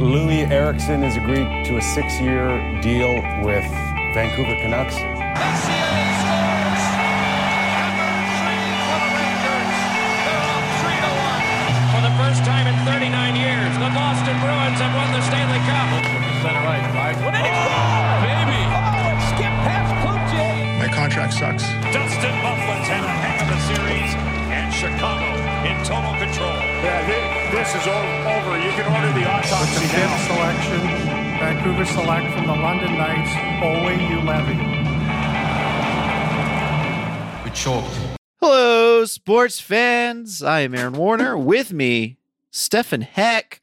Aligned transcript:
Loui 0.00 0.50
Eriksson 0.50 1.02
has 1.02 1.18
agreed 1.18 1.62
to 1.66 1.76
a 1.76 1.82
six-year 1.82 2.80
deal 2.80 3.16
with 3.44 3.66
Vancouver 4.14 4.56
Canucks. 4.62 4.96
With 29.60 29.68
autopsy 29.68 29.86
the 29.86 29.92
fifth 29.92 30.26
selection, 30.26 30.80
Vancouver 31.38 31.84
select 31.84 32.32
from 32.32 32.46
the 32.46 32.54
London 32.54 32.96
Knights, 32.96 33.30
Owe 33.62 33.84
levy. 34.24 34.54
We 37.44 37.50
choked. 37.50 37.94
Hello, 38.40 39.04
sports 39.04 39.60
fans. 39.60 40.42
I 40.42 40.60
am 40.60 40.74
Aaron 40.74 40.94
Warner. 40.94 41.36
With 41.36 41.74
me, 41.74 42.16
Stefan 42.50 43.02
Heck. 43.02 43.60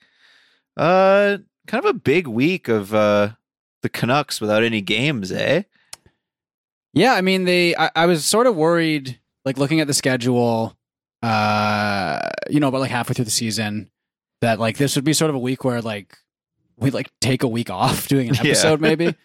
Uh, 0.76 1.40
kind 1.66 1.84
of 1.84 1.90
a 1.90 1.94
big 1.96 2.28
week 2.28 2.68
of 2.68 2.94
uh 2.94 3.30
the 3.82 3.90
Canucks 3.90 4.40
without 4.40 4.62
any 4.62 4.82
games, 4.82 5.32
eh? 5.32 5.64
Yeah, 6.94 7.14
I 7.14 7.22
mean 7.22 7.46
they 7.46 7.76
I, 7.76 7.90
I 7.96 8.06
was 8.06 8.24
sort 8.24 8.46
of 8.46 8.56
worried 8.56 9.20
like 9.46 9.58
looking 9.58 9.80
at 9.80 9.88
the 9.88 9.96
schedule 9.96 10.78
uh 11.24 12.20
you 12.52 12.60
know 12.60 12.68
about 12.68 12.82
like 12.82 12.92
halfway 12.92 13.16
through 13.16 13.26
the 13.26 13.32
season 13.32 13.90
that 14.42 14.60
like 14.60 14.78
this 14.78 14.96
would 14.96 15.06
be 15.06 15.14
sort 15.14 15.30
of 15.30 15.36
a 15.36 15.40
week 15.40 15.64
where 15.64 15.82
like 15.82 16.18
we 16.78 16.92
like 16.92 17.10
take 17.22 17.44
a 17.44 17.48
week 17.48 17.70
off 17.70 18.08
doing 18.14 18.30
an 18.30 18.36
Yeah. 18.44 18.52
episode 18.52 18.82
maybe 18.82 19.16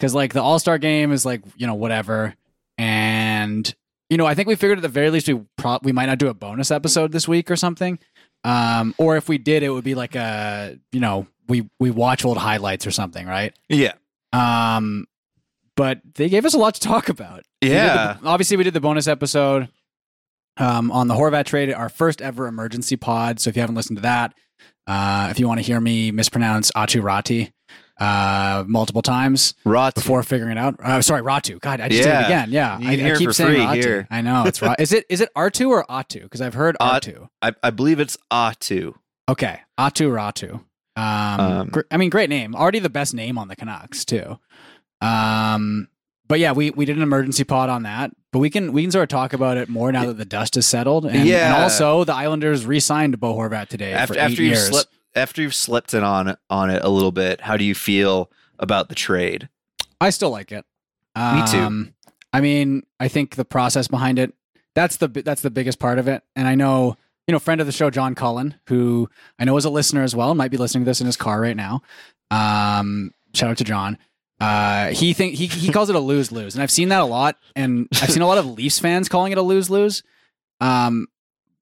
cuz 0.00 0.14
like 0.14 0.32
the 0.34 0.42
All-Star 0.42 0.78
game 0.78 1.12
is 1.12 1.24
like, 1.24 1.42
you 1.56 1.66
know, 1.66 1.74
whatever. 1.74 2.34
And 2.76 3.74
you 4.10 4.16
know, 4.16 4.26
I 4.26 4.34
think 4.34 4.48
we 4.48 4.54
figured 4.54 4.78
at 4.78 4.82
the 4.82 4.88
very 4.88 5.10
least 5.10 5.28
we 5.28 5.40
pro- 5.56 5.78
we 5.82 5.92
might 5.92 6.06
not 6.06 6.18
do 6.18 6.28
a 6.28 6.34
bonus 6.34 6.70
episode 6.70 7.12
this 7.12 7.26
week 7.28 7.50
or 7.50 7.56
something. 7.56 7.98
Um 8.44 8.94
or 8.98 9.16
if 9.16 9.28
we 9.28 9.38
did 9.38 9.62
it 9.62 9.70
would 9.70 9.84
be 9.84 9.94
like 9.94 10.14
a, 10.14 10.78
you 10.92 11.00
know, 11.00 11.26
we 11.48 11.68
we 11.80 11.90
watch 11.90 12.24
old 12.24 12.38
highlights 12.38 12.86
or 12.86 12.90
something, 12.90 13.26
right? 13.26 13.54
Yeah. 13.68 13.92
Um, 14.32 15.06
but 15.76 16.00
they 16.16 16.28
gave 16.28 16.44
us 16.44 16.52
a 16.54 16.58
lot 16.58 16.74
to 16.74 16.80
talk 16.80 17.08
about. 17.08 17.44
We 17.62 17.68
the- 17.68 17.74
Yeah. 17.74 18.16
obviously, 18.24 18.56
we 18.58 18.64
did 18.64 18.74
the 18.74 18.80
bonus 18.80 19.06
episode 19.08 19.68
um, 20.58 20.90
on 20.90 21.08
the 21.08 21.14
Horvat 21.14 21.46
trade, 21.46 21.72
our 21.72 21.88
first 21.88 22.20
ever 22.20 22.46
emergency 22.46 22.96
pod. 22.96 23.40
So 23.40 23.48
if 23.48 23.56
you 23.56 23.60
haven't 23.62 23.76
listened 23.76 23.96
to 23.96 24.02
that, 24.02 24.34
uh, 24.88 25.28
if 25.30 25.38
you 25.38 25.46
want 25.46 25.58
to 25.58 25.62
hear 25.64 25.80
me 25.80 26.10
mispronounce 26.10 26.72
Achu 26.72 27.00
Rati 27.02 27.52
uh, 28.00 28.64
multiple 28.66 29.02
times 29.02 29.54
before 29.96 30.22
figuring 30.22 30.52
it 30.52 30.58
out, 30.58 30.76
uh, 30.82 31.02
sorry, 31.02 31.22
Ratu. 31.22 31.60
God, 31.60 31.80
I 31.80 31.88
just 31.88 32.02
did 32.02 32.08
Yeah. 32.08 32.22
it 32.22 32.24
again. 32.26 32.48
Yeah, 32.50 32.78
You 32.78 32.88
I, 32.88 32.96
can 32.96 33.06
I 33.12 33.16
keep 33.16 33.32
saying 33.32 33.68
Ratu. 33.68 33.74
here. 33.74 34.06
I 34.10 34.20
know 34.22 34.44
it's 34.46 34.60
right. 34.62 34.78
Is 34.80 34.92
it 34.92 35.04
is 35.08 35.20
it 35.20 35.28
Artu 35.36 35.68
or 35.68 35.84
Atu? 35.88 36.22
Because 36.22 36.40
I've 36.40 36.54
heard 36.54 36.76
At- 36.80 37.02
Artu. 37.04 37.28
I, 37.42 37.52
I 37.62 37.70
believe 37.70 38.00
it's 38.00 38.16
Atu. 38.32 38.94
Okay, 39.28 39.60
Atu 39.78 40.10
Ratu. 40.10 40.60
Um, 40.96 41.40
Um, 41.40 41.68
gr- 41.68 41.80
I 41.92 41.96
mean, 41.96 42.10
great 42.10 42.28
name. 42.30 42.54
Already 42.56 42.78
the 42.80 42.88
best 42.90 43.14
name 43.14 43.36
on 43.38 43.46
the 43.48 43.54
Canucks 43.56 44.04
too. 44.04 44.38
Um, 45.00 45.88
but 46.26 46.40
yeah, 46.40 46.52
we 46.52 46.70
we 46.70 46.84
did 46.84 46.96
an 46.96 47.02
emergency 47.02 47.44
pod 47.44 47.68
on 47.68 47.82
that. 47.84 48.10
But 48.32 48.40
we 48.40 48.50
can 48.50 48.72
we 48.72 48.82
can 48.82 48.90
sort 48.90 49.04
of 49.04 49.08
talk 49.08 49.32
about 49.32 49.56
it 49.56 49.68
more 49.68 49.90
now 49.90 50.04
that 50.06 50.18
the 50.18 50.24
dust 50.24 50.54
has 50.56 50.66
settled. 50.66 51.06
And, 51.06 51.26
Yeah. 51.26 51.54
and 51.54 51.62
also 51.62 52.04
the 52.04 52.14
Islanders 52.14 52.66
re-signed 52.66 53.18
Bo 53.18 53.34
Horvat 53.34 53.68
today 53.68 53.92
After 53.92 54.18
after 54.18 54.42
you've 54.42 54.58
slept 54.58 54.88
after 55.14 55.42
you've 55.42 55.54
slept 55.54 55.94
in 55.94 56.04
on 56.04 56.36
on 56.50 56.70
it 56.70 56.82
a 56.84 56.88
little 56.88 57.12
bit, 57.12 57.40
how 57.42 57.56
do 57.56 57.64
you 57.64 57.74
feel 57.74 58.30
about 58.58 58.88
the 58.88 58.94
trade? 58.94 59.48
I 60.00 60.10
still 60.10 60.30
like 60.30 60.52
it. 60.52 60.64
Me 61.16 61.42
too. 61.50 61.58
Um, 61.58 61.94
I 62.32 62.40
mean, 62.40 62.84
I 63.00 63.08
think 63.08 63.34
the 63.36 63.44
process 63.44 63.88
behind 63.88 64.18
it 64.18 64.34
that's 64.74 64.96
the 64.98 65.08
that's 65.08 65.40
the 65.42 65.50
biggest 65.50 65.78
part 65.78 65.98
of 65.98 66.06
it. 66.06 66.22
And 66.36 66.46
I 66.46 66.54
know, 66.54 66.96
you 67.26 67.32
know, 67.32 67.38
friend 67.38 67.60
of 67.60 67.66
the 67.66 67.72
show 67.72 67.88
John 67.90 68.14
Cullen, 68.14 68.54
who 68.68 69.08
I 69.38 69.44
know 69.44 69.56
is 69.56 69.64
a 69.64 69.70
listener 69.70 70.02
as 70.02 70.14
well, 70.14 70.34
might 70.34 70.50
be 70.50 70.56
listening 70.58 70.84
to 70.84 70.90
this 70.90 71.00
in 71.00 71.06
his 71.06 71.16
car 71.16 71.40
right 71.40 71.56
now. 71.56 71.82
Um, 72.30 73.12
shout 73.34 73.50
out 73.50 73.56
to 73.58 73.64
John. 73.64 73.98
Uh, 74.40 74.88
he 74.88 75.12
think 75.14 75.34
he 75.34 75.46
he 75.46 75.72
calls 75.72 75.90
it 75.90 75.96
a 75.96 76.00
lose 76.00 76.30
lose, 76.30 76.54
and 76.54 76.62
I've 76.62 76.70
seen 76.70 76.90
that 76.90 77.00
a 77.00 77.04
lot, 77.06 77.36
and 77.56 77.88
I've 78.00 78.10
seen 78.10 78.22
a 78.22 78.26
lot 78.26 78.38
of 78.38 78.46
Leafs 78.46 78.78
fans 78.78 79.08
calling 79.08 79.32
it 79.32 79.38
a 79.38 79.42
lose 79.42 79.68
lose. 79.68 80.02
Um, 80.60 81.08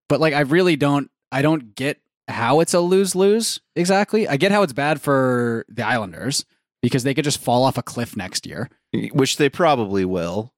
but 0.09 0.20
like 0.20 0.34
I 0.34 0.41
really 0.41 0.76
don't 0.76 1.10
I 1.32 1.42
don't 1.42 1.75
get 1.75 2.00
how 2.28 2.60
it's 2.60 2.75
a 2.75 2.81
lose 2.81 3.14
lose 3.14 3.60
exactly. 3.75 4.28
I 4.28 4.37
get 4.37 4.53
how 4.53 4.62
it's 4.62 4.72
bad 4.72 5.00
for 5.00 5.64
the 5.69 5.87
Islanders 5.87 6.44
because 6.82 7.03
they 7.03 7.14
could 7.14 7.25
just 7.25 7.38
fall 7.41 7.64
off 7.64 7.78
a 7.78 7.82
cliff 7.82 8.16
next 8.16 8.47
year. 8.47 8.69
Which 9.12 9.37
they 9.38 9.48
probably 9.48 10.04
will. 10.04 10.53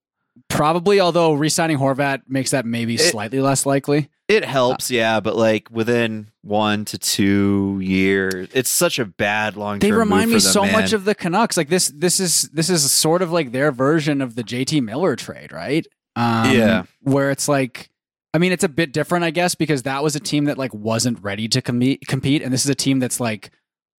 Probably, 0.48 1.00
although 1.00 1.32
re-signing 1.34 1.78
Horvat 1.78 2.22
makes 2.28 2.50
that 2.52 2.64
maybe 2.64 2.94
It- 2.94 3.10
slightly 3.10 3.40
less 3.40 3.66
likely. 3.66 4.08
It 4.28 4.44
helps, 4.44 4.90
yeah, 4.90 5.20
but 5.20 5.36
like 5.36 5.70
within 5.70 6.28
one 6.42 6.84
to 6.86 6.98
two 6.98 7.80
years, 7.82 8.50
it's 8.52 8.68
such 8.68 8.98
a 8.98 9.06
bad 9.06 9.56
long 9.56 9.80
term. 9.80 9.88
They 9.90 9.96
remind 9.96 10.26
me 10.28 10.34
them, 10.34 10.40
so 10.40 10.62
man. 10.64 10.72
much 10.72 10.92
of 10.92 11.06
the 11.06 11.14
Canucks. 11.14 11.56
Like 11.56 11.70
this, 11.70 11.88
this 11.88 12.20
is 12.20 12.42
this 12.52 12.68
is 12.68 12.92
sort 12.92 13.22
of 13.22 13.32
like 13.32 13.52
their 13.52 13.72
version 13.72 14.20
of 14.20 14.34
the 14.34 14.44
JT 14.44 14.82
Miller 14.82 15.16
trade, 15.16 15.50
right? 15.50 15.86
Um, 16.14 16.54
Yeah. 16.54 16.82
where 17.00 17.30
it's 17.30 17.48
like, 17.48 17.88
I 18.34 18.38
mean, 18.38 18.52
it's 18.52 18.64
a 18.64 18.68
bit 18.68 18.92
different, 18.92 19.24
I 19.24 19.30
guess, 19.30 19.54
because 19.54 19.84
that 19.84 20.02
was 20.02 20.14
a 20.14 20.20
team 20.20 20.44
that 20.44 20.58
like 20.58 20.74
wasn't 20.74 21.22
ready 21.22 21.48
to 21.48 21.62
compete, 21.62 22.06
compete, 22.06 22.42
and 22.42 22.52
this 22.52 22.64
is 22.66 22.70
a 22.70 22.74
team 22.74 22.98
that's 22.98 23.20
like 23.20 23.50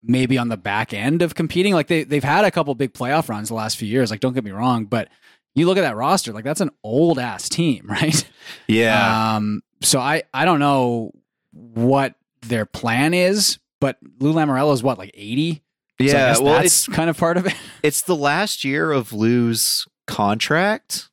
maybe 0.04 0.38
on 0.38 0.50
the 0.50 0.58
back 0.58 0.94
end 0.94 1.24
of 1.24 1.34
competing. 1.34 1.74
Like 1.74 1.88
they 1.88 2.04
they've 2.04 2.24
had 2.24 2.46
a 2.46 2.52
couple 2.52 2.76
big 2.76 2.94
playoff 2.94 3.30
runs 3.30 3.48
the 3.48 3.56
last 3.56 3.78
few 3.78 3.88
years. 3.88 4.12
Like 4.12 4.20
don't 4.20 4.34
get 4.34 4.44
me 4.44 4.52
wrong, 4.52 4.86
but 4.86 5.10
you 5.56 5.66
look 5.66 5.80
at 5.80 5.82
that 5.82 5.96
roster, 5.96 6.34
like 6.34 6.44
that's 6.44 6.62
an 6.62 6.70
old 6.84 7.18
ass 7.18 7.50
team, 7.50 7.86
right? 7.90 8.30
yeah. 8.68 9.36
Um, 9.38 9.62
so 9.82 10.00
I 10.00 10.24
I 10.34 10.46
don't 10.46 10.60
know 10.60 11.12
what 11.52 12.16
their 12.42 12.66
plan 12.66 13.14
is, 13.14 13.60
but 13.82 13.98
Lou 14.20 14.34
Lamoriello 14.34 14.74
is 14.74 14.84
what 14.84 14.98
like 14.98 15.12
eighty. 15.14 15.64
So 16.02 16.06
yeah, 16.06 16.30
guess 16.30 16.42
well, 16.42 16.54
that's 16.62 16.88
kind 16.92 17.10
of 17.10 17.18
part 17.18 17.38
of 17.38 17.46
it. 17.46 17.54
it's 17.84 18.02
the 18.02 18.16
last 18.16 18.64
year 18.64 18.92
of 18.92 19.12
Lou's 19.12 19.86
contract, 20.08 21.10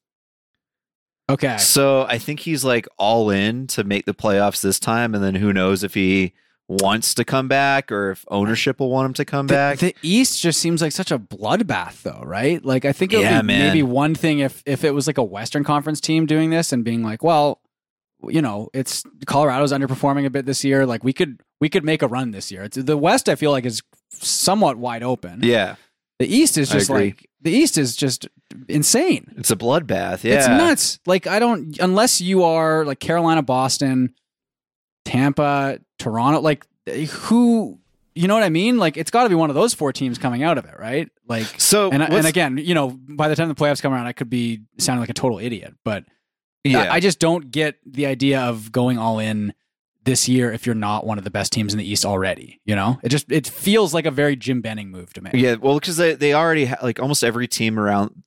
Okay, 1.28 1.56
so 1.59 2.03
I 2.03 2.19
think 2.19 2.41
he's 2.41 2.65
like 2.65 2.87
all 2.99 3.31
in 3.31 3.66
to 3.69 3.82
make 3.82 4.04
the 4.06 4.15
playoffs 4.15 4.60
this 4.62 4.78
time, 4.78 5.12
and 5.12 5.25
then 5.25 5.34
who 5.34 5.53
knows 5.53 5.83
if 5.83 5.94
he 5.94 6.33
wants 6.69 7.15
to 7.15 7.25
come 7.25 7.48
back 7.48 7.91
or 7.91 8.12
if 8.12 8.25
ownership 8.28 8.78
will 8.78 8.91
want 8.91 9.06
him 9.06 9.15
to 9.15 9.25
come 9.25 9.47
the, 9.48 9.54
back. 9.54 9.78
the 9.78 9.94
East 10.03 10.41
just 10.41 10.60
seems 10.60 10.81
like 10.83 10.93
such 10.93 11.10
a 11.10 11.19
bloodbath, 11.19 12.03
though, 12.03 12.22
right? 12.25 12.65
Like 12.65 12.84
I 12.84 12.93
think 12.93 13.12
it 13.12 13.16
would 13.16 13.22
Yeah, 13.25 13.41
be 13.43 13.47
man. 13.48 13.59
maybe 13.59 13.83
one 13.83 14.15
thing 14.15 14.38
if 14.38 14.62
if 14.66 14.84
it 14.84 14.93
was 14.93 15.09
like 15.09 15.19
a 15.19 15.25
Western 15.25 15.65
Conference 15.65 16.00
team 16.00 16.27
doing 16.27 16.50
this 16.50 16.72
and 16.72 16.84
being 16.84 17.03
like, 17.03 17.25
well, 17.25 17.60
you 18.28 18.43
know, 18.43 18.69
it's 18.72 19.03
Colorado's 19.27 19.72
underperforming 19.72 20.27
a 20.27 20.31
bit 20.31 20.47
this 20.47 20.65
year. 20.65 20.87
Like 20.87 21.04
we 21.04 21.12
could 21.12 21.41
we 21.60 21.69
could 21.69 21.84
make 21.84 22.03
a 22.03 22.09
run 22.09 22.31
this 22.31 22.50
year. 22.50 22.62
It's, 22.65 22.77
the 22.77 22.97
West, 22.97 23.28
I 23.28 23.34
feel 23.34 23.50
like, 23.50 23.65
is 23.65 23.82
somewhat 24.10 24.77
wide 24.77 25.03
open. 25.03 25.41
yeah, 25.43 25.77
The 26.19 26.27
East 26.27 26.59
is 26.59 26.69
just 26.69 26.91
like 26.91 27.28
the 27.41 27.53
East 27.53 27.78
is 27.78 27.97
just 27.97 28.28
insane. 28.69 29.32
it's 29.37 29.50
a 29.50 29.56
bloodbath. 29.56 30.25
Yeah, 30.25 30.37
It's 30.37 30.49
nuts. 30.49 30.99
Like 31.06 31.27
I 31.27 31.38
don't 31.38 31.78
unless 31.81 32.21
you 32.21 32.43
are 32.43 32.84
like 32.84 33.00
Carolina, 33.00 33.43
Boston, 33.43 34.15
Tampa, 35.04 35.78
Toronto, 35.98 36.41
like 36.41 36.66
who 37.10 37.78
you 38.15 38.28
know 38.28 38.34
what 38.34 38.43
I 38.43 38.48
mean? 38.48 38.78
Like 38.78 38.97
it's 38.97 39.10
got 39.10 39.25
to 39.25 39.28
be 39.28 39.34
one 39.34 39.50
of 39.50 39.54
those 39.54 39.75
four 39.75 39.93
teams 39.93 40.16
coming 40.19 40.43
out 40.43 40.56
of 40.56 40.65
it, 40.65 40.75
right? 40.78 41.09
Like 41.28 41.47
So 41.60 41.91
and 41.91 42.03
and 42.03 42.27
again, 42.27 42.56
you 42.59 42.75
know, 42.75 42.91
by 42.91 43.28
the 43.28 43.37
time 43.37 43.48
the 43.48 43.54
playoffs 43.54 43.83
come 43.83 43.93
around, 43.93 44.06
I 44.06 44.12
could 44.12 44.31
be 44.31 44.62
sounding 44.78 45.00
like 45.00 45.10
a 45.10 45.15
total 45.15 45.38
idiot, 45.38 45.75
but 45.84 46.04
yeah, 46.71 46.82
I, 46.93 46.94
I 46.97 47.00
just 47.00 47.19
don't 47.19 47.50
get 47.50 47.77
the 47.87 48.06
idea 48.06 48.41
of 48.43 48.72
going 48.72 48.99
all 48.99 49.19
in 49.19 49.54
this 50.04 50.28
year 50.28 50.53
if 50.53 50.66
you're 50.66 50.75
not 50.75 51.04
one 51.04 51.19
of 51.19 51.25
the 51.25 51.31
best 51.31 51.53
teams 51.53 51.72
in 51.75 51.78
the 51.78 51.88
East 51.91 52.04
already. 52.06 52.60
You 52.65 52.77
know, 52.77 52.99
it 53.03 53.09
just 53.10 53.31
it 53.31 53.47
feels 53.47 53.93
like 53.93 54.06
a 54.06 54.10
very 54.10 54.36
Jim 54.36 54.60
Benning 54.60 54.91
move 54.91 55.13
to 55.15 55.21
me. 55.21 55.30
Yeah, 55.34 55.54
well, 55.54 55.78
because 55.78 55.97
they, 55.97 56.15
they 56.15 56.33
already 56.33 56.66
ha- 56.66 56.78
like 56.83 57.01
almost 57.01 57.24
every 57.24 57.48
team 57.48 57.78
around. 57.78 58.22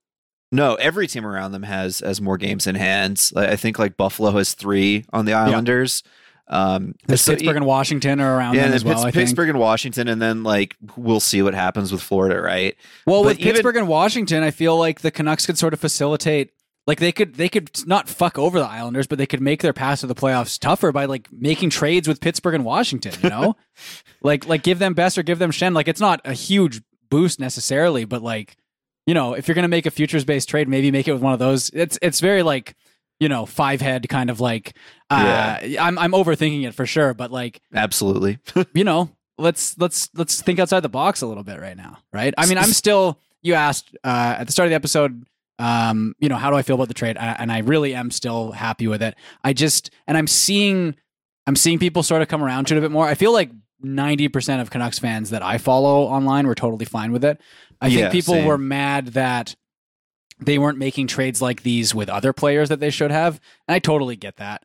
No, 0.52 0.76
every 0.76 1.08
team 1.08 1.26
around 1.26 1.52
them 1.52 1.64
has 1.64 2.00
has 2.00 2.20
more 2.22 2.38
games 2.38 2.68
in 2.68 2.76
hands. 2.76 3.32
I 3.36 3.56
think 3.56 3.80
like 3.80 3.98
Buffalo 3.98 4.32
has 4.32 4.54
three 4.54 5.06
on 5.14 5.26
the 5.26 5.34
Islanders. 5.34 6.04
Um, 6.48 6.96
so- 7.08 7.34
Pittsburgh 7.34 7.58
and 7.58 7.66
Washington 7.66 8.20
are 8.20 8.36
around 8.38 8.56
yeah, 8.56 8.66
them 8.66 8.74
as 8.74 8.84
well. 8.84 8.96
Pitts- 8.96 9.06
I 9.06 9.12
think. 9.12 9.28
Pittsburgh 9.28 9.50
and 9.50 9.60
Washington, 9.60 10.08
and 10.08 10.20
then 10.20 10.44
like 10.44 10.76
we'll 10.98 11.20
see 11.20 11.42
what 11.44 11.54
happens 11.54 11.92
with 11.92 12.02
Florida, 12.02 12.42
right? 12.42 12.76
Well, 13.06 13.22
But 13.22 13.28
with 13.28 13.40
even- 13.40 13.54
Pittsburgh 13.54 13.76
and 13.78 13.88
Washington, 13.88 14.42
I 14.44 14.52
feel 14.52 14.76
like 14.78 15.02
the 15.02 15.12
Canucks 15.12 15.46
could 15.46 15.58
sort 15.58 15.74
of 15.74 15.80
facilitate. 15.80 16.52
Like 16.90 17.00
they 17.00 17.12
could, 17.12 17.36
they 17.36 17.50
could 17.50 17.70
not 17.86 18.10
fuck 18.10 18.40
over 18.40 18.58
the 18.58 18.66
Islanders, 18.66 19.06
but 19.06 19.20
they 19.20 19.28
could 19.28 19.42
make 19.42 19.62
their 19.62 19.74
path 19.74 20.00
to 20.00 20.08
the 20.08 20.16
playoffs 20.16 20.58
tougher 20.58 20.92
by 20.92 21.06
like 21.06 21.32
making 21.32 21.70
trades 21.70 22.08
with 22.08 22.20
Pittsburgh 22.20 22.56
and 22.56 22.66
Washington. 22.66 23.14
You 23.22 23.30
know, 23.30 23.56
like 24.24 24.48
like 24.48 24.64
give 24.64 24.80
them 24.80 24.96
Best 24.96 25.16
or 25.16 25.22
give 25.22 25.38
them 25.38 25.52
Schenn. 25.52 25.76
Like 25.76 25.88
it's 25.88 26.02
not 26.02 26.20
a 26.26 26.34
huge 26.34 26.82
boost 27.12 27.40
necessarily, 27.40 28.06
but 28.06 28.24
like 28.24 28.58
you 29.06 29.14
know, 29.14 29.36
if 29.36 29.48
you're 29.48 29.54
gonna 29.54 29.68
make 29.68 29.86
a 29.86 29.92
futures 29.92 30.26
based 30.26 30.50
trade, 30.50 30.68
maybe 30.68 30.90
make 30.90 31.08
it 31.08 31.14
with 31.14 31.22
one 31.22 31.32
of 31.32 31.38
those. 31.38 31.70
It's 31.76 32.00
it's 32.02 32.22
very 32.22 32.42
like 32.42 32.76
you 33.20 33.30
know 33.30 33.46
five 33.46 33.82
head 33.82 34.10
kind 34.10 34.32
of 34.32 34.40
like. 34.40 34.76
Uh, 35.12 35.60
I'm 35.80 36.00
I'm 36.00 36.14
overthinking 36.14 36.68
it 36.68 36.74
for 36.74 36.88
sure, 36.88 37.14
but 37.14 37.32
like 37.32 37.62
Absolutely. 37.72 38.40
you 38.74 38.84
know, 38.84 39.12
let's 39.38 39.78
let's 39.78 40.10
let's 40.16 40.42
think 40.42 40.58
outside 40.58 40.80
the 40.80 40.90
box 40.90 41.22
a 41.22 41.28
little 41.28 41.44
bit 41.44 41.60
right 41.60 41.78
now, 41.78 42.00
right? 42.12 42.34
I 42.36 42.48
mean, 42.48 42.58
I'm 42.58 42.72
still. 42.72 43.20
You 43.44 43.54
asked 43.54 43.96
uh, 44.04 44.38
at 44.40 44.48
the 44.48 44.52
start 44.52 44.66
of 44.66 44.72
the 44.72 44.76
episode, 44.76 45.24
um, 45.60 46.16
you 46.20 46.30
know, 46.30 46.38
how 46.38 46.50
do 46.50 46.56
I 46.56 46.62
feel 46.64 46.76
about 46.76 46.88
the 46.88 46.94
trade? 46.94 47.18
I, 47.18 47.36
and 47.38 47.52
I 47.52 47.60
really 47.60 47.94
am 47.94 48.10
still 48.12 48.52
happy 48.52 48.88
with 48.88 49.04
it. 49.04 49.16
I 49.44 49.54
just 49.54 49.92
and 50.08 50.18
I'm 50.18 50.28
seeing, 50.28 50.96
I'm 51.46 51.56
seeing 51.56 51.78
people 51.78 52.02
sort 52.02 52.22
of 52.22 52.28
come 52.28 52.44
around 52.44 52.66
to 52.68 52.76
it 52.76 52.78
a 52.78 52.82
bit 52.82 52.92
more. 52.92 53.06
I 53.06 53.14
feel 53.16 53.34
like 53.34 53.52
90% 53.84 54.62
of 54.62 54.70
Canucks 54.72 55.00
fans 55.00 55.30
that 55.30 55.42
I 55.44 55.58
follow 55.58 56.04
online 56.04 56.48
were 56.48 56.56
totally 56.56 56.86
fine 56.86 57.12
with 57.12 57.24
it. 57.24 57.40
I 57.82 57.88
Yeah, 57.88 58.02
think 58.10 58.12
people 58.14 58.34
same. 58.34 58.46
were 58.46 58.58
mad 58.58 59.08
that 59.08 59.56
they 60.42 60.58
weren't 60.58 60.78
making 60.78 61.08
trades 61.08 61.42
like 61.42 61.64
these 61.64 61.94
with 61.94 62.10
other 62.10 62.34
players 62.34 62.70
that 62.70 62.80
they 62.80 62.90
should 62.90 63.12
have, 63.12 63.40
and 63.68 63.76
I 63.76 63.80
totally 63.80 64.16
get 64.16 64.38
that. 64.38 64.64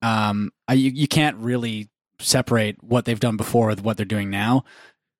Um, 0.00 0.50
I, 0.66 0.74
you, 0.74 0.90
you 0.90 1.06
can't 1.08 1.36
really 1.36 1.88
separate 2.18 2.82
what 2.82 3.04
they've 3.04 3.20
done 3.20 3.36
before 3.36 3.68
with 3.68 3.82
what 3.82 3.96
they're 3.96 4.06
doing 4.06 4.30
now. 4.30 4.64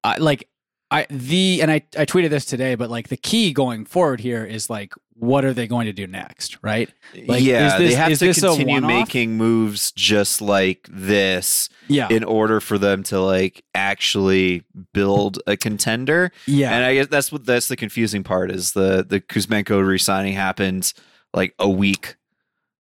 I, 0.05 0.17
like 0.19 0.49
I 0.93 1.07
the 1.11 1.63
and 1.63 1.71
I 1.71 1.83
I 1.99 2.05
tweeted 2.05 2.31
this 2.31 2.45
today, 2.45 2.75
but 2.75 2.91
like 2.91 3.09
the 3.09 3.17
key 3.17 3.53
going 3.53 3.85
forward 3.87 4.21
here 4.21 4.45
is 4.45 4.69
like 4.71 4.93
what 5.15 5.45
are 5.45 5.53
they 5.55 5.67
going 5.69 5.87
to 5.87 5.93
do 5.93 6.07
next, 6.07 6.59
right? 6.63 6.91
Like, 7.27 7.43
yeah, 7.43 7.67
is 7.67 7.79
this- 7.79 7.91
they 7.93 7.97
have 7.97 8.19
to 8.19 8.35
continue 8.35 8.81
making 8.81 9.37
moves 9.37 9.93
just 9.93 10.41
like 10.43 10.89
this 10.91 11.69
Yeah, 11.89 12.09
in 12.11 12.25
order 12.25 12.61
for 12.61 12.77
them 12.77 13.03
to 13.05 13.21
like 13.21 13.65
actually 13.75 14.65
build 14.93 15.39
a 15.47 15.57
contender. 15.57 16.33
yeah, 16.47 16.73
And 16.75 16.85
I 16.85 16.95
guess 16.95 17.07
that's 17.07 17.31
what 17.33 17.47
that's 17.47 17.69
the 17.69 17.77
confusing 17.77 18.23
part 18.25 18.51
is 18.51 18.73
the 18.73 19.05
the 19.09 19.21
Kuzmenko 19.21 19.87
re-signing 19.87 20.35
happened 20.35 20.93
like 21.33 21.55
a 21.59 21.69
week 21.69 22.17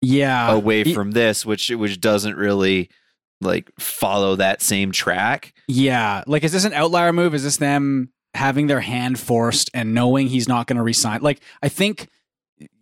yeah. 0.01 0.51
away 0.51 0.83
from 0.93 1.11
this, 1.11 1.45
which 1.45 1.69
which 1.69 2.01
doesn't 2.01 2.35
really 2.35 2.89
like 3.41 3.71
follow 3.79 4.35
that 4.37 4.61
same 4.61 4.91
track. 4.91 5.53
Yeah. 5.67 6.23
Like, 6.27 6.43
is 6.43 6.51
this 6.51 6.65
an 6.65 6.73
outlier 6.73 7.11
move? 7.11 7.33
Is 7.33 7.43
this 7.43 7.57
them 7.57 8.09
having 8.33 8.67
their 8.67 8.79
hand 8.81 9.19
forced 9.19 9.69
and 9.73 9.93
knowing 9.93 10.27
he's 10.27 10.47
not 10.47 10.67
going 10.67 10.77
to 10.77 10.83
resign? 10.83 11.21
Like, 11.21 11.41
I 11.61 11.69
think, 11.69 12.07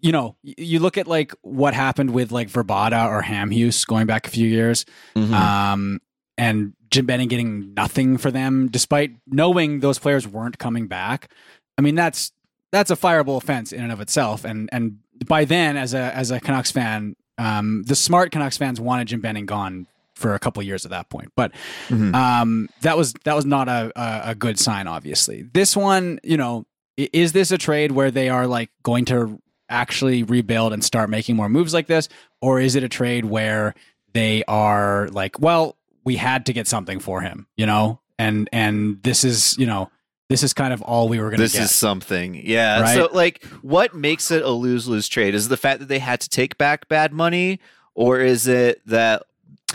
you 0.01 0.11
know, 0.11 0.35
you 0.44 0.79
look 0.79 0.97
at 0.97 1.07
like 1.07 1.33
what 1.41 1.73
happened 1.73 2.11
with 2.11 2.31
like 2.31 2.50
Vrbata 2.50 3.07
or 3.09 3.23
Hamhuis 3.23 3.88
going 3.88 4.06
back 4.06 4.27
a 4.27 4.29
few 4.29 4.47
years, 4.47 4.85
Mm-hmm. 5.15 5.33
um, 5.33 6.00
and 6.38 6.73
Jim 6.91 7.06
Benning 7.06 7.27
getting 7.27 7.73
nothing 7.73 8.17
for 8.17 8.31
them 8.31 8.67
despite 8.69 9.11
knowing 9.27 9.79
those 9.81 10.00
players 10.00 10.27
weren't 10.27 10.57
coming 10.57 10.88
back. 10.88 11.31
I 11.77 11.81
mean, 11.81 11.95
that's 11.95 12.31
that's 12.71 12.91
a 12.91 12.95
fireable 12.95 13.38
offense 13.38 13.71
in 13.71 13.81
and 13.83 13.91
of 13.91 14.00
itself. 14.01 14.44
And 14.45 14.69
and 14.71 15.00
by 15.25 15.45
then, 15.45 15.75
as 15.77 15.94
a 15.94 16.15
as 16.15 16.31
a 16.31 16.39
Canucks 16.39 16.71
fan, 16.71 17.15
um, 17.38 17.83
the 17.83 17.95
smart 17.95 18.31
Canucks 18.31 18.57
fans 18.57 18.79
wanted 18.81 19.07
Jim 19.09 19.21
Benning 19.21 19.45
gone 19.45 19.88
for 20.19 20.36
a 20.36 20.39
couple 20.39 20.62
years 20.62 20.86
at 20.86 20.92
that 20.92 21.10
point. 21.10 21.31
But 21.36 21.51
Mhm. 21.89 22.13
um, 22.13 22.69
that 22.81 22.98
was 22.98 23.13
that 23.24 23.36
was 23.36 23.45
not 23.45 23.68
a, 23.68 23.92
a 24.30 24.36
good 24.36 24.60
sign. 24.60 24.88
Obviously, 24.88 25.44
this 25.54 25.75
one, 25.75 26.19
you 26.24 26.38
know, 26.38 26.66
is 26.98 27.31
this 27.31 27.51
a 27.51 27.57
trade 27.57 27.92
where 27.94 28.12
they 28.12 28.30
are 28.30 28.45
like 28.45 28.69
going 28.83 29.06
to 29.06 29.42
actually 29.69 30.24
rebuild 30.24 30.74
and 30.74 30.83
start 30.83 31.10
making 31.10 31.36
more 31.36 31.48
moves 31.50 31.74
like 31.74 31.88
this, 31.88 32.10
or 32.42 32.60
is 32.60 32.75
it 32.75 32.83
a 32.83 32.89
trade 32.89 33.25
where 33.25 33.74
they 34.13 34.44
are 34.48 35.07
like, 35.10 35.39
well, 35.39 35.77
we 36.04 36.16
had 36.16 36.45
to 36.48 36.54
get 36.54 36.68
something 36.68 37.00
for 37.00 37.21
him, 37.21 37.48
you 37.56 37.66
know, 37.66 38.00
and 38.18 38.50
and 38.51 39.01
this 39.04 39.24
is 39.24 39.57
you 39.57 39.66
know 39.68 39.89
this 40.30 40.44
is 40.44 40.54
kind 40.54 40.74
of 40.74 40.81
all 40.83 41.10
we 41.10 41.18
were 41.19 41.30
going 41.30 41.38
to 41.39 41.44
do. 41.44 41.44
this 41.45 41.54
get. 41.54 41.63
is 41.63 41.74
something. 41.75 42.36
Yeah. 42.36 42.81
Right? 42.81 42.95
So 42.95 43.10
like 43.13 43.44
what 43.63 43.95
makes 43.95 44.30
it 44.30 44.44
a 44.44 44.50
lose-lose 44.50 45.07
trade? 45.07 45.33
Is 45.33 45.48
it 45.48 45.50
the 45.50 45.57
fact 45.57 45.80
that 45.80 45.88
they 45.88 45.98
had 46.00 46.19
to 46.21 46.30
take 46.30 46.56
back 46.57 46.88
bad 46.88 47.13
money 47.13 47.60
or 47.95 48.19
is 48.19 48.48
it 48.48 48.80
that 48.86 49.24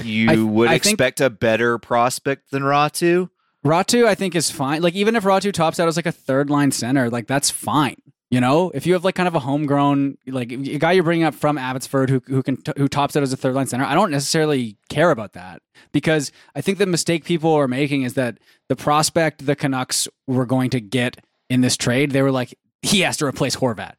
you 0.03 0.31
I- 0.31 0.37
would 0.37 0.69
I 0.69 0.79
think- 0.79 0.95
expect 0.95 1.21
a 1.21 1.31
better 1.31 1.79
prospect 1.79 2.51
than 2.51 2.63
Ratu? 2.63 3.31
Ratu, 3.65 4.07
I 4.07 4.15
think, 4.15 4.35
is 4.35 4.51
fine. 4.51 4.83
Like, 4.83 4.95
even 4.95 5.17
if 5.17 5.25
Ratu 5.25 5.51
tops 5.53 5.81
out 5.81 5.89
as 5.89 5.97
like 5.97 6.05
a 6.07 6.13
third 6.13 6.51
line 6.51 6.71
center, 6.71 7.09
like 7.09 7.27
that's 7.27 7.51
fine. 7.51 7.97
You 8.31 8.41
know, 8.41 8.71
if 8.75 8.87
you 8.87 8.95
have 8.95 9.05
like 9.05 9.15
kind 9.15 9.29
of 9.29 9.35
a 9.35 9.39
homegrown, 9.41 10.19
like 10.27 10.51
a 10.51 10.57
guy 10.79 10.93
you're 10.93 11.05
bringing 11.05 11.25
up 11.25 11.35
from 11.35 11.57
Abbotsford 11.57 12.11
who 12.11 12.21
who 12.27 12.43
can 12.43 12.59
who 12.77 12.89
tops 12.89 13.15
out 13.17 13.23
as 13.23 13.33
a 13.33 13.37
third 13.37 13.55
line 13.55 13.67
center, 13.67 13.85
I 13.85 13.95
don't 13.95 14.11
necessarily 14.11 14.77
care 14.89 15.11
about 15.13 15.35
that 15.35 15.63
because 15.93 16.33
I 16.57 16.61
think 16.61 16.79
the 16.79 16.87
mistake 16.87 17.25
people 17.25 17.53
are 17.55 17.69
making 17.69 18.03
is 18.03 18.15
that 18.15 18.39
the 18.69 18.75
prospect 18.77 19.47
the 19.47 19.55
Canucks 19.55 20.09
were 20.27 20.47
going 20.47 20.69
to 20.71 20.81
get 20.81 21.25
in 21.49 21.61
this 21.61 21.77
trade, 21.77 22.11
they 22.11 22.23
were 22.23 22.33
like, 22.33 22.55
he 22.83 23.01
has 23.03 23.17
to 23.19 23.25
replace 23.27 23.55
Horvat 23.57 23.93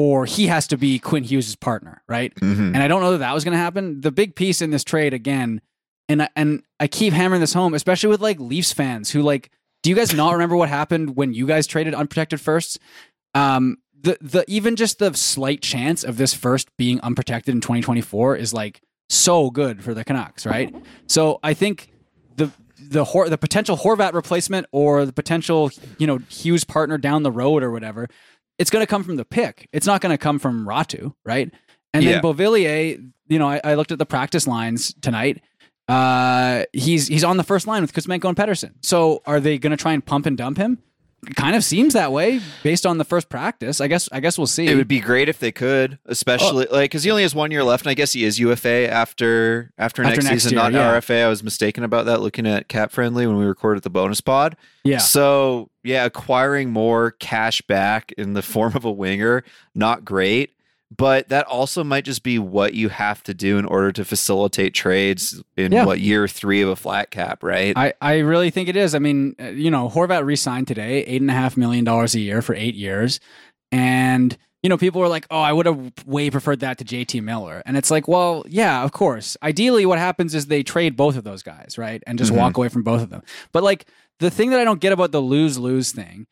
or 0.00 0.24
he 0.24 0.46
has 0.46 0.66
to 0.66 0.78
be 0.78 0.98
Quinn 0.98 1.24
Hughes' 1.24 1.54
partner, 1.56 2.02
right? 2.08 2.34
Mm-hmm. 2.36 2.74
And 2.74 2.78
I 2.78 2.88
don't 2.88 3.02
know 3.02 3.12
that 3.12 3.18
that 3.18 3.34
was 3.34 3.44
going 3.44 3.52
to 3.52 3.58
happen. 3.58 4.00
The 4.00 4.10
big 4.10 4.34
piece 4.34 4.62
in 4.62 4.70
this 4.70 4.82
trade 4.82 5.12
again, 5.12 5.60
and 6.08 6.22
I, 6.22 6.30
and 6.34 6.62
I 6.80 6.86
keep 6.86 7.12
hammering 7.12 7.42
this 7.42 7.52
home, 7.52 7.74
especially 7.74 8.08
with 8.08 8.22
like 8.22 8.40
Leafs 8.40 8.72
fans 8.72 9.10
who 9.10 9.20
like, 9.20 9.50
do 9.82 9.90
you 9.90 9.96
guys 9.96 10.14
not 10.14 10.32
remember 10.32 10.56
what 10.56 10.70
happened 10.70 11.16
when 11.16 11.34
you 11.34 11.46
guys 11.46 11.66
traded 11.66 11.94
unprotected 11.94 12.40
firsts? 12.40 12.78
Um, 13.34 13.76
the 14.00 14.16
the 14.22 14.42
even 14.48 14.74
just 14.74 15.00
the 15.00 15.12
slight 15.12 15.60
chance 15.60 16.02
of 16.02 16.16
this 16.16 16.32
first 16.32 16.74
being 16.78 16.98
unprotected 17.02 17.54
in 17.54 17.60
2024 17.60 18.36
is 18.36 18.54
like 18.54 18.80
so 19.10 19.50
good 19.50 19.84
for 19.84 19.92
the 19.92 20.02
Canucks, 20.02 20.46
right? 20.46 20.74
So 21.08 21.40
I 21.42 21.52
think 21.52 21.90
the 22.36 22.50
the 22.78 23.04
Hor- 23.04 23.28
the 23.28 23.36
potential 23.36 23.76
Horvat 23.76 24.14
replacement 24.14 24.66
or 24.72 25.04
the 25.04 25.12
potential 25.12 25.70
you 25.98 26.06
know 26.06 26.18
Hughes 26.30 26.64
partner 26.64 26.96
down 26.96 27.22
the 27.22 27.30
road 27.30 27.62
or 27.62 27.70
whatever, 27.70 28.08
it's 28.60 28.70
going 28.70 28.82
to 28.82 28.86
come 28.86 29.02
from 29.02 29.16
the 29.16 29.24
pick. 29.24 29.68
It's 29.72 29.86
not 29.86 30.00
going 30.00 30.12
to 30.12 30.18
come 30.18 30.38
from 30.38 30.66
Ratu, 30.66 31.14
right? 31.24 31.50
And 31.94 32.04
Yeah. 32.04 32.20
then 32.20 32.22
Beauvillier, 32.22 33.10
you 33.28 33.38
know, 33.38 33.48
I, 33.48 33.60
I 33.64 33.74
looked 33.74 33.90
at 33.90 33.98
the 33.98 34.06
practice 34.06 34.46
lines 34.46 34.94
tonight. 35.00 35.40
Uh, 35.88 36.64
he's 36.72 37.08
he's 37.08 37.24
on 37.24 37.36
the 37.36 37.42
first 37.42 37.66
line 37.66 37.82
with 37.82 37.92
Kuzmenko 37.92 38.26
and 38.28 38.36
Pettersson. 38.36 38.74
So 38.82 39.22
are 39.26 39.40
they 39.40 39.58
going 39.58 39.72
to 39.72 39.76
try 39.76 39.92
and 39.92 40.04
pump 40.04 40.26
and 40.26 40.36
dump 40.36 40.56
him? 40.58 40.78
Kind 41.36 41.54
of 41.54 41.62
seems 41.62 41.92
that 41.92 42.12
way 42.12 42.40
based 42.62 42.86
on 42.86 42.96
the 42.96 43.04
first 43.04 43.28
practice. 43.28 43.80
I 43.82 43.88
guess 43.88 44.08
I 44.10 44.20
guess 44.20 44.38
we'll 44.38 44.46
see. 44.46 44.66
It 44.66 44.74
would 44.74 44.88
be 44.88 45.00
great 45.00 45.28
if 45.28 45.38
they 45.38 45.52
could, 45.52 45.98
especially 46.06 46.66
Oh. 46.70 46.74
like 46.74 46.90
because 46.90 47.02
he 47.04 47.10
only 47.10 47.22
has 47.24 47.34
one 47.34 47.50
year 47.50 47.62
left, 47.62 47.84
and 47.84 47.90
I 47.90 47.94
guess 47.94 48.12
he 48.14 48.24
is 48.24 48.38
UFA 48.38 48.88
after 48.90 49.70
after, 49.76 50.02
After 50.02 50.02
next, 50.02 50.24
next 50.24 50.42
season, 50.44 50.52
year, 50.56 50.62
not 50.70 50.72
yeah. 50.72 50.98
RFA. 50.98 51.24
I 51.24 51.28
was 51.28 51.42
mistaken 51.42 51.84
about 51.84 52.06
that. 52.06 52.22
Looking 52.22 52.46
at 52.46 52.68
Cap 52.68 52.90
Friendly 52.90 53.26
when 53.26 53.36
we 53.36 53.44
recorded 53.44 53.82
the 53.82 53.90
bonus 53.90 54.22
pod. 54.22 54.56
yeah. 54.82 54.96
So 54.98 55.68
yeah, 55.84 56.06
acquiring 56.06 56.70
more 56.70 57.10
cash 57.12 57.60
back 57.62 58.12
in 58.16 58.32
the 58.32 58.42
form 58.42 58.74
of 58.74 58.84
a 58.86 58.90
winger, 58.92 59.44
not 59.74 60.04
great. 60.06 60.52
But 60.96 61.28
that 61.28 61.46
also 61.46 61.84
might 61.84 62.04
just 62.04 62.22
be 62.24 62.38
what 62.38 62.74
you 62.74 62.88
have 62.88 63.22
to 63.22 63.32
do 63.32 63.58
in 63.58 63.64
order 63.64 63.92
to 63.92 64.04
facilitate 64.04 64.74
trades 64.74 65.40
in 65.56 65.70
Yeah. 65.70 65.84
what 65.84 66.00
year 66.00 66.26
three 66.26 66.62
of 66.62 66.68
a 66.68 66.74
flat 66.76 67.10
cap, 67.12 67.44
right? 67.44 67.76
I, 67.76 67.92
I 68.00 68.18
really 68.18 68.50
think 68.50 68.68
it 68.68 68.74
is. 68.74 68.94
I 68.94 68.98
mean, 68.98 69.36
uh, 69.40 69.50
you 69.50 69.70
know, 69.70 69.88
Horvat 69.88 70.24
re-signed 70.24 70.66
today, 70.66 71.04
eight 71.04 71.20
and 71.20 71.30
a 71.30 71.34
half 71.34 71.56
million 71.56 71.84
dollars 71.84 72.16
a 72.16 72.20
year 72.20 72.42
for 72.42 72.54
eight 72.56 72.74
years, 72.74 73.20
and 73.72 74.36
you 74.62 74.68
know, 74.68 74.76
people 74.76 75.00
were 75.00 75.08
like, 75.08 75.26
"Oh, 75.30 75.40
I 75.40 75.54
would 75.54 75.64
have 75.64 75.90
way 76.04 76.28
preferred 76.28 76.60
that 76.60 76.76
to 76.78 76.84
JT 76.84 77.22
Miller," 77.22 77.62
and 77.64 77.78
it's 77.78 77.90
like, 77.90 78.06
well, 78.06 78.44
yeah, 78.46 78.82
of 78.82 78.92
course. 78.92 79.34
Ideally, 79.42 79.86
what 79.86 79.98
happens 79.98 80.34
is 80.34 80.46
they 80.46 80.62
trade 80.62 80.96
both 80.96 81.16
of 81.16 81.24
those 81.24 81.42
guys, 81.42 81.76
right, 81.78 82.02
and 82.06 82.18
just 82.18 82.30
Mhm. 82.32 82.36
walk 82.36 82.56
away 82.58 82.68
from 82.68 82.82
both 82.82 83.00
of 83.00 83.08
them. 83.08 83.22
But 83.52 83.62
like 83.62 83.86
the 84.18 84.28
thing 84.30 84.50
that 84.50 84.60
I 84.60 84.64
don't 84.64 84.80
get 84.80 84.92
about 84.92 85.12
the 85.12 85.20
lose 85.20 85.56
lose 85.58 85.92
thing. 85.92 86.26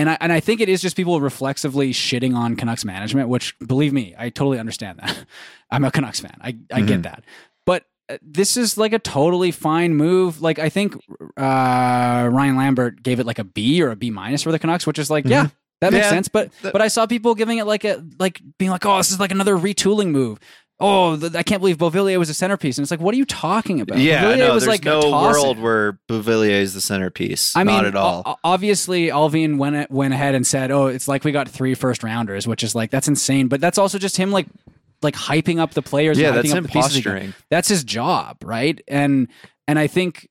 And 0.00 0.10
I, 0.10 0.16
and 0.20 0.32
I 0.32 0.40
think 0.40 0.60
it 0.60 0.68
is 0.68 0.80
just 0.80 0.96
people 0.96 1.20
reflexively 1.20 1.92
shitting 1.92 2.34
on 2.34 2.56
Canucks 2.56 2.84
management, 2.84 3.28
which 3.28 3.54
believe 3.58 3.92
me, 3.92 4.14
I 4.18 4.30
totally 4.30 4.58
understand 4.58 4.98
that. 4.98 5.24
I'm 5.70 5.84
a 5.84 5.90
Canucks 5.90 6.20
fan. 6.20 6.36
I, 6.40 6.56
I 6.72 6.80
get 6.80 7.00
Mhm. 7.00 7.02
that. 7.02 7.24
But 7.66 7.84
uh, 8.08 8.16
this 8.22 8.56
is 8.56 8.76
like 8.78 8.92
a 8.92 8.98
totally 8.98 9.50
fine 9.50 9.94
move. 9.94 10.40
Like 10.42 10.58
I 10.58 10.68
think 10.68 10.94
uh, 11.36 12.28
Ryan 12.32 12.56
Lambert 12.56 13.02
gave 13.02 13.20
it 13.20 13.26
like 13.26 13.38
a 13.38 13.44
B 13.44 13.82
or 13.82 13.90
a 13.90 13.96
B 13.96 14.10
minus 14.10 14.42
for 14.42 14.52
the 14.52 14.58
Canucks, 14.58 14.86
which 14.86 14.98
is 14.98 15.10
like, 15.10 15.24
yeah, 15.26 15.48
that 15.80 15.92
makes 15.92 16.04
Yeah, 16.06 16.10
sense. 16.10 16.28
But 16.28 16.50
that- 16.62 16.72
but 16.72 16.82
I 16.82 16.88
saw 16.88 17.06
people 17.06 17.34
giving 17.34 17.58
it 17.58 17.64
like 17.66 17.84
a 17.84 18.04
like 18.18 18.40
being 18.58 18.70
like, 18.70 18.84
oh, 18.86 18.96
this 18.98 19.10
is 19.10 19.20
like 19.20 19.30
another 19.32 19.56
retooling 19.56 20.08
move. 20.08 20.38
Oh, 20.80 21.16
th- 21.16 21.34
I 21.34 21.42
can't 21.42 21.60
believe 21.60 21.76
Beauvillier 21.78 22.18
was 22.18 22.30
a 22.30 22.34
centerpiece, 22.34 22.78
and 22.78 22.82
it's 22.84 22.90
like, 22.90 23.00
what 23.00 23.14
are 23.14 23.18
you 23.18 23.24
talking 23.26 23.80
about? 23.80 23.98
yeah, 23.98 24.24
Beauvillier 24.24 24.38
no, 24.38 24.54
was 24.54 24.64
there's 24.64 24.68
like 24.68 24.86
a 24.86 25.00
no 25.00 25.10
world 25.10 25.58
where 25.58 25.98
Beauvillier 26.08 26.50
is 26.50 26.74
the 26.74 26.80
centerpiece. 26.80 27.54
I 27.54 27.64
mean, 27.64 27.76
not 27.76 27.84
at 27.86 27.94
all. 27.96 28.22
o- 28.24 28.36
obviously, 28.42 29.08
Allvin 29.08 29.58
went 29.58 29.90
went 29.90 30.14
ahead 30.14 30.34
and 30.34 30.46
said, 30.46 30.70
"Oh, 30.70 30.86
it's 30.86 31.06
like 31.08 31.24
we 31.24 31.32
got 31.32 31.48
three 31.48 31.74
first 31.74 32.02
rounders," 32.02 32.48
which 32.48 32.62
is 32.64 32.74
like 32.74 32.90
that's 32.90 33.08
insane. 33.08 33.48
But 33.48 33.60
that's 33.60 33.78
also 33.78 33.98
just 33.98 34.16
him 34.16 34.30
like 34.32 34.46
like 35.02 35.14
hyping 35.14 35.58
up 35.58 35.72
the 35.72 35.82
players. 35.82 36.18
yeah, 36.18 36.28
and 36.28 36.36
that's 36.38 36.50
up 36.50 36.58
him 36.58 36.62
the 36.64 36.68
pieces 36.70 36.94
he 36.94 37.02
got. 37.02 37.10
posturing. 37.12 37.34
That's 37.50 37.68
his 37.68 37.84
job, 37.84 38.38
right? 38.42 38.80
And 38.88 39.28
and 39.68 39.78
I 39.78 39.86
think 39.86 40.28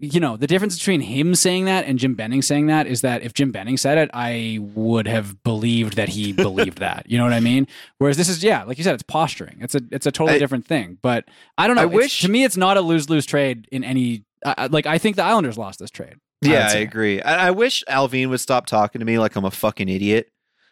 you 0.00 0.20
know 0.20 0.36
the 0.36 0.46
difference 0.46 0.78
between 0.78 1.00
him 1.00 1.34
saying 1.34 1.64
that 1.66 1.84
and 1.86 1.98
Jim 1.98 2.14
Benning 2.14 2.42
saying 2.42 2.66
that 2.66 2.86
is 2.86 3.00
that 3.00 3.22
if 3.22 3.32
Jim 3.34 3.50
Benning 3.52 3.76
said 3.76 3.98
it, 3.98 4.10
I 4.12 4.58
would 4.60 5.06
have 5.06 5.42
believed 5.42 5.96
that 5.96 6.08
he 6.10 6.32
believed 6.32 6.78
that. 6.78 7.04
You 7.08 7.18
know 7.18 7.24
what 7.24 7.32
I 7.32 7.40
mean? 7.40 7.66
Whereas 7.98 8.16
this 8.16 8.28
is 8.28 8.42
yeah, 8.42 8.64
like 8.64 8.78
you 8.78 8.84
said, 8.84 8.94
it's 8.94 9.02
posturing. 9.02 9.58
It's 9.60 9.74
a 9.74 9.80
it's 9.90 10.06
a 10.06 10.10
totally 10.12 10.36
I- 10.36 10.38
different 10.38 10.66
thing. 10.66 10.98
But 11.02 11.24
I 11.56 11.66
don't 11.66 11.76
know. 11.76 11.82
I 11.82 11.86
wish- 11.86 12.20
to 12.22 12.28
me, 12.28 12.44
it's 12.44 12.56
not 12.56 12.76
a 12.76 12.80
lose 12.80 13.08
lose 13.10 13.26
trade 13.26 13.68
in 13.72 13.84
any. 13.84 14.24
Uh, 14.44 14.68
like 14.70 14.86
I 14.86 14.98
think 14.98 15.16
the 15.16 15.24
Islanders 15.24 15.58
lost 15.58 15.78
this 15.78 15.90
trade. 15.90 16.14
Yeah, 16.40 16.66
I 16.66 16.68
say. 16.68 16.82
agree. 16.82 17.20
I, 17.20 17.48
I 17.48 17.50
wish 17.50 17.82
Allvin 17.88 18.28
would 18.28 18.40
stop 18.40 18.66
talking 18.66 19.00
to 19.00 19.04
me 19.04 19.18
like 19.18 19.34
I'm 19.34 19.44
a 19.44 19.50
fucking 19.50 19.88
idiot. 19.88 20.30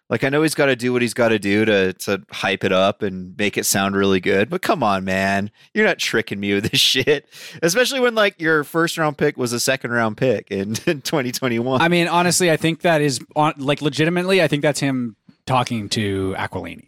Like 0.09 0.23
I 0.23 0.29
know 0.29 0.43
he's 0.43 0.55
got 0.55 0.67
to 0.67 0.77
do 0.77 0.93
what 0.93 1.03
he's 1.03 1.15
got 1.15 1.29
to 1.31 1.39
do 1.39 1.65
to 1.65 1.93
to 1.93 2.23
hype 2.31 2.63
it 2.63 2.73
up 2.73 3.03
and 3.03 3.37
make 3.37 3.57
it 3.59 3.65
sound 3.67 3.97
really 3.97 4.21
good. 4.21 4.49
But 4.49 4.63
come 4.63 4.83
on, 4.83 5.05
man, 5.05 5.51
you're 5.75 5.85
not 5.85 5.99
tricking 5.99 6.39
me 6.39 6.55
with 6.55 6.71
this 6.71 6.81
shit. 6.81 7.27
Especially 7.63 7.99
when 8.01 8.15
like 8.15 8.41
your 8.41 8.63
first 8.63 8.99
round 8.99 9.19
pick 9.19 9.37
was 9.37 9.53
a 9.53 9.59
second 9.61 9.91
round 9.91 10.17
pick 10.17 10.51
in, 10.51 10.71
in 10.87 11.03
2021. 11.03 11.81
I 11.81 11.89
mean, 11.89 12.07
honestly, 12.07 12.51
I 12.51 12.57
think 12.57 12.83
that 12.83 13.01
is 13.01 13.19
on 13.35 13.55
like 13.59 13.83
legitimately. 13.83 14.41
I 14.43 14.47
think 14.49 14.63
that's 14.63 14.81
him 14.81 15.17
talking 15.47 15.89
to 15.91 16.35
Aquilini. 16.39 16.87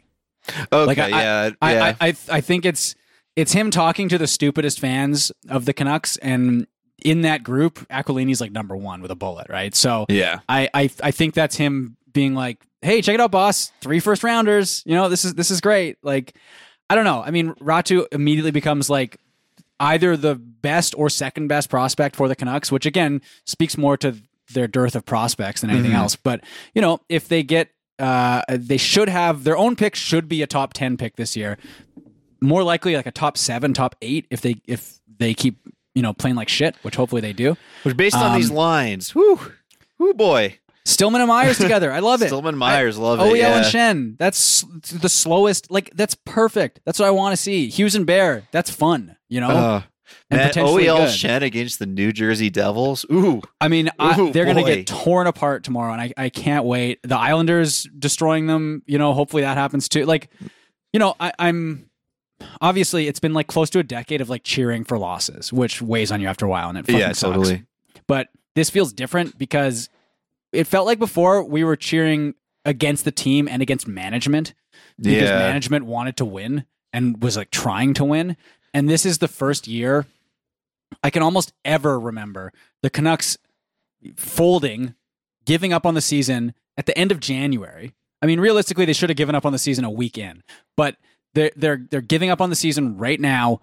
okay, 0.72 0.86
like, 0.86 0.98
I- 0.98 1.08
yeah, 1.08 1.50
I, 1.60 1.74
yeah. 1.74 1.94
I, 2.00 2.08
I 2.08 2.16
I 2.30 2.40
think 2.40 2.64
it's 2.64 2.94
it's 3.34 3.52
him 3.52 3.70
talking 3.70 4.08
to 4.08 4.18
the 4.18 4.26
stupidest 4.26 4.80
fans 4.80 5.30
of 5.48 5.64
the 5.64 5.72
Canucks, 5.72 6.16
and 6.18 6.66
in 7.04 7.22
that 7.22 7.42
group, 7.42 7.80
Aquilini's 7.88 8.40
like 8.40 8.52
number 8.52 8.76
one 8.76 9.00
with 9.02 9.10
a 9.10 9.14
bullet, 9.16 9.48
right? 9.48 9.74
So 9.74 10.06
yeah. 10.08 10.40
I 10.48 10.68
I 10.72 10.90
I 11.02 11.10
think 11.10 11.34
that's 11.34 11.56
him 11.56 11.96
being 12.12 12.34
like, 12.34 12.64
"Hey, 12.82 13.02
check 13.02 13.14
it 13.14 13.20
out, 13.20 13.30
boss! 13.30 13.72
Three 13.80 14.00
first 14.00 14.22
rounders. 14.22 14.82
You 14.86 14.94
know, 14.94 15.08
this 15.08 15.24
is 15.24 15.34
this 15.34 15.50
is 15.50 15.60
great." 15.60 15.98
Like, 16.02 16.34
I 16.90 16.94
don't 16.94 17.04
know. 17.04 17.22
I 17.24 17.30
mean, 17.30 17.54
Ratu 17.54 18.06
immediately 18.12 18.50
becomes 18.50 18.88
like 18.90 19.18
either 19.80 20.16
the 20.16 20.34
best 20.34 20.94
or 20.96 21.08
second 21.08 21.48
best 21.48 21.70
prospect 21.70 22.16
for 22.16 22.28
the 22.28 22.34
Canucks, 22.36 22.72
which 22.72 22.86
again 22.86 23.20
speaks 23.44 23.76
more 23.78 23.96
to 23.98 24.16
their 24.54 24.66
dearth 24.66 24.96
of 24.96 25.04
prospects 25.04 25.60
than 25.60 25.70
anything 25.70 25.92
else. 25.92 26.16
But 26.16 26.42
you 26.74 26.80
know, 26.82 27.00
if 27.08 27.28
they 27.28 27.42
get, 27.42 27.70
uh, 27.98 28.42
they 28.48 28.76
should 28.78 29.08
have 29.08 29.44
their 29.44 29.56
own 29.56 29.76
pick 29.76 29.94
should 29.94 30.28
be 30.28 30.42
a 30.42 30.46
top 30.46 30.72
ten 30.72 30.96
pick 30.96 31.16
this 31.16 31.36
year. 31.36 31.58
More 32.40 32.62
likely, 32.62 32.94
like 32.96 33.06
a 33.06 33.10
top 33.12 33.36
seven, 33.36 33.74
top 33.74 33.94
eight, 34.00 34.26
if 34.30 34.40
they 34.40 34.56
if 34.66 35.00
they 35.18 35.34
keep 35.34 35.58
you 35.94 36.02
know 36.02 36.12
playing 36.12 36.36
like 36.36 36.48
shit, 36.48 36.76
which 36.82 36.94
hopefully 36.94 37.20
they 37.20 37.32
do. 37.32 37.56
Which 37.82 37.96
based 37.96 38.16
on 38.16 38.32
Um, 38.32 38.36
these 38.40 38.50
lines, 38.50 39.14
whoo, 39.14 39.40
whoo 39.98 40.14
boy, 40.14 40.58
Stillman 40.88 41.20
and 41.20 41.28
Myers 41.28 41.58
together, 41.58 41.92
I 41.92 41.98
love 41.98 42.22
it. 42.22 42.26
Stillman 42.28 42.56
Myers, 42.56 42.96
love 42.98 43.18
OEL 43.18 43.32
it. 43.34 43.38
Yeah. 43.38 43.56
and 43.56 43.64
Schenn. 43.66 44.18
That's 44.18 44.62
the 44.90 45.08
slowest. 45.08 45.70
Like 45.70 45.90
that's 45.94 46.14
perfect. 46.24 46.80
That's 46.84 46.98
what 46.98 47.06
I 47.06 47.10
want 47.10 47.34
to 47.34 47.36
see. 47.36 47.68
Hughes 47.68 47.94
and 47.94 48.06
Bear. 48.06 48.44
That's 48.52 48.70
fun. 48.70 49.16
You 49.28 49.40
know. 49.40 49.48
Uh, 49.50 49.82
And 50.30 50.38
man, 50.40 50.50
OEL 50.52 50.96
good. 50.98 51.08
Schenn 51.10 51.42
against 51.42 51.78
the 51.78 51.84
New 51.86 52.12
Jersey 52.12 52.48
Devils. 52.48 53.04
Ooh, 53.12 53.42
I 53.60 53.68
mean, 53.68 53.90
I, 53.98 54.18
Ooh, 54.18 54.32
they're 54.32 54.46
going 54.46 54.56
to 54.56 54.64
get 54.64 54.86
torn 54.86 55.26
apart 55.26 55.64
tomorrow, 55.64 55.92
and 55.92 56.00
I, 56.00 56.12
I 56.16 56.28
can't 56.30 56.64
wait. 56.64 56.98
The 57.02 57.16
Islanders 57.18 57.86
destroying 57.98 58.46
them. 58.46 58.82
You 58.86 58.96
know, 58.98 59.12
hopefully 59.12 59.42
that 59.42 59.58
happens 59.58 59.86
too. 59.88 60.06
Like, 60.06 60.30
you 60.94 60.98
know, 61.00 61.14
I, 61.20 61.32
I'm 61.38 61.90
obviously 62.62 63.06
it's 63.06 63.20
been 63.20 63.34
like 63.34 63.46
close 63.48 63.68
to 63.70 63.78
a 63.78 63.82
decade 63.82 64.20
of 64.22 64.30
like 64.30 64.44
cheering 64.44 64.84
for 64.84 64.98
losses, 64.98 65.52
which 65.52 65.82
weighs 65.82 66.10
on 66.10 66.20
you 66.22 66.28
after 66.28 66.46
a 66.46 66.48
while, 66.48 66.70
and 66.70 66.78
it 66.78 66.86
fucking 66.86 66.98
yeah, 66.98 67.08
sucks. 67.08 67.20
totally. 67.20 67.64
but 68.06 68.28
this 68.54 68.70
feels 68.70 68.92
different 68.94 69.36
because 69.38 69.88
it 70.52 70.64
felt 70.66 70.86
like 70.86 70.98
before 70.98 71.42
we 71.42 71.64
were 71.64 71.76
cheering 71.76 72.34
against 72.64 73.04
the 73.04 73.12
team 73.12 73.48
and 73.48 73.62
against 73.62 73.86
management 73.88 74.54
because 75.00 75.30
Yeah, 75.30 75.38
management 75.38 75.86
wanted 75.86 76.16
to 76.18 76.24
win 76.24 76.64
and 76.92 77.22
was 77.22 77.36
like 77.36 77.50
trying 77.50 77.94
to 77.94 78.04
win. 78.04 78.36
And 78.74 78.88
this 78.88 79.06
is 79.06 79.18
the 79.18 79.28
first 79.28 79.66
year 79.66 80.06
I 81.02 81.10
can 81.10 81.22
almost 81.22 81.52
ever 81.64 81.98
remember 81.98 82.52
the 82.82 82.90
Canucks 82.90 83.38
folding, 84.16 84.94
giving 85.44 85.72
up 85.72 85.86
on 85.86 85.94
the 85.94 86.00
season 86.00 86.54
at 86.76 86.86
the 86.86 86.96
end 86.96 87.12
of 87.12 87.20
January. 87.20 87.94
I 88.22 88.26
mean, 88.26 88.40
realistically, 88.40 88.84
they 88.84 88.92
should 88.92 89.10
have 89.10 89.16
given 89.16 89.34
up 89.34 89.46
on 89.46 89.52
the 89.52 89.58
season 89.58 89.84
a 89.84 89.90
week 89.90 90.18
in, 90.18 90.42
but 90.76 90.96
they're 91.34 91.52
they're 91.56 91.86
they're 91.90 92.00
giving 92.00 92.30
up 92.30 92.40
on 92.40 92.50
the 92.50 92.56
season 92.56 92.96
right 92.98 93.20
now. 93.20 93.60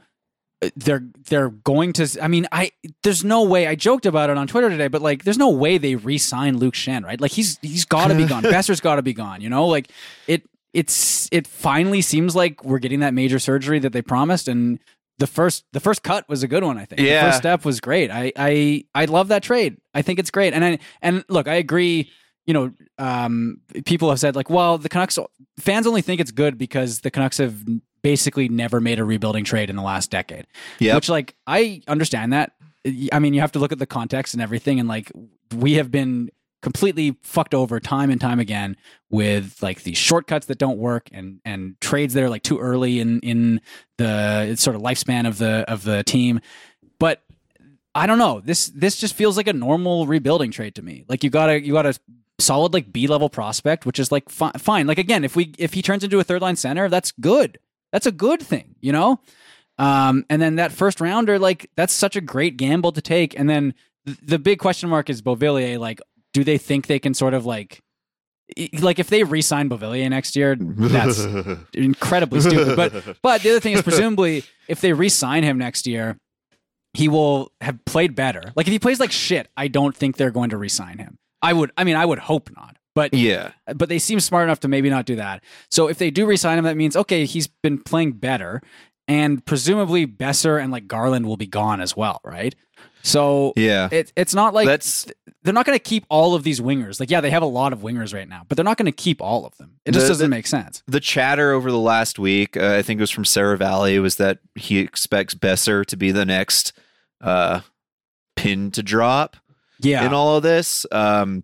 Uh, 0.61 0.69
They're 0.77 1.03
they're 1.29 1.49
going 1.49 1.91
to. 1.93 2.07
I 2.21 2.27
mean, 2.27 2.47
I 2.51 2.71
there's 3.03 3.23
no 3.23 3.43
way. 3.43 3.67
I 3.67 3.75
joked 3.75 4.05
about 4.05 4.29
it 4.29 4.37
on 4.37 4.47
Twitter 4.47 4.69
today, 4.69 4.87
but 4.87 5.01
like, 5.01 5.23
there's 5.23 5.37
no 5.37 5.49
way 5.49 5.77
they 5.77 5.95
re-sign 5.95 6.57
Luke 6.57 6.75
Schenn, 6.75 7.03
right? 7.03 7.19
Like, 7.19 7.31
he's 7.31 7.59
he's 7.61 7.83
got 7.85 8.07
to 8.07 8.15
be 8.15 8.25
gone. 8.25 8.43
Boeser's 8.43 8.79
got 8.79 8.95
to 8.95 9.01
be 9.01 9.13
gone. 9.13 9.41
You 9.41 9.49
know, 9.49 9.67
like 9.67 9.89
it 10.27 10.43
it's 10.73 11.27
it 11.31 11.45
finally 11.47 12.01
seems 12.01 12.35
like 12.35 12.63
we're 12.63 12.79
getting 12.79 13.01
that 13.01 13.13
major 13.13 13.37
surgery 13.39 13.79
that 13.79 13.91
they 13.93 14.01
promised, 14.01 14.47
and 14.47 14.79
the 15.19 15.27
first 15.27 15.65
the 15.73 15.79
first 15.81 16.03
cut 16.03 16.27
was 16.29 16.41
a 16.43 16.47
good 16.47 16.63
one. 16.63 16.77
I 16.77 16.85
think 16.85 16.99
the 17.01 17.07
Yeah. 17.07 17.25
first 17.25 17.37
step 17.39 17.65
was 17.65 17.81
great. 17.81 18.09
I 18.09 18.31
I 18.37 18.85
I 18.95 19.05
love 19.05 19.27
that 19.29 19.43
trade. 19.43 19.77
I 19.93 20.01
think 20.03 20.19
it's 20.19 20.31
great, 20.31 20.53
and 20.53 20.63
I 20.63 20.79
and 21.01 21.25
look, 21.27 21.47
I 21.49 21.55
agree. 21.55 22.09
You 22.47 22.53
know, 22.53 22.71
um, 22.99 23.57
people 23.85 24.09
have 24.09 24.19
said 24.19 24.35
like, 24.35 24.49
well, 24.51 24.77
the 24.77 24.87
Canucks 24.87 25.17
fans 25.59 25.87
only 25.87 26.01
think 26.03 26.21
it's 26.21 26.29
good 26.31 26.57
because 26.59 26.99
the 27.01 27.09
Canucks 27.09 27.39
have 27.39 27.55
basically 28.05 28.47
never 28.47 28.79
made 28.79 28.99
a 28.99 29.03
rebuilding 29.03 29.43
trade 29.43 29.67
in 29.67 29.75
the 29.75 29.81
last 29.81 30.11
decade. 30.11 30.45
Yep. 30.77 30.95
Which, 30.95 31.09
like, 31.09 31.33
I 31.47 31.81
understand 31.87 32.33
that. 32.33 32.51
I 33.11 33.17
mean, 33.17 33.33
you 33.33 33.41
have 33.41 33.53
to 33.53 33.59
look 33.59 33.71
at 33.71 33.79
the 33.79 33.87
context 33.87 34.35
and 34.35 34.43
everything, 34.43 34.79
and 34.79 34.87
like, 34.87 35.11
we 35.55 35.73
have 35.73 35.89
been 35.89 36.29
completely 36.61 37.17
fucked 37.23 37.55
over 37.55 37.79
time 37.79 38.11
and 38.11 38.21
time 38.21 38.39
again 38.39 38.77
with 39.09 39.57
like 39.63 39.81
these 39.81 39.97
shortcuts 39.97 40.45
that 40.47 40.59
don't 40.59 40.77
work 40.77 41.09
and 41.11 41.39
and 41.45 41.79
trades 41.81 42.13
that 42.13 42.23
are 42.23 42.29
like 42.29 42.41
too 42.43 42.59
early 42.59 42.99
in 42.99 43.19
in 43.21 43.61
the 43.97 44.55
sort 44.55 44.75
of 44.75 44.81
lifespan 44.83 45.27
of 45.27 45.39
the 45.39 45.63
of 45.67 45.83
the 45.83 46.03
team. 46.03 46.39
But 46.99 47.23
I 47.95 48.05
don't 48.05 48.19
know. 48.19 48.39
This 48.39 48.67
this 48.67 48.97
just 48.97 49.15
feels 49.15 49.35
like 49.35 49.47
a 49.47 49.53
normal 49.53 50.05
rebuilding 50.05 50.51
trade 50.51 50.75
to 50.75 50.83
me. 50.83 51.05
Like 51.07 51.23
you 51.23 51.31
got 51.31 51.47
to 51.47 51.59
you 51.59 51.73
got 51.73 51.87
a 51.87 51.99
solid 52.39 52.73
like 52.73 52.91
B 52.91 53.07
level 53.07 53.29
prospect, 53.29 53.85
which 53.85 53.99
is 53.99 54.11
like 54.11 54.29
fi- 54.29 54.51
fine. 54.57 54.87
Like 54.87 54.99
again, 54.99 55.23
if 55.23 55.35
we 55.35 55.53
if 55.57 55.73
he 55.73 55.81
turns 55.81 56.03
into 56.03 56.19
a 56.19 56.23
third 56.23 56.41
line 56.41 56.55
center, 56.55 56.89
that's 56.89 57.11
good. 57.11 57.59
That's 57.95 58.07
a 58.07 58.11
good 58.11 58.41
thing, 58.41 58.75
you 58.81 58.91
know. 58.91 59.21
Um, 59.77 60.25
and 60.29 60.41
then 60.41 60.57
that 60.57 60.73
first 60.73 60.99
rounder, 60.99 61.39
like 61.39 61.71
that's 61.77 61.93
such 61.93 62.17
a 62.17 62.21
great 62.21 62.57
gamble 62.57 62.91
to 62.91 62.99
take. 62.99 63.39
And 63.39 63.49
then 63.49 63.73
th- 64.05 64.17
the 64.21 64.37
big 64.37 64.59
question 64.59 64.89
mark 64.89 65.09
is 65.09 65.21
Beauvillier. 65.21 65.79
Like, 65.79 66.01
do 66.33 66.43
they 66.43 66.57
think 66.57 66.87
they 66.87 66.99
can 66.99 67.13
sort 67.13 67.33
of 67.33 67.45
like, 67.45 67.79
like 68.81 68.99
if 68.99 69.07
they 69.07 69.23
re-sign 69.23 69.69
Beauvillier 69.69 70.09
next 70.09 70.35
year, 70.35 70.57
that's 70.59 71.25
incredibly 71.73 72.41
stupid. 72.41 72.75
But 72.75 73.17
but 73.21 73.43
the 73.43 73.51
other 73.51 73.61
thing 73.61 73.75
is 73.75 73.81
presumably 73.81 74.43
if 74.67 74.81
they 74.81 74.91
re-sign 74.91 75.43
him 75.43 75.57
next 75.57 75.87
year, 75.87 76.17
he 76.95 77.07
will 77.07 77.49
have 77.61 77.79
played 77.85 78.13
better. 78.13 78.51
Like 78.57 78.67
if 78.67 78.73
he 78.73 78.79
plays 78.79 78.99
like 78.99 79.13
shit, 79.13 79.47
I 79.55 79.69
don't 79.69 79.95
think 79.95 80.17
they're 80.17 80.31
going 80.31 80.49
to 80.49 80.57
re-sign 80.57 80.97
him. 80.97 81.17
I 81.41 81.53
would. 81.53 81.71
I 81.77 81.85
mean, 81.85 81.95
I 81.95 82.05
would 82.05 82.19
hope 82.19 82.49
not. 82.53 82.75
But 82.95 83.13
yeah, 83.13 83.51
but 83.75 83.89
they 83.89 83.99
seem 83.99 84.19
smart 84.19 84.45
enough 84.45 84.61
to 84.61 84.67
maybe 84.67 84.89
not 84.89 85.05
do 85.05 85.17
that. 85.17 85.43
So 85.69 85.87
if 85.87 85.97
they 85.97 86.09
do 86.09 86.25
resign 86.25 86.57
him, 86.57 86.63
that 86.63 86.77
means 86.77 86.95
okay, 86.95 87.25
he's 87.25 87.45
been 87.47 87.77
playing 87.83 88.13
better, 88.13 88.61
and 89.07 89.45
presumably 89.45 90.07
Boeser 90.07 90.61
and 90.61 90.71
like 90.71 90.87
Garland 90.87 91.27
will 91.27 91.37
be 91.37 91.45
gone 91.47 91.81
as 91.81 91.95
well, 91.95 92.21
right? 92.23 92.55
So 93.03 93.53
yeah. 93.55 93.87
it, 93.91 94.11
it's 94.15 94.33
not 94.33 94.55
like 94.55 94.65
That's 94.65 95.05
they're 95.43 95.53
not 95.53 95.67
going 95.67 95.77
to 95.77 95.83
keep 95.83 96.05
all 96.09 96.33
of 96.33 96.41
these 96.43 96.59
wingers. 96.59 96.99
Like 96.99 97.11
yeah, 97.11 97.21
they 97.21 97.29
have 97.29 97.43
a 97.43 97.47
lot 97.47 97.71
of 97.73 97.79
wingers 97.81 98.15
right 98.15 98.27
now, 98.27 98.43
but 98.47 98.55
they're 98.55 98.63
not 98.65 98.77
going 98.77 98.87
to 98.87 98.91
keep 98.91 99.21
all 99.21 99.45
of 99.45 99.55
them. 99.57 99.75
It 99.85 99.91
just 99.91 100.05
The- 100.05 100.11
doesn't 100.13 100.29
the- 100.31 100.35
make 100.35 100.47
sense. 100.47 100.81
the 100.87 100.99
chatter 100.99 101.51
over 101.51 101.69
the 101.69 101.77
last 101.77 102.17
week. 102.17 102.57
Uh, 102.57 102.75
I 102.77 102.81
think 102.81 102.97
it 102.99 103.03
was 103.03 103.11
from 103.11 103.25
Sarah 103.25 103.57
Valley. 103.57 103.99
Was 103.99 104.15
that 104.15 104.39
he 104.55 104.79
expects 104.79 105.35
Boeser 105.35 105.85
to 105.85 105.95
be 105.97 106.11
the 106.11 106.25
next 106.25 106.73
uh, 107.21 107.59
pin 108.35 108.71
to 108.71 108.81
drop 108.81 109.35
Yeah, 109.81 110.03
in 110.05 110.13
all 110.13 110.37
of 110.37 110.41
this? 110.43 110.85
Um, 110.91 111.43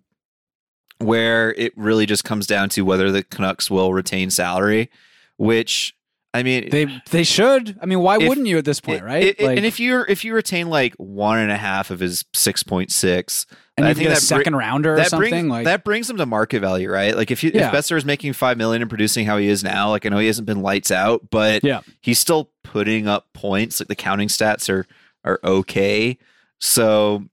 where 1.02 1.52
it 1.54 1.72
really 1.76 2.06
just 2.06 2.24
comes 2.24 2.46
down 2.46 2.68
to 2.70 2.82
whether 2.82 3.10
the 3.12 3.22
Canucks 3.22 3.70
will 3.70 3.92
retain 3.92 4.30
salary, 4.30 4.90
which 5.36 5.94
I 6.34 6.42
mean, 6.42 6.70
they 6.70 6.86
they 7.10 7.24
should. 7.24 7.78
I 7.82 7.86
mean, 7.86 8.00
why 8.00 8.16
If- 8.18 8.26
wouldn't 8.28 8.46
you 8.46 8.56
at 8.56 8.64
this 8.64 8.80
point, 8.80 9.02
it- 9.02 9.04
right? 9.04 9.22
it- 9.24 9.40
Like, 9.40 9.56
and 9.58 9.66
if 9.66 9.78
you're 9.78 10.06
if 10.08 10.24
you 10.24 10.34
retain 10.34 10.70
like 10.70 10.94
one 10.94 11.38
and 11.38 11.50
a 11.50 11.56
half 11.58 11.90
of 11.90 12.00
his 12.00 12.24
six 12.32 12.62
point 12.62 12.90
six, 12.90 13.44
and 13.76 13.86
I 13.86 13.92
think 13.92 14.08
that 14.08 14.22
second 14.22 14.56
rounder 14.56 14.94
or 14.94 14.96
that 14.96 15.10
something 15.10 15.28
brings 15.30 15.48
like 15.50 15.64
that 15.66 15.84
brings 15.84 16.08
him 16.08 16.16
to 16.16 16.24
market 16.24 16.60
value, 16.60 16.90
right? 16.90 17.14
Like 17.14 17.30
if 17.30 17.44
you 17.44 17.50
Yeah. 17.54 17.66
if 17.68 17.74
Boeser 17.74 17.98
is 17.98 18.06
making 18.06 18.32
five 18.32 18.56
million 18.56 18.80
and 18.80 18.88
producing 18.88 19.26
how 19.26 19.36
he 19.36 19.48
is 19.48 19.62
now, 19.62 19.90
like 19.90 20.06
I 20.06 20.08
know 20.08 20.18
he 20.18 20.26
hasn't 20.26 20.46
been 20.46 20.62
lights 20.62 20.90
out, 20.90 21.28
but 21.30 21.62
Yeah. 21.64 21.80
he's 22.00 22.18
still 22.18 22.50
putting 22.64 23.06
up 23.08 23.26
points. 23.34 23.78
Like 23.80 23.88
the 23.88 23.94
counting 23.94 24.28
stats 24.28 24.70
are 24.70 24.86
are 25.24 25.38
okay. 25.44 26.16
So 26.60 27.24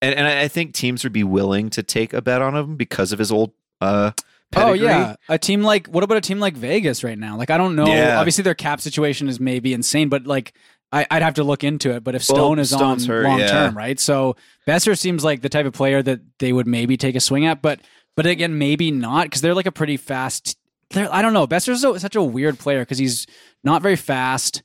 and, 0.00 0.14
and 0.14 0.26
I 0.26 0.48
think 0.48 0.74
teams 0.74 1.04
would 1.04 1.12
be 1.12 1.24
willing 1.24 1.70
to 1.70 1.82
take 1.82 2.12
a 2.12 2.22
bet 2.22 2.42
on 2.42 2.54
him 2.54 2.76
because 2.76 3.12
of 3.12 3.18
his 3.18 3.32
old 3.32 3.52
uh 3.80 4.12
Oh 4.56 4.72
yeah, 4.72 5.16
a 5.28 5.38
team 5.38 5.62
like 5.62 5.88
what 5.88 6.02
about 6.02 6.16
a 6.16 6.22
team 6.22 6.40
like 6.40 6.56
Vegas 6.56 7.04
right 7.04 7.18
now? 7.18 7.36
Like 7.36 7.50
I 7.50 7.58
don't 7.58 7.76
know. 7.76 7.86
Yeah. 7.86 8.18
Obviously 8.18 8.42
their 8.42 8.54
cap 8.54 8.80
situation 8.80 9.28
is 9.28 9.38
maybe 9.38 9.74
insane, 9.74 10.08
but 10.08 10.26
like 10.26 10.54
I, 10.90 11.06
I'd 11.10 11.22
have 11.22 11.34
to 11.34 11.44
look 11.44 11.64
into 11.64 11.94
it. 11.94 12.02
But 12.02 12.14
if 12.14 12.26
Well, 12.28 12.36
Stone 12.36 12.58
is 12.58 12.70
Stone's 12.70 13.08
on 13.08 13.22
long 13.24 13.40
yeah. 13.40 13.46
term, 13.48 13.76
right? 13.76 14.00
So 14.00 14.36
Boeser 14.66 14.96
seems 14.96 15.22
like 15.22 15.42
the 15.42 15.50
type 15.50 15.66
of 15.66 15.74
player 15.74 16.02
that 16.02 16.20
they 16.38 16.52
would 16.52 16.66
maybe 16.66 16.96
take 16.96 17.14
a 17.14 17.20
swing 17.20 17.44
at, 17.44 17.60
but 17.60 17.80
but 18.16 18.24
again 18.24 18.56
maybe 18.56 18.90
not 18.90 19.24
because 19.24 19.42
they're 19.42 19.54
like 19.54 19.66
a 19.66 19.72
pretty 19.72 19.98
fast. 19.98 20.56
They're, 20.90 21.12
I 21.12 21.20
don't 21.20 21.34
know. 21.34 21.46
Boeser's 21.46 21.82
so, 21.82 21.98
such 21.98 22.16
a 22.16 22.22
weird 22.22 22.58
player 22.58 22.80
because 22.80 22.98
he's 22.98 23.26
not 23.62 23.82
very 23.82 23.96
fast. 23.96 24.62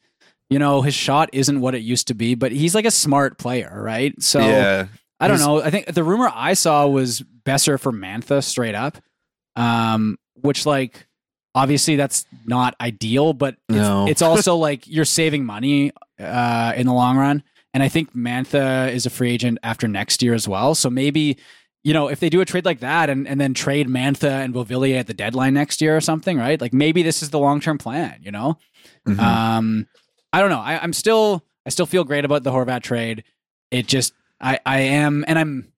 You 0.50 0.60
know, 0.60 0.82
his 0.82 0.94
shot 0.94 1.30
isn't 1.34 1.60
what 1.60 1.76
it 1.76 1.82
used 1.82 2.08
to 2.08 2.14
be, 2.14 2.36
but 2.36 2.54
he's 2.54 2.76
like 2.76 2.86
a 2.86 2.92
smart 2.92 3.38
player, 3.38 3.82
right? 3.84 4.14
So 4.22 4.40
yeah. 4.40 4.88
I 5.24 5.28
don't 5.28 5.40
know. 5.40 5.62
I 5.62 5.70
think 5.70 5.86
the 5.94 6.04
rumor 6.04 6.30
I 6.34 6.54
saw 6.54 6.88
was 6.88 7.24
Boeser 7.46 7.80
for 7.80 7.92
Mantha 7.92 8.44
straight 8.44 8.76
up, 8.76 8.98
um, 9.56 10.18
which 10.42 10.66
like 10.66 11.08
obviously 11.56 11.96
that's 11.96 12.26
not 12.46 12.76
ideal, 12.82 13.34
but 13.34 13.56
it's, 13.70 13.78
No. 13.78 14.08
it's 14.08 14.22
also 14.22 14.56
like 14.68 14.88
you're 14.88 15.06
saving 15.06 15.46
money 15.46 15.92
uh, 16.20 16.74
in 16.76 16.88
the 16.88 16.94
long 16.94 17.18
run. 17.18 17.44
And 17.74 17.82
I 17.82 17.90
think 17.90 18.16
Mantha 18.16 18.92
is 18.92 19.06
a 19.06 19.10
free 19.10 19.32
agent 19.32 19.58
after 19.64 19.88
next 19.88 20.22
year 20.22 20.34
as 20.34 20.48
well. 20.48 20.76
So 20.76 20.90
maybe 20.90 21.38
you 21.86 21.92
know, 21.94 22.08
if 22.08 22.22
they 22.22 22.30
do 22.30 22.40
a 22.40 22.46
trade 22.46 22.64
like 22.64 22.80
that 22.80 23.10
and, 23.10 23.28
and 23.28 23.42
then 23.42 23.54
trade 23.54 23.90
Mantha 23.90 24.30
and 24.42 24.54
Beauvillier 24.54 25.00
at 25.00 25.08
the 25.08 25.14
deadline 25.14 25.54
next 25.54 25.82
year 25.82 25.98
or 25.98 26.00
something, 26.00 26.38
right? 26.38 26.62
Like 26.62 26.72
maybe 26.72 27.04
this 27.04 27.22
is 27.22 27.30
the 27.30 27.40
long 27.40 27.60
term 27.60 27.78
plan, 27.78 28.20
you 28.22 28.32
know? 28.32 28.58
Mhm. 29.06 29.20
Um, 29.20 29.88
I 30.32 30.40
don't 30.40 30.50
know. 30.50 30.62
I, 30.62 30.82
I'm 30.82 30.94
still, 30.94 31.44
I 31.66 31.70
still 31.72 31.86
feel 31.86 32.06
great 32.06 32.24
about 32.24 32.44
the 32.44 32.52
Horvat 32.52 32.84
trade. 32.84 33.26
It 33.70 33.86
just, 33.88 34.14
I, 34.42 34.60
I 34.66 34.80
am, 34.80 35.24
and 35.28 35.40
I'm 35.40 35.72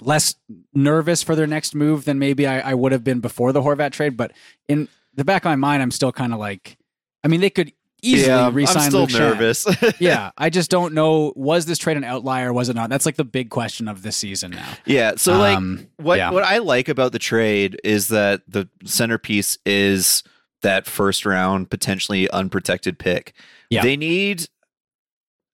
less 0.00 0.34
nervous 0.74 1.22
for 1.22 1.36
their 1.36 1.46
next 1.46 1.74
move 1.74 2.04
than 2.04 2.18
maybe 2.18 2.46
I, 2.46 2.70
I 2.70 2.74
would 2.74 2.92
have 2.92 3.04
been 3.04 3.20
before 3.20 3.52
the 3.52 3.60
Horvat 3.62 3.92
trade. 3.92 4.16
But 4.16 4.32
in 4.68 4.88
the 5.14 5.24
back 5.24 5.44
of 5.44 5.50
my 5.50 5.56
mind, 5.56 5.82
I'm 5.82 5.90
still 5.90 6.12
kind 6.12 6.32
of 6.32 6.38
like, 6.38 6.76
I 7.22 7.28
mean, 7.28 7.40
they 7.40 7.50
could 7.50 7.72
easily 8.02 8.28
yeah, 8.28 8.46
I'm 8.46 8.66
still 8.90 9.00
Luke 9.00 9.12
nervous. 9.12 9.66
yeah, 10.00 10.30
I 10.38 10.50
just 10.50 10.70
don't 10.70 10.94
know. 10.94 11.32
Was 11.36 11.66
this 11.66 11.78
trade 11.78 11.96
an 11.96 12.04
outlier? 12.04 12.50
or 12.50 12.52
Was 12.52 12.68
it 12.68 12.76
not? 12.76 12.90
That's 12.90 13.06
like 13.06 13.16
the 13.16 13.24
big 13.24 13.50
question 13.50 13.88
of 13.88 14.02
this 14.02 14.16
season 14.16 14.52
now. 14.52 14.68
yeah. 14.86 15.12
So 15.16 15.36
like, 15.38 15.56
Um, 15.56 15.86
what 15.96 16.16
yeah. 16.18 16.30
what 16.30 16.44
I 16.44 16.58
like 16.58 16.88
about 16.88 17.12
the 17.12 17.18
trade 17.18 17.78
is 17.84 18.08
that 18.08 18.42
the 18.48 18.68
centerpiece 18.84 19.58
is 19.66 20.22
that 20.62 20.86
first 20.86 21.24
round 21.24 21.70
potentially 21.70 22.28
unprotected 22.30 22.98
pick. 22.98 23.34
Yeah. 23.70 23.82
They 23.82 23.96
need 23.96 24.46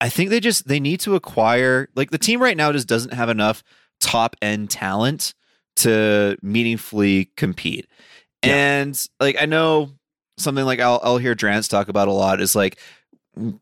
I 0.01 0.09
think 0.09 0.31
they 0.31 0.41
just 0.41 0.69
they 0.69 0.81
need 0.81 1.01
to 1.01 1.15
acquire 1.15 1.89
like 1.95 2.11
the 2.11 2.19
team 2.19 2.43
right 2.43 2.57
now 2.57 2.73
just 2.73 2.89
doesn't 2.89 3.15
have 3.15 3.29
enough 3.29 3.63
top 4.01 4.37
end 4.43 4.71
talent 4.71 5.35
to 5.77 6.37
meaningfully 6.43 7.31
compete. 7.37 7.87
And 8.43 9.09
like 9.19 9.37
I 9.41 9.47
know 9.47 9.91
something 10.39 10.65
like 10.65 10.81
I'll 10.81 11.01
I'll 11.03 11.19
hear 11.19 11.35
Drance 11.35 11.69
talk 11.69 11.89
about 11.89 12.09
a 12.09 12.13
lot 12.13 12.41
is 12.41 12.55
like 12.55 12.79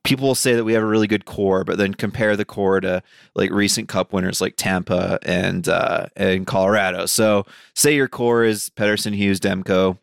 people 0.04 0.26
will 0.28 0.34
say 0.34 0.54
that 0.54 0.64
we 0.64 0.72
have 0.72 0.82
a 0.82 0.86
really 0.86 1.06
good 1.06 1.24
core, 1.24 1.64
but 1.64 1.78
then 1.78 1.94
compare 1.94 2.36
the 2.36 2.44
core 2.44 2.80
to 2.80 3.02
like 3.34 3.50
recent 3.50 3.88
cup 3.88 4.12
winners 4.12 4.40
like 4.40 4.54
Tampa 4.56 5.18
and 5.22 5.68
uh 5.68 6.06
and 6.16 6.46
Colorado. 6.46 7.06
So 7.06 7.46
say 7.74 7.94
your 7.94 8.08
core 8.08 8.44
is 8.44 8.70
Pettersson, 8.70 9.14
Hughes, 9.14 9.40
Demko. 9.40 9.98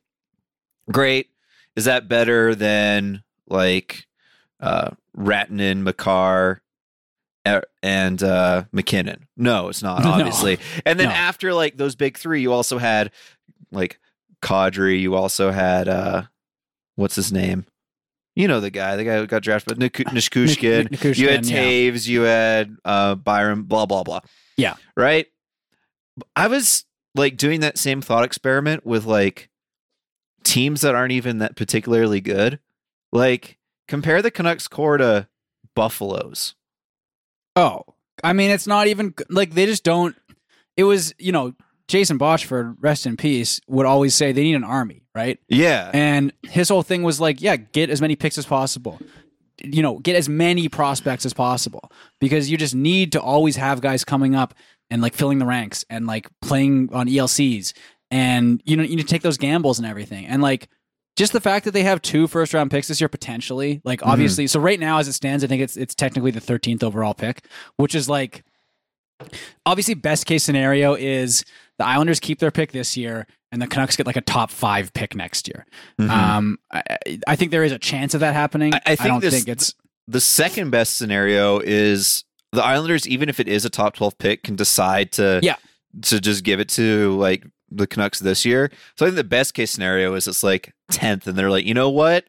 Great. 0.91 1.29
Is 1.75 1.85
that 1.85 2.07
better 2.07 2.55
than 2.55 3.23
like 3.47 4.07
uh 4.59 4.91
Rantanen, 5.17 5.79
Makar, 5.81 6.61
uh, 7.45 7.61
and 7.83 8.21
uh 8.21 8.63
MacKinnon? 8.71 9.27
No, 9.37 9.69
it's 9.69 9.81
not, 9.83 10.03
No. 10.03 10.11
obviously. 10.11 10.59
And 10.85 10.99
then 10.99 11.09
No. 11.09 11.13
after 11.15 11.53
like 11.53 11.77
those 11.77 11.95
big 11.95 12.17
three, 12.17 12.41
you 12.41 12.53
also 12.53 12.77
had 12.77 13.11
like 13.71 13.99
Kadri, 14.41 14.99
you 15.01 15.15
also 15.15 15.51
had 15.51 15.87
uh 15.87 16.23
what's 16.95 17.15
his 17.15 17.31
name? 17.31 17.65
You 18.35 18.47
know 18.47 18.59
the 18.61 18.69
guy, 18.71 18.95
the 18.95 19.03
guy 19.03 19.17
who 19.17 19.27
got 19.27 19.43
drafted, 19.43 19.67
but 19.67 19.77
Nik- 19.77 20.07
Nishkushkin. 20.07 20.89
Nik- 20.91 20.99
Nichushkin, 21.01 21.17
you 21.17 21.29
had 21.29 21.45
yeah. 21.45 21.63
Toews, 21.63 22.07
you 22.07 22.21
had 22.21 22.77
uh 22.85 23.15
Byron, 23.15 23.63
blah 23.63 23.85
blah 23.85 24.03
blah. 24.03 24.21
Yeah. 24.57 24.75
Right? 24.95 25.27
I 26.35 26.47
was 26.47 26.85
like 27.15 27.35
doing 27.37 27.59
that 27.61 27.77
same 27.77 28.01
thought 28.01 28.23
experiment 28.23 28.85
with 28.85 29.05
like 29.05 29.49
teams 30.43 30.81
that 30.81 30.95
aren't 30.95 31.11
even 31.11 31.39
that 31.39 31.55
particularly 31.55 32.21
good. 32.21 32.59
Like 33.11 33.57
compare 33.91 34.21
the 34.21 34.31
Canucks 34.31 34.69
core 34.69 34.95
to 34.97 35.27
Buffalo's. 35.75 36.55
Oh, 37.57 37.83
I 38.23 38.31
mean, 38.31 38.49
it's 38.49 38.65
not 38.65 38.87
even 38.87 39.13
like 39.29 39.53
they 39.53 39.65
just 39.65 39.83
don't. 39.83 40.15
It 40.77 40.85
was, 40.85 41.13
you 41.19 41.33
know, 41.33 41.53
Jason 41.89 42.17
Botchford, 42.17 42.77
rest 42.79 43.05
in 43.05 43.17
peace, 43.17 43.59
would 43.67 43.85
always 43.85 44.15
say 44.15 44.31
they 44.31 44.43
need 44.43 44.55
an 44.55 44.63
army, 44.63 45.03
right? 45.13 45.39
Yeah. 45.49 45.91
And 45.93 46.31
his 46.43 46.69
whole 46.69 46.83
thing 46.83 47.03
was 47.03 47.19
like, 47.19 47.41
yeah, 47.41 47.57
get 47.57 47.89
as 47.89 47.99
many 47.99 48.15
picks 48.15 48.37
as 48.37 48.45
possible. 48.45 48.97
You 49.61 49.81
know, 49.81 49.99
get 49.99 50.15
as 50.15 50.29
many 50.29 50.69
prospects 50.69 51.25
as 51.25 51.33
possible 51.33 51.91
because 52.21 52.49
you 52.49 52.55
just 52.55 52.73
need 52.73 53.11
to 53.11 53.21
always 53.21 53.57
have 53.57 53.81
guys 53.81 54.05
coming 54.05 54.35
up 54.35 54.53
and 54.89 55.01
like 55.01 55.15
filling 55.15 55.39
the 55.39 55.45
ranks 55.45 55.83
and 55.89 56.07
like 56.07 56.29
playing 56.41 56.89
on 56.93 57.07
ELCs. 57.09 57.73
And 58.09 58.61
you 58.63 58.77
know, 58.77 58.83
you 58.83 58.95
need 58.95 59.01
to 59.01 59.07
take 59.07 59.21
those 59.21 59.37
gambles 59.37 59.79
and 59.79 59.87
everything. 59.87 60.25
And 60.27 60.41
like 60.41 60.69
just 61.17 61.33
the 61.33 61.41
fact 61.41 61.65
that 61.65 61.71
they 61.71 61.83
have 61.83 62.01
two 62.01 62.27
first 62.27 62.53
round 62.53 62.71
picks 62.71 62.87
this 62.87 63.01
year 63.01 63.09
potentially, 63.09 63.81
like 63.83 64.05
obviously, 64.05 64.47
so 64.47 64.59
right 64.59 64.79
now 64.79 64.97
as 64.99 65.07
it 65.07 65.13
stands, 65.13 65.43
I 65.43 65.47
think 65.47 65.61
it's 65.61 65.75
it's 65.77 65.93
technically 65.95 66.31
the 66.31 66.39
13th 66.41 66.83
overall 66.83 67.13
pick, 67.13 67.45
which 67.77 67.95
is 67.95 68.07
like 68.09 68.43
obviously 69.65 69.93
best 69.93 70.25
case 70.25 70.43
scenario 70.43 70.95
is 70.95 71.43
the 71.77 71.85
Islanders 71.85 72.19
keep 72.19 72.39
their 72.39 72.51
pick 72.51 72.71
this 72.71 72.97
year 72.97 73.27
and 73.51 73.61
the 73.61 73.67
Canucks 73.67 73.95
get 73.95 74.05
like 74.07 74.15
a 74.15 74.21
top 74.21 74.49
five 74.49 74.93
pick 74.93 75.15
next 75.15 75.47
year. 75.47 75.65
Um, 75.99 76.57
I, 76.71 76.83
I 77.27 77.35
think 77.35 77.51
there 77.51 77.63
is 77.63 77.71
a 77.71 77.79
chance 77.79 78.13
of 78.13 78.21
that 78.21 78.33
happening. 78.33 78.73
I- 78.73 78.81
I 78.85 78.95
think 78.95 79.07
don't 79.09 79.19
this- 79.21 79.33
think 79.33 79.47
it's 79.47 79.75
the 80.07 80.21
second 80.21 80.71
best 80.71 80.97
scenario 80.97 81.59
is 81.59 82.23
the 82.53 82.63
Islanders, 82.63 83.07
even 83.07 83.29
if 83.29 83.39
it 83.39 83.47
is 83.47 83.63
a 83.65 83.69
top 83.69 83.95
twelve 83.95 84.17
pick, 84.17 84.43
can 84.43 84.55
decide 84.55 85.11
to 85.13 85.39
Yeah. 85.43 85.55
to 86.03 86.19
just 86.19 86.43
give 86.43 86.59
it 86.59 86.69
to 86.69 87.15
like 87.17 87.45
the 87.71 87.87
Canucks 87.87 88.19
this 88.19 88.45
year. 88.45 88.69
So 88.97 89.05
I 89.05 89.09
think 89.09 89.15
the 89.15 89.23
best 89.23 89.53
case 89.53 89.71
scenario 89.71 90.13
is 90.15 90.27
it's 90.27 90.43
like 90.43 90.73
tenth, 90.91 91.25
and 91.27 91.37
they're 91.37 91.49
like, 91.49 91.65
you 91.65 91.73
know 91.73 91.89
what, 91.89 92.25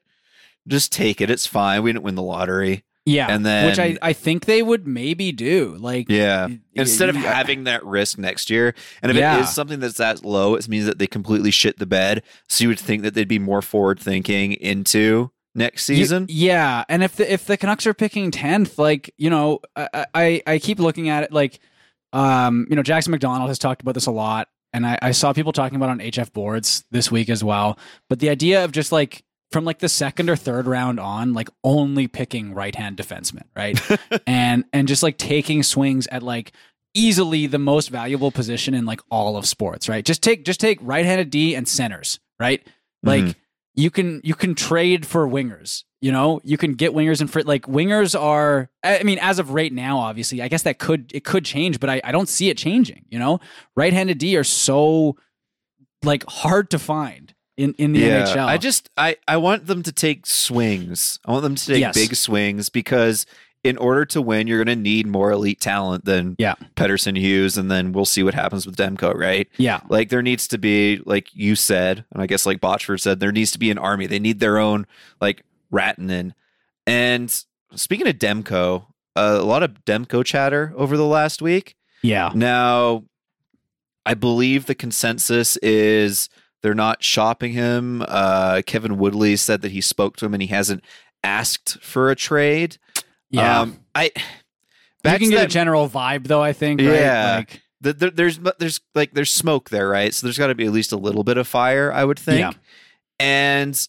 just 0.68 0.92
take 0.92 1.20
it. 1.20 1.30
It's 1.30 1.46
fine. 1.46 1.82
We 1.82 1.92
didn't 1.92 2.04
win 2.04 2.14
the 2.14 2.22
lottery. 2.22 2.84
yeah, 3.04 3.26
and 3.34 3.44
then- 3.44 3.66
which 3.66 3.80
I, 3.80 3.98
I 4.00 4.12
think 4.12 4.44
they 4.44 4.62
would 4.62 4.86
maybe 4.86 5.32
do. 5.32 5.76
Like 5.80 6.06
Yeah. 6.08 6.46
Instead 6.74 7.08
of 7.08 7.16
having 7.16 7.64
that 7.64 7.84
risk 7.84 8.16
next 8.16 8.48
year, 8.48 8.74
and 9.02 9.10
if 9.10 9.16
Yeah. 9.16 9.38
it 9.38 9.40
is 9.42 9.52
something 9.52 9.80
that's 9.80 9.98
that 9.98 10.24
low, 10.24 10.54
it 10.54 10.68
means 10.68 10.86
that 10.86 10.98
they 11.00 11.08
completely 11.08 11.50
shit 11.50 11.78
the 11.80 11.86
bed. 11.86 12.22
So 12.48 12.62
you 12.62 12.68
would 12.68 12.78
think 12.78 13.02
that 13.02 13.14
they'd 13.14 13.26
be 13.26 13.40
more 13.40 13.60
forward 13.60 13.98
thinking 13.98 14.52
into 14.52 15.32
next 15.54 15.88
You- 15.88 15.96
season. 15.96 16.26
yeah, 16.28 16.84
and 16.88 17.02
if 17.02 17.16
the 17.16 17.30
if 17.32 17.44
the 17.44 17.56
Canucks 17.56 17.88
are 17.88 17.92
picking 17.94 18.30
tenth, 18.30 18.78
like 18.78 19.12
you 19.18 19.30
know, 19.30 19.58
I, 19.74 20.06
I 20.14 20.42
I 20.46 20.58
keep 20.60 20.78
looking 20.78 21.08
at 21.08 21.24
it 21.24 21.32
like, 21.32 21.58
um, 22.12 22.66
you 22.70 22.76
know, 22.76 22.82
Jackson 22.84 23.10
McDonald 23.10 23.48
has 23.50 23.58
talked 23.58 23.82
about 23.82 23.94
this 23.94 24.06
a 24.06 24.12
lot, 24.12 24.46
and 24.72 24.86
I, 24.86 24.98
I 25.02 25.10
saw 25.12 25.32
people 25.32 25.52
talking 25.52 25.76
about 25.76 25.90
on 25.90 25.98
HF 25.98 26.32
boards 26.32 26.84
this 26.90 27.10
week 27.10 27.28
as 27.28 27.42
well. 27.44 27.78
But 28.08 28.18
the 28.20 28.28
idea 28.30 28.64
of 28.64 28.72
just 28.72 28.92
like 28.92 29.22
from 29.50 29.64
like 29.64 29.80
the 29.80 29.88
second 29.88 30.30
or 30.30 30.36
third 30.36 30.66
round 30.66 30.98
on, 30.98 31.34
like 31.34 31.48
only 31.62 32.08
picking 32.08 32.54
right 32.54 32.74
hand 32.74 32.96
defensemen, 32.96 33.44
right, 33.54 33.78
and 34.26 34.64
and 34.72 34.88
just 34.88 35.02
like 35.02 35.18
taking 35.18 35.62
swings 35.62 36.06
at 36.08 36.22
like 36.22 36.52
easily 36.94 37.46
the 37.46 37.58
most 37.58 37.88
valuable 37.88 38.30
position 38.30 38.74
in 38.74 38.84
like 38.86 39.00
all 39.10 39.36
of 39.36 39.46
sports, 39.46 39.88
right? 39.88 40.04
Just 40.04 40.22
take 40.22 40.44
just 40.44 40.60
take 40.60 40.78
right 40.82 41.04
handed 41.04 41.30
D 41.30 41.54
and 41.54 41.66
centers, 41.68 42.18
right? 42.38 42.66
Like 43.02 43.24
Mhm. 43.24 43.34
You 43.74 43.90
can 43.90 44.20
you 44.24 44.34
can 44.34 44.54
trade 44.54 45.06
for 45.06 45.26
wingers. 45.26 45.84
You 46.00 46.10
know, 46.10 46.40
you 46.42 46.58
can 46.58 46.74
get 46.74 46.92
wingers 46.92 47.20
and 47.20 47.30
for 47.30 47.42
like 47.44 47.66
wingers 47.66 48.18
are. 48.20 48.68
I 48.82 49.02
mean, 49.04 49.18
as 49.20 49.38
of 49.38 49.50
right 49.50 49.72
now, 49.72 49.98
obviously, 49.98 50.42
I 50.42 50.48
guess 50.48 50.62
that 50.64 50.78
could 50.78 51.12
it 51.14 51.24
could 51.24 51.44
change, 51.44 51.78
but 51.80 51.88
I, 51.88 52.00
I 52.04 52.10
don't 52.12 52.28
see 52.28 52.50
it 52.50 52.58
changing. 52.58 53.04
You 53.08 53.18
know, 53.18 53.40
right-handed 53.76 54.18
D 54.18 54.36
are 54.36 54.44
so 54.44 55.16
like 56.02 56.24
hard 56.28 56.70
to 56.70 56.78
find 56.78 57.32
in 57.56 57.74
in 57.74 57.92
the 57.92 58.02
NHL. 58.02 58.46
I 58.46 58.58
just 58.58 58.90
I 58.96 59.16
I 59.28 59.36
want 59.36 59.66
them 59.66 59.82
to 59.84 59.92
take 59.92 60.26
swings. 60.26 61.20
I 61.24 61.30
want 61.30 61.42
them 61.44 61.54
to 61.54 61.66
take 61.66 61.80
Yes. 61.80 61.94
big 61.94 62.16
swings 62.16 62.68
because 62.68 63.24
in 63.64 63.76
order 63.76 64.04
to 64.06 64.20
win, 64.20 64.46
you're 64.48 64.62
going 64.62 64.76
to 64.76 64.82
need 64.82 65.06
more 65.06 65.30
elite 65.30 65.60
talent 65.60 66.04
than 66.04 66.34
Yeah. 66.38 66.54
Pettersson 66.74 67.16
Hughes, 67.16 67.56
and 67.56 67.70
then 67.70 67.92
we'll 67.92 68.04
see 68.04 68.22
what 68.22 68.34
happens 68.34 68.66
with 68.66 68.76
Demko, 68.76 69.14
right? 69.14 69.48
yeah 69.56 69.80
Like 69.88 70.08
there 70.08 70.22
needs 70.22 70.48
to 70.48 70.58
be, 70.58 71.00
like 71.06 71.28
you 71.32 71.54
said, 71.54 72.04
and 72.12 72.22
I 72.22 72.26
guess 72.26 72.44
like 72.44 72.60
Botchford 72.60 73.00
said, 73.00 73.20
there 73.20 73.30
needs 73.32 73.52
to 73.52 73.58
be 73.58 73.70
an 73.70 73.78
army. 73.78 74.06
They 74.06 74.18
need 74.18 74.40
their 74.40 74.58
own 74.58 74.86
like 75.20 75.44
Rantanen. 75.72 76.32
And 76.86 77.30
speaking 77.74 78.08
of 78.08 78.16
Demko, 78.16 78.86
uh, 79.14 79.38
a 79.40 79.44
lot 79.44 79.62
of 79.62 79.84
Demko 79.84 80.24
chatter 80.24 80.72
over 80.76 80.96
the 80.96 81.06
last 81.06 81.40
week. 81.40 81.76
yeah 82.02 82.32
Now, 82.34 83.04
I 84.04 84.14
believe 84.14 84.66
the 84.66 84.74
consensus 84.74 85.56
is 85.58 86.28
they're 86.62 86.74
not 86.74 87.04
shopping 87.04 87.52
him. 87.52 88.04
Uh, 88.08 88.62
Kevin 88.66 88.98
Woodley 88.98 89.36
said 89.36 89.62
that 89.62 89.70
he 89.70 89.80
spoke 89.80 90.16
to 90.16 90.26
him 90.26 90.34
and 90.34 90.42
he 90.42 90.48
hasn't 90.48 90.82
asked 91.22 91.80
for 91.80 92.10
a 92.10 92.16
trade. 92.16 92.78
Yeah. 93.32 93.60
Um, 93.60 93.78
I 93.94 94.04
you 94.04 94.12
can 95.10 95.18
to 95.18 95.26
get 95.30 95.36
that, 95.36 95.44
a 95.46 95.48
general 95.48 95.88
vibe 95.88 96.26
though. 96.26 96.42
I 96.42 96.52
think. 96.52 96.80
right? 96.80 96.88
Yeah. 96.90 97.36
Like, 97.38 97.62
the, 97.80 97.92
there- 97.92 98.10
there's 98.10 98.38
there's 98.58 98.80
like 98.94 99.12
there's 99.12 99.30
smoke 99.30 99.70
there, 99.70 99.88
right? 99.88 100.14
So 100.14 100.26
there's 100.26 100.38
got 100.38 100.46
to 100.46 100.54
be 100.54 100.66
at 100.66 100.72
least 100.72 100.92
a 100.92 100.96
little 100.96 101.24
bit 101.24 101.36
of 101.36 101.48
fire, 101.48 101.92
I 101.92 102.04
would 102.04 102.18
think. 102.18 102.38
Yeah. 102.40 102.52
And 103.18 103.88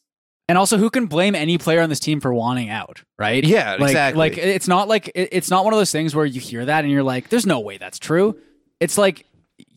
and 0.49 0.57
also, 0.57 0.77
who 0.77 0.89
can 0.89 1.05
blame 1.05 1.35
any 1.35 1.57
player 1.57 1.81
on 1.81 1.89
this 1.89 1.99
team 1.99 2.19
for 2.19 2.33
wanting 2.33 2.69
out? 2.69 3.01
Right. 3.17 3.43
yeah, 3.45 3.77
like, 3.79 3.91
exactly. 3.91 4.19
Like 4.19 4.37
it's 4.37 4.67
not 4.67 4.87
like 4.87 5.11
it's 5.15 5.49
not 5.49 5.63
one 5.63 5.73
of 5.73 5.79
those 5.79 5.91
things 5.91 6.13
where 6.15 6.25
you 6.25 6.41
hear 6.41 6.65
that 6.65 6.83
and 6.83 6.91
you're 6.91 7.03
like, 7.03 7.29
"There's 7.29 7.45
no 7.45 7.59
way 7.59 7.77
that's 7.77 7.97
true." 7.97 8.37
It's 8.79 8.97
like, 8.97 9.25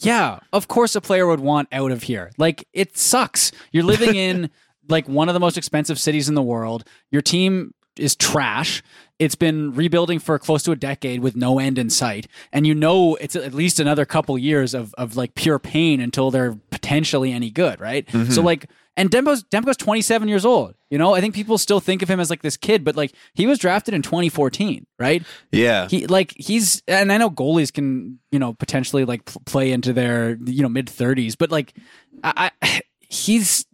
yeah, 0.01 0.41
of 0.53 0.67
course 0.67 0.97
a 0.97 1.01
player 1.01 1.27
would 1.27 1.41
want 1.41 1.69
out 1.71 1.93
of 1.93 2.03
here. 2.03 2.33
Like 2.37 2.67
it 2.73 2.97
sucks. 2.99 3.53
You're 3.71 3.85
living 3.85 4.17
in 4.17 4.51
like 4.89 5.09
one 5.09 5.29
of 5.29 5.35
the 5.35 5.41
most 5.41 5.57
expensive 5.57 6.01
cities 6.01 6.29
in 6.29 6.35
the 6.35 6.43
world. 6.43 6.85
Your 7.11 7.23
team 7.23 7.73
is 7.99 8.17
trash. 8.17 8.83
It's 9.19 9.35
been 9.35 9.73
rebuilding 9.75 10.19
for 10.19 10.39
close 10.39 10.63
to 10.65 10.73
a 10.73 10.77
decade 10.77 11.21
with 11.21 11.37
no 11.37 11.59
end 11.59 11.79
in 11.79 11.89
sight, 11.89 12.27
and 12.53 12.67
you 12.67 12.75
know 12.75 13.15
it's 13.17 13.35
at 13.35 13.55
least 13.55 13.81
another 13.81 14.05
couple 14.05 14.37
years 14.37 14.75
of 14.75 14.95
of 14.99 15.17
like 15.17 15.35
pure 15.35 15.59
pain 15.59 16.01
until 16.01 16.31
they're 16.31 16.59
potentially 16.71 17.33
any 17.33 17.51
good, 17.51 17.81
right? 17.81 18.07
Mm-hmm. 18.09 18.31
So 18.33 18.43
like 18.43 18.67
And 18.99 19.11
Demko's 19.11 19.45
Demko's 19.45 19.77
27 19.77 20.29
years 20.29 20.45
old. 20.45 20.75
You 20.91 20.99
know, 20.99 21.15
I 21.15 21.21
think 21.21 21.35
people 21.35 21.59
still 21.59 21.81
think 21.81 22.03
of 22.03 22.09
him 22.09 22.21
as 22.21 22.31
like 22.31 22.43
this 22.43 22.57
kid, 22.57 22.85
but 22.85 22.95
like 22.97 23.13
he 23.35 23.47
was 23.47 23.59
drafted 23.59 23.93
in 23.95 24.03
2014, 24.03 24.87
right? 24.99 25.23
Yeah. 25.51 25.89
He 25.89 26.07
like 26.07 26.33
he's 26.37 26.83
and 26.87 27.11
I 27.13 27.19
know 27.19 27.31
goalies 27.31 27.73
can 27.73 28.19
you 28.31 28.39
know 28.39 28.53
potentially 28.55 29.05
like 29.05 29.25
pl- 29.25 29.43
play 29.47 29.73
into 29.73 29.93
their 29.93 30.37
you 30.45 30.63
know 30.63 30.69
mid 30.69 30.87
30s, 30.87 31.37
but 31.39 31.51
like 31.51 31.75
I, 32.23 32.51
I 32.63 32.81
he's 33.09 33.66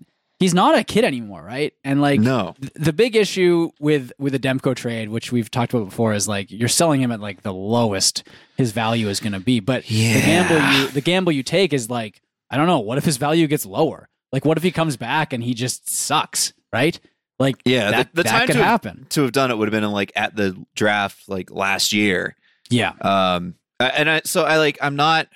he's 0.42 0.54
not 0.54 0.76
a 0.78 0.84
kid 0.84 1.04
anymore, 1.04 1.42
right? 1.42 1.72
And 1.84 2.00
like 2.02 2.20
No. 2.20 2.54
th- 2.60 2.72
the 2.74 2.92
big 2.92 3.16
issue 3.16 3.70
with 3.80 4.12
with 4.18 4.32
the 4.32 4.38
Demko 4.38 4.74
trade, 4.76 5.08
which 5.08 5.32
we've 5.32 5.50
talked 5.50 5.72
about 5.72 5.86
before, 5.86 6.12
is 6.12 6.28
like 6.28 6.50
you're 6.50 6.68
selling 6.68 7.00
him 7.00 7.10
at 7.12 7.20
like 7.20 7.42
the 7.42 7.52
lowest 7.54 8.24
his 8.56 8.72
value 8.72 9.08
is 9.08 9.20
going 9.20 9.32
to 9.32 9.40
be. 9.40 9.60
But 9.60 9.90
yeah. 9.90 10.14
the 10.14 10.20
gamble 10.20 10.78
you 10.78 10.88
the 10.88 11.00
gamble 11.00 11.32
you 11.32 11.42
take 11.42 11.72
is 11.72 11.88
like 11.88 12.20
I 12.50 12.56
don't 12.56 12.66
know. 12.66 12.80
What 12.80 12.98
if 12.98 13.04
his 13.04 13.16
value 13.16 13.46
gets 13.46 13.64
lower? 13.64 14.08
Like 14.32 14.44
what 14.44 14.56
if 14.56 14.62
he 14.62 14.70
comes 14.72 14.96
back 14.96 15.32
and 15.32 15.42
he 15.42 15.54
just 15.54 15.88
sucks, 15.88 16.52
right? 16.72 16.98
Like 17.38 17.56
Yeah, 17.64 17.90
that, 17.90 18.14
the, 18.14 18.16
the 18.16 18.22
that 18.24 18.30
time 18.30 18.46
could 18.46 18.52
to 18.54 18.58
have, 18.58 18.66
happen. 18.84 19.06
to 19.10 19.22
have 19.22 19.32
done 19.32 19.50
it 19.50 19.56
would 19.58 19.72
have 19.72 19.80
been 19.80 19.90
like 19.90 20.12
at 20.16 20.36
the 20.36 20.56
draft 20.74 21.28
like 21.28 21.50
last 21.50 21.92
year. 21.92 22.36
Yeah, 22.70 22.92
Um, 23.00 23.54
and 23.78 24.08
I 24.10 24.22
so 24.24 24.44
I 24.44 24.56
like 24.58 24.78
I'm 24.80 24.96
not 24.96 25.28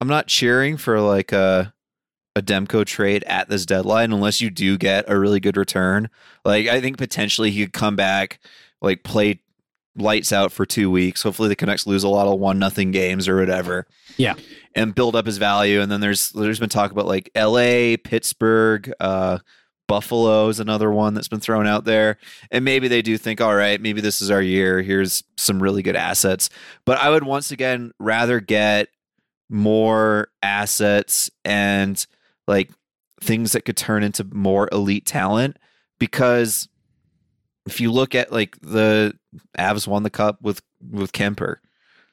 I'm 0.00 0.08
not 0.08 0.26
cheering 0.28 0.76
for 0.76 1.00
like 1.00 1.32
a 1.32 1.73
a 2.36 2.42
Demko 2.42 2.84
trade 2.84 3.24
at 3.24 3.48
this 3.48 3.64
deadline 3.64 4.12
unless 4.12 4.40
you 4.40 4.50
do 4.50 4.76
get 4.76 5.04
a 5.08 5.18
really 5.18 5.40
good 5.40 5.56
return. 5.56 6.10
Like 6.44 6.66
I 6.66 6.80
think 6.80 6.98
potentially 6.98 7.50
he 7.50 7.64
could 7.64 7.72
come 7.72 7.96
back, 7.96 8.40
like 8.82 9.04
play 9.04 9.40
lights 9.96 10.32
out 10.32 10.50
for 10.50 10.66
two 10.66 10.90
weeks. 10.90 11.22
Hopefully 11.22 11.48
the 11.48 11.56
Canucks 11.56 11.86
lose 11.86 12.02
a 12.02 12.08
lot 12.08 12.26
of 12.26 12.40
one 12.40 12.58
nothing 12.58 12.90
games 12.90 13.28
or 13.28 13.36
whatever. 13.36 13.86
Yeah. 14.16 14.34
and 14.74 14.94
build 14.94 15.14
up 15.14 15.26
his 15.26 15.38
value. 15.38 15.80
And 15.80 15.90
then 15.90 16.00
there's 16.00 16.30
there's 16.30 16.58
been 16.58 16.68
talk 16.68 16.90
about 16.90 17.06
like 17.06 17.30
L.A., 17.34 17.96
Pittsburgh, 17.98 18.92
uh, 18.98 19.38
Buffalo 19.86 20.48
is 20.48 20.60
another 20.60 20.90
one 20.90 21.14
that's 21.14 21.28
been 21.28 21.40
thrown 21.40 21.66
out 21.66 21.84
there. 21.84 22.16
And 22.50 22.64
maybe 22.64 22.88
they 22.88 23.02
do 23.02 23.18
think, 23.18 23.40
all 23.40 23.54
right, 23.54 23.80
maybe 23.80 24.00
this 24.00 24.22
is 24.22 24.30
our 24.30 24.40
year. 24.40 24.80
Here's 24.82 25.22
some 25.36 25.62
really 25.62 25.82
good 25.82 25.96
assets. 25.96 26.48
But 26.86 26.98
I 26.98 27.10
would 27.10 27.24
once 27.24 27.50
again 27.50 27.92
rather 27.98 28.40
get 28.40 28.88
more 29.50 30.28
assets 30.42 31.30
and 31.44 32.04
like 32.46 32.70
things 33.20 33.52
that 33.52 33.64
could 33.64 33.76
turn 33.76 34.02
into 34.02 34.24
more 34.32 34.68
elite 34.72 35.06
talent 35.06 35.56
because 35.98 36.68
if 37.66 37.80
you 37.80 37.90
look 37.90 38.14
at 38.14 38.32
like 38.32 38.58
the 38.60 39.14
Avs 39.58 39.86
won 39.86 40.02
the 40.02 40.10
cup 40.10 40.42
with 40.42 40.60
with 40.90 41.12
Kuemper, 41.12 41.56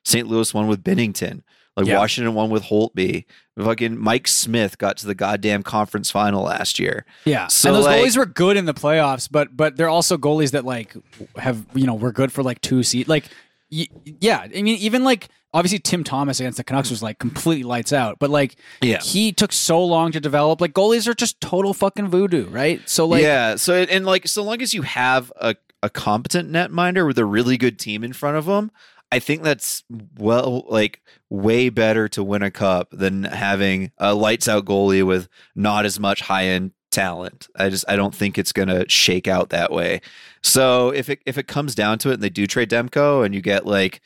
St. 0.05 0.27
Louis 0.27 0.53
won 0.53 0.67
with 0.67 0.83
Binnington, 0.83 1.41
like 1.75 1.87
Yeah. 1.87 1.97
Washington 1.97 2.33
won 2.33 2.49
with 2.49 2.63
Holtby. 2.63 3.25
Fucking 3.59 3.97
Mike 3.99 4.27
Smith 4.27 4.77
got 4.77 4.97
to 4.97 5.07
the 5.07 5.13
goddamn 5.13 5.61
conference 5.61 6.09
final 6.09 6.43
last 6.43 6.79
year. 6.79 7.05
yeah. 7.25 7.47
So, 7.47 7.69
and 7.69 7.75
those 7.77 7.85
like- 7.85 8.01
goalies 8.01 8.17
were 8.17 8.25
good 8.25 8.55
in 8.57 8.65
the 8.65 8.73
playoffs, 8.73 9.27
but 9.29 9.55
but 9.57 9.75
they're 9.75 9.89
also 9.89 10.17
goalies 10.17 10.51
that 10.51 10.63
like 10.65 10.95
have 11.35 11.65
you 11.75 11.85
know 11.85 11.95
were 11.95 12.11
good 12.13 12.31
for 12.31 12.41
like 12.43 12.61
two 12.61 12.81
seat. 12.83 13.07
Like 13.09 13.25
yeah, 13.71 14.39
I 14.43 14.62
mean 14.62 14.77
even 14.77 15.03
like 15.03 15.29
obviously 15.53 15.79
Tim 15.79 16.03
Thomas 16.03 16.39
against 16.39 16.57
the 16.57 16.63
Canucks 16.63 16.89
was 16.89 17.01
like 17.01 17.19
completely 17.19 17.63
lights 17.63 17.91
out, 17.93 18.19
but 18.19 18.29
like 18.29 18.55
Yeah. 18.81 18.99
he 18.99 19.31
took 19.31 19.51
so 19.51 19.84
long 19.84 20.12
to 20.12 20.19
develop. 20.19 20.62
Like 20.62 20.73
goalies 20.73 21.07
are 21.07 21.13
just 21.13 21.39
total 21.41 21.73
fucking 21.73 22.07
voodoo, 22.10 22.47
right? 22.49 22.81
So 22.88 23.05
like 23.07 23.23
yeah. 23.23 23.55
So 23.55 23.75
and 23.75 24.05
like 24.05 24.27
so 24.27 24.43
long 24.43 24.62
as 24.62 24.73
you 24.73 24.81
have 24.84 25.31
a 25.39 25.55
a 25.84 25.89
competent 25.89 26.51
netminder 26.51 27.07
with 27.07 27.17
a 27.17 27.25
really 27.25 27.57
good 27.57 27.79
team 27.79 28.03
in 28.03 28.13
front 28.13 28.38
of 28.38 28.45
them, 28.45 28.71
I 29.12 29.19
think 29.19 29.41
that's 29.43 29.84
well 30.17 30.65
like 30.69 31.01
way 31.29 31.69
better 31.69 32.07
to 32.10 32.23
win 32.23 32.43
a 32.43 32.51
cup 32.51 32.89
than 32.91 33.23
having 33.23 33.91
a 33.97 34.13
lights 34.13 34.47
out 34.47 34.65
goalie 34.65 35.05
with 35.05 35.27
not 35.55 35.86
as 35.86 35.99
much 35.99 36.21
high 36.21 36.45
end 36.45 36.71
talent. 36.91 37.47
I 37.56 37.69
just 37.69 37.86
I 37.88 37.95
don't 37.95 38.13
think 38.13 38.38
it's 38.38 38.51
gonna 38.51 38.88
shake 38.88 39.27
out 39.27 39.49
that 39.49 39.71
way. 39.71 40.01
So 40.43 40.89
if 40.89 41.10
it 41.10 41.21
if 41.25 41.38
it 41.38 41.47
comes 41.47 41.75
down 41.75 41.97
to 41.99 42.10
it 42.10 42.15
and 42.15 42.23
they 42.23 42.30
do 42.30 42.45
trade 42.47 42.69
Demko 42.69 43.25
and 43.25 43.34
you 43.34 43.41
get 43.41 43.65
like 43.65 44.01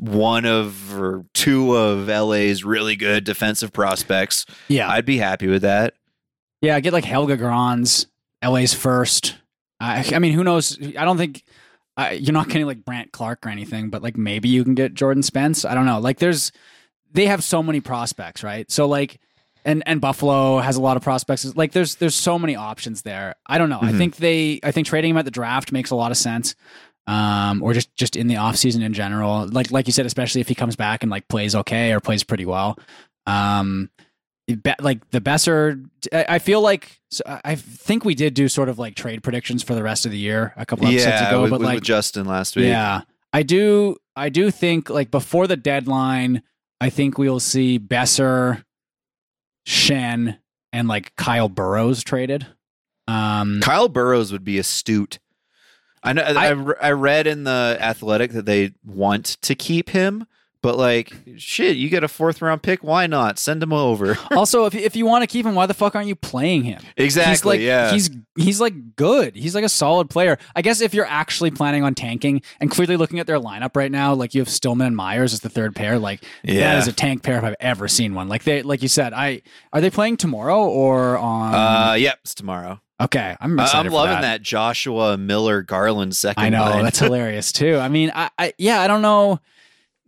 one 0.00 0.44
of 0.44 0.98
or 0.98 1.24
two 1.34 1.76
of 1.76 2.08
LA's 2.08 2.64
really 2.64 2.96
good 2.96 3.24
defensive 3.24 3.72
prospects, 3.72 4.46
yeah, 4.68 4.90
I'd 4.90 5.04
be 5.04 5.18
happy 5.18 5.46
with 5.46 5.62
that. 5.62 5.94
yeah. 6.60 6.74
I 6.76 6.80
get 6.80 6.92
like 6.92 7.04
Helge 7.04 7.38
Grans, 7.38 8.06
LA's 8.44 8.74
first. 8.74 9.36
I, 9.80 10.04
I 10.12 10.18
mean, 10.18 10.32
who 10.32 10.42
knows? 10.42 10.78
I 10.80 11.04
don't 11.04 11.16
think. 11.18 11.44
I, 11.96 12.12
you're 12.12 12.32
not 12.32 12.46
getting 12.46 12.66
like 12.66 12.84
Brandt 12.84 13.10
Clarke 13.10 13.44
or 13.44 13.48
anything, 13.48 13.90
but 13.90 14.02
like 14.02 14.16
maybe 14.16 14.48
you 14.48 14.62
can 14.62 14.76
get 14.76 14.94
Jordan 14.94 15.22
Spence. 15.24 15.64
I 15.64 15.74
don't 15.74 15.84
know. 15.84 15.98
Like 15.98 16.18
there's, 16.20 16.52
they 17.12 17.26
have 17.26 17.42
so 17.42 17.60
many 17.60 17.80
prospects, 17.80 18.44
right? 18.44 18.70
So 18.70 18.86
like, 18.86 19.18
and 19.64 19.82
and 19.86 20.00
Buffalo 20.00 20.58
has 20.58 20.76
a 20.76 20.80
lot 20.80 20.96
of 20.96 21.02
prospects. 21.02 21.44
Like 21.56 21.72
there's 21.72 21.96
there's 21.96 22.14
so 22.14 22.38
many 22.38 22.56
options 22.56 23.02
there. 23.02 23.34
I 23.46 23.58
don't 23.58 23.68
know. 23.70 23.78
I 23.80 23.92
Mhm. 23.92 23.98
think 23.98 24.16
they 24.16 24.60
I 24.62 24.70
think 24.72 24.86
trading 24.86 25.10
him 25.10 25.18
at 25.18 25.24
the 25.24 25.30
draft 25.30 25.72
makes 25.72 25.90
a 25.90 25.94
lot 25.96 26.10
of 26.10 26.16
sense. 26.16 26.54
Um, 27.06 27.62
or 27.62 27.72
just 27.72 27.94
just 27.96 28.16
in 28.16 28.26
the 28.26 28.34
offseason 28.34 28.82
in 28.82 28.92
general. 28.92 29.46
Like 29.48 29.70
like 29.70 29.86
you 29.86 29.92
said, 29.92 30.04
especially 30.06 30.40
if 30.42 30.48
he 30.48 30.54
comes 30.54 30.76
back 30.76 31.02
and 31.02 31.10
like 31.10 31.26
plays 31.28 31.54
okay 31.54 31.92
or 31.92 32.00
plays 32.00 32.22
pretty 32.22 32.44
well. 32.44 32.78
Um, 33.26 33.90
be, 34.46 34.72
like 34.80 35.08
the 35.10 35.20
Boeser, 35.20 35.84
I 36.12 36.26
I 36.28 36.38
feel 36.38 36.60
like 36.60 36.98
so 37.10 37.22
I 37.26 37.40
I 37.44 37.54
think 37.54 38.04
we 38.04 38.14
did 38.14 38.34
do 38.34 38.48
sort 38.48 38.68
of 38.68 38.78
like 38.78 38.94
trade 38.94 39.22
predictions 39.22 39.62
for 39.62 39.74
the 39.74 39.82
rest 39.82 40.06
of 40.06 40.12
the 40.12 40.18
year 40.18 40.52
a 40.56 40.64
couple 40.66 40.86
episodes 40.86 41.06
yeah, 41.20 41.28
ago, 41.28 41.42
with, 41.42 41.50
but 41.50 41.60
with- 41.60 41.66
like 41.66 41.74
with 41.76 41.84
Justin 41.84 42.26
last 42.26 42.56
week. 42.56 42.66
yeah, 42.66 43.02
I 43.32 43.42
do. 43.42 43.96
I 44.16 44.28
do 44.30 44.50
think 44.50 44.88
like 44.90 45.10
before 45.10 45.46
the 45.46 45.56
deadline, 45.56 46.42
I 46.80 46.90
think 46.90 47.18
we 47.18 47.28
will 47.30 47.40
see 47.40 47.78
Boeser, 47.78 48.64
Schenn, 49.68 50.38
and 50.72 50.88
like 50.88 51.14
Kyle 51.16 51.50
Burroughs 51.50 52.02
traded. 52.02 52.46
Um, 53.06 53.60
Kyle 53.60 53.88
Burroughs 53.88 54.32
would 54.32 54.44
be 54.44 54.58
astute. 54.58 55.18
I 56.02 56.14
know. 56.14 56.22
I, 56.22 56.52
I, 56.52 56.74
I 56.80 56.90
read 56.92 57.26
in 57.26 57.44
the 57.44 57.76
Athletic 57.78 58.32
that 58.32 58.46
they 58.46 58.72
want 58.82 59.36
to 59.42 59.54
keep 59.54 59.90
him, 59.90 60.26
but 60.62 60.76
like, 60.76 61.12
shit, 61.36 61.76
you 61.76 61.88
get 61.88 62.02
a 62.04 62.08
fourth 62.08 62.42
round 62.42 62.62
pick. 62.62 62.82
Why 62.82 63.06
not 63.06 63.38
send 63.38 63.62
him 63.62 63.72
over? 63.72 64.18
also, 64.32 64.64
if 64.66 64.74
if 64.74 64.96
you 64.96 65.06
want 65.06 65.22
to 65.22 65.26
keep 65.26 65.46
him, 65.46 65.54
why 65.54 65.66
the 65.66 65.74
fuck 65.74 65.94
aren't 65.94 66.08
you 66.08 66.16
playing 66.16 66.64
him? 66.64 66.80
exactly. 66.96 67.30
He's 67.30 67.44
like 67.44 67.60
yeah. 67.60 67.92
he's 67.92 68.10
he's 68.36 68.60
like 68.60 68.96
good. 68.96 69.36
He's 69.36 69.54
like 69.54 69.64
a 69.64 69.68
solid 69.68 70.10
player. 70.10 70.38
I 70.56 70.62
guess 70.62 70.80
if 70.80 70.94
you're 70.94 71.06
actually 71.06 71.50
planning 71.52 71.84
on 71.84 71.94
tanking 71.94 72.42
and 72.60 72.70
clearly 72.70 72.96
looking 72.96 73.18
at 73.20 73.26
their 73.26 73.38
lineup 73.38 73.76
right 73.76 73.90
now, 73.92 74.14
like 74.14 74.34
you 74.34 74.40
have 74.40 74.48
Stillman 74.48 74.86
and 74.88 74.96
Myers 74.96 75.32
as 75.32 75.40
the 75.40 75.48
third 75.48 75.76
pair, 75.76 75.98
like 75.98 76.20
that 76.44 76.52
Yeah. 76.52 76.78
is 76.78 76.88
a 76.88 76.92
tank 76.92 77.22
pair 77.22 77.38
if 77.38 77.44
I've 77.44 77.56
ever 77.60 77.86
seen 77.88 78.14
one. 78.14 78.28
Like 78.28 78.44
they 78.44 78.62
like 78.62 78.82
you 78.82 78.88
said, 78.88 79.12
I 79.12 79.42
are 79.72 79.80
they 79.80 79.90
playing 79.90 80.16
tomorrow 80.16 80.64
or 80.64 81.18
on 81.18 81.54
uh, 81.54 81.92
yep, 81.94 82.18
it's 82.22 82.34
tomorrow. 82.34 82.80
Okay, 83.00 83.36
I'm 83.40 83.56
excited 83.60 83.86
I'm 83.86 83.92
loving 83.92 84.14
that. 84.16 84.22
that. 84.22 84.42
Joshua 84.42 85.16
Miller 85.16 85.62
Garland 85.62 86.16
second. 86.16 86.42
I 86.42 86.48
know 86.48 86.62
line. 86.62 86.82
that's 86.82 86.98
hilarious 86.98 87.52
too. 87.52 87.76
I 87.76 87.88
mean, 87.88 88.10
I, 88.12 88.28
I 88.36 88.52
yeah, 88.58 88.80
I 88.80 88.88
don't 88.88 89.02
know. 89.02 89.38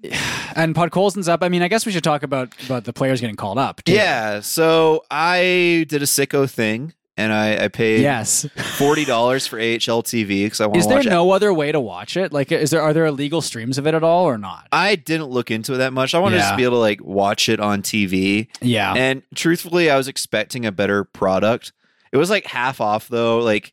And 0.56 0.74
Podkolzin's 0.74 1.28
up. 1.28 1.42
I 1.44 1.48
mean, 1.48 1.62
I 1.62 1.68
guess 1.68 1.86
we 1.86 1.92
should 1.92 2.02
talk 2.04 2.22
about 2.24 2.52
about 2.66 2.84
the 2.84 2.92
players 2.92 3.20
getting 3.20 3.36
called 3.36 3.56
up. 3.58 3.82
too. 3.84 3.92
yeah. 3.92 4.40
So 4.40 5.04
I 5.10 5.86
did 5.88 6.02
a 6.02 6.06
sicko 6.06 6.50
thing, 6.50 6.92
and 7.16 7.32
I, 7.32 7.64
I 7.64 7.68
paid 7.68 8.00
Yes. 8.02 8.46
forty 8.76 9.04
dollars 9.04 9.46
for 9.46 9.58
AHL 9.60 10.02
TV 10.02 10.44
because 10.44 10.60
I 10.60 10.66
want 10.66 10.78
Is 10.78 10.84
to 10.84 10.88
there 10.88 10.98
watch 10.98 11.06
it. 11.06 11.10
no 11.10 11.30
other 11.30 11.54
way 11.54 11.70
to 11.70 11.78
watch 11.78 12.16
it? 12.16 12.32
Like, 12.32 12.50
is 12.50 12.70
there 12.70 12.82
are 12.82 12.92
there 12.92 13.06
illegal 13.06 13.40
streams 13.42 13.78
of 13.78 13.86
it 13.86 13.94
at 13.94 14.02
all 14.02 14.24
or 14.24 14.38
not? 14.38 14.66
I 14.72 14.96
didn't 14.96 15.28
look 15.28 15.50
into 15.52 15.74
it 15.74 15.78
that 15.78 15.92
much. 15.92 16.14
I 16.14 16.18
wanted 16.18 16.36
to 16.36 16.42
Yeah. 16.42 16.48
just 16.48 16.56
be 16.56 16.64
able 16.64 16.76
to 16.78 16.80
like 16.80 17.00
watch 17.04 17.48
it 17.48 17.60
on 17.60 17.82
TV. 17.82 18.48
Yeah. 18.60 18.92
And 18.94 19.22
truthfully, 19.36 19.88
I 19.88 19.96
was 19.96 20.08
expecting 20.08 20.66
a 20.66 20.72
better 20.72 21.04
product. 21.04 21.72
It 22.10 22.16
was 22.16 22.28
like 22.28 22.44
half 22.46 22.80
off 22.80 23.06
though. 23.08 23.38
Like 23.38 23.72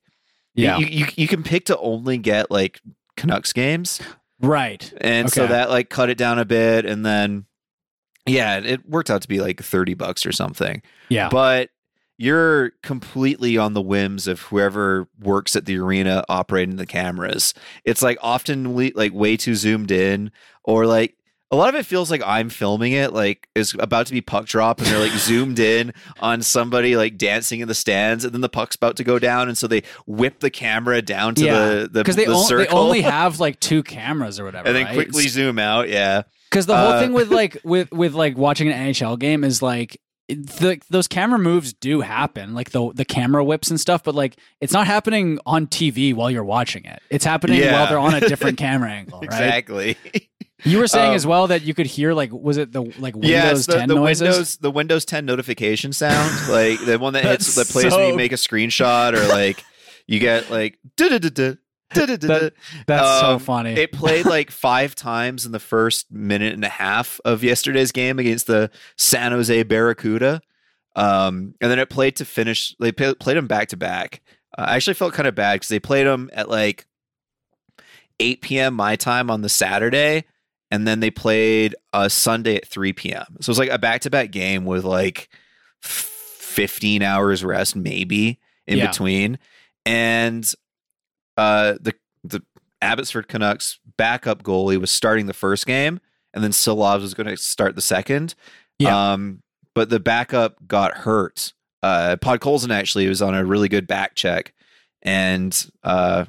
yeah. 0.54 0.78
you, 0.78 0.86
you 0.86 1.06
you 1.16 1.28
can 1.28 1.42
pick 1.42 1.66
to 1.66 1.78
only 1.80 2.20
get 2.20 2.52
like 2.52 2.82
Canucks 3.16 3.52
games. 3.52 4.00
Right. 4.41 4.93
And 5.02 5.32
so 5.32 5.47
that 5.47 5.69
like 5.69 5.89
cut 5.89 6.10
it 6.10 6.17
down 6.17 6.39
a 6.39 6.45
bit 6.45 6.86
and 6.86 7.06
then 7.06 7.45
yeah, 8.26 8.60
it 8.60 8.88
worked 8.88 9.10
out 9.10 9.21
to 9.21 9.28
be 9.28 9.39
like 9.39 9.62
30 9.62 9.93
bucks 9.93 10.26
or 10.26 10.32
something. 10.32 10.82
Yeah. 11.10 11.30
But 11.30 11.69
you're 12.17 12.71
completely 12.82 13.58
on 13.58 13.73
the 13.73 13.82
whims 13.82 14.28
of 14.28 14.41
whoever 14.41 15.08
works 15.19 15.56
at 15.56 15.65
the 15.65 15.78
arena 15.78 16.23
operating 16.28 16.76
the 16.76 16.86
cameras. 16.86 17.54
It's 17.86 18.02
like 18.02 18.17
often 18.21 18.76
like 18.95 19.13
way 19.13 19.38
too 19.38 19.56
zoomed 19.56 19.91
in 19.91 20.32
or 20.63 20.86
like 20.86 21.15
a 21.50 21.56
lot 21.56 21.70
of 21.70 21.76
it 21.76 21.86
feels 21.86 22.12
like 22.12 22.22
I'm 22.26 22.50
filming 22.50 22.92
it, 22.92 23.14
like 23.14 23.48
it's 23.56 23.74
about 23.80 24.08
to 24.08 24.14
be 24.14 24.20
puck 24.22 24.46
drop, 24.46 24.80
and 24.80 24.88
they're 24.88 25.00
like 25.00 25.12
zoomed 25.14 25.60
in 25.60 25.94
on 26.20 26.42
somebody 26.42 26.98
like 26.98 27.18
dancing 27.18 27.62
in 27.62 27.68
the 27.68 27.74
stands, 27.76 28.26
and 28.26 28.34
then 28.34 28.42
the 28.42 28.50
puck's 28.50 28.76
about 28.76 28.98
to 28.98 29.04
go 29.04 29.18
down, 29.20 29.48
and 29.48 29.58
so 29.58 29.66
they 29.68 29.84
whip 30.06 30.40
the 30.40 30.50
camera 30.50 31.02
down 31.02 31.36
to 31.36 31.46
yeah. 31.46 31.54
the 31.70 31.90
the, 31.92 32.00
Because 32.02 32.16
they, 32.18 32.26
the 32.26 32.34
on- 32.34 32.58
they 32.58 32.68
only 32.68 33.02
have 33.02 33.40
like 33.46 33.60
two 33.62 33.82
cameras 33.84 34.40
or 34.40 34.46
whatever. 34.46 34.68
and 34.68 34.76
then 34.76 34.86
right? 34.86 34.94
quickly 34.94 35.28
zoom 35.30 35.58
out. 35.58 35.88
Yeah, 35.90 36.24
Because 36.50 36.66
the 36.66 36.76
whole 36.78 36.90
Uh, 36.94 37.00
thing 37.00 37.14
with 37.14 37.32
like 37.32 37.58
with 37.64 37.92
with 37.94 38.14
like 38.14 38.38
watching 38.38 38.68
an 38.70 38.90
NHL 38.92 39.18
game 39.18 39.44
is 39.46 39.62
like 39.62 39.98
the 40.28 40.82
those 40.90 41.08
camera 41.08 41.40
moves 41.40 41.72
do 41.72 42.02
happen, 42.02 42.54
like 42.54 42.72
the 42.72 42.92
the 42.94 43.06
camera 43.06 43.42
whips 43.46 43.70
and 43.70 43.80
stuff, 43.80 44.04
but 44.04 44.14
like 44.16 44.36
it's 44.60 44.74
not 44.74 44.86
happening 44.86 45.40
on 45.46 45.68
TV 45.68 46.14
while 46.14 46.30
you're 46.30 46.44
watching 46.44 46.84
it. 46.84 47.02
It's 47.10 47.24
happening 47.24 47.60
Yeah. 47.62 47.72
while 47.72 47.88
they're 47.88 47.98
on 48.00 48.14
a 48.22 48.28
different 48.28 48.58
camera 48.66 48.90
angle, 48.92 49.20
right? 49.20 49.24
exactly. 49.24 49.96
You 50.63 50.80
were 50.80 50.88
saying 50.88 51.10
Um, 51.12 51.15
as 51.15 51.28
well 51.28 51.48
that 51.48 51.62
you 51.62 51.74
could 51.74 51.86
hear 51.86 52.13
like 52.13 52.32
was 52.32 52.58
it 52.58 52.72
the 52.72 52.82
like 53.00 53.15
Windows 53.15 53.30
yeah, 53.30 53.54
the, 53.54 53.80
10 53.80 53.89
the 53.89 53.96
noises? 53.96 54.22
Windows 54.22 54.58
the 54.58 54.72
Windows 54.72 55.06
10 55.06 55.26
notification 55.26 55.93
sound, 55.93 56.50
like 56.50 56.84
the 56.84 56.98
one 56.98 57.13
that 57.13 57.24
hits 57.24 57.56
that 57.56 57.67
plays 57.67 57.93
when 57.93 58.10
you 58.10 58.15
make 58.15 58.32
a 58.32 58.36
screenshot 58.36 59.13
or 59.13 59.28
like 59.28 59.63
you 60.08 60.20
get 60.20 60.50
like. 60.50 60.80
That- 62.28 62.54
That's 62.88 63.20
so 63.22 63.28
Um, 63.34 63.39
funny. 63.39 63.74
It 63.74 63.91
played 63.91 64.26
like 64.26 64.52
five 64.52 64.93
times 64.96 65.46
in 65.46 65.52
the 65.52 65.60
first 65.60 66.12
minute 66.12 66.54
and 66.54 66.65
a 66.65 66.70
half 66.70 67.22
of 67.24 67.43
yesterday's 67.43 67.91
game 67.91 68.17
against 68.20 68.48
the 68.48 68.72
San 68.98 69.32
Jose 69.32 69.63
Barracuda. 69.63 70.41
Um, 70.96 71.54
and 71.62 71.70
then 71.72 71.78
it 71.80 71.89
played 71.89 72.15
to 72.17 72.26
finish. 72.26 72.76
They 72.80 72.91
played 72.91 73.38
them 73.38 73.48
back 73.48 73.67
to 73.70 73.78
back. 73.78 74.22
Uh, 74.58 74.65
I 74.70 74.76
actually 74.76 74.96
felt 74.96 75.13
kind 75.13 75.28
of 75.28 75.36
bad 75.36 75.54
because 75.56 75.67
they 75.70 75.80
played 75.80 76.08
them 76.08 76.30
at 76.34 76.50
like 76.50 76.88
8 78.20 78.41
p.m. 78.41 78.74
my 78.74 78.96
time 78.96 79.30
on 79.30 79.41
the 79.41 79.50
Saturday, 79.50 80.26
and 80.71 80.88
then 80.88 80.99
they 80.99 81.10
played 81.12 81.75
a 81.93 82.10
Sunday 82.10 82.56
at 82.56 82.67
3 82.67 82.93
p.m. 82.93 83.25
So 83.41 83.49
it 83.49 83.53
was 83.53 83.60
like 83.60 83.69
a 83.69 83.77
back 83.80 84.01
to 84.01 84.10
back 84.10 84.32
game 84.32 84.65
with 84.65 84.84
like 84.86 85.30
15 85.82 87.01
hours 87.01 87.43
rest, 87.43 87.75
maybe 87.75 88.39
in 88.65 88.77
Yeah. 88.80 88.88
between. 88.88 89.39
And 89.86 90.51
uh, 91.38 91.75
the 91.80 91.93
the 92.23 92.41
Abbotsford 92.82 93.27
Canucks 93.27 93.80
backup 93.97 94.43
goalie 94.43 94.80
was 94.80 94.91
starting 94.91 95.27
the 95.27 95.34
first 95.34 95.65
game, 95.65 95.99
and 96.34 96.43
then 96.43 96.51
Silov 96.51 97.01
was 97.01 97.13
going 97.13 97.27
to 97.27 97.38
start 97.38 97.75
the 97.75 97.82
second. 97.82 98.36
Yeah. 98.80 99.13
Um, 99.13 99.41
but 99.73 99.89
the 99.89 99.99
backup 99.99 100.67
got 100.67 100.97
hurt. 100.97 101.53
Uh, 101.84 102.17
Podkolzin 102.19 102.71
actually 102.71 103.08
was 103.08 103.21
on 103.21 103.34
a 103.36 103.45
really 103.45 103.69
good 103.69 103.88
back 103.88 104.15
check 104.15 104.53
and 105.03 105.69
uh, 105.84 106.25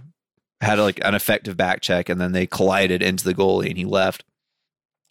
had 0.61 0.79
like 0.79 1.01
an 1.05 1.15
effective 1.15 1.57
back 1.57 1.81
check, 1.81 2.09
and 2.09 2.21
then 2.21 2.33
they 2.33 2.47
collided 2.47 3.03
into 3.03 3.25
the 3.25 3.35
goalie, 3.35 3.69
and 3.69 3.79
he 3.79 3.85
left. 3.85 4.25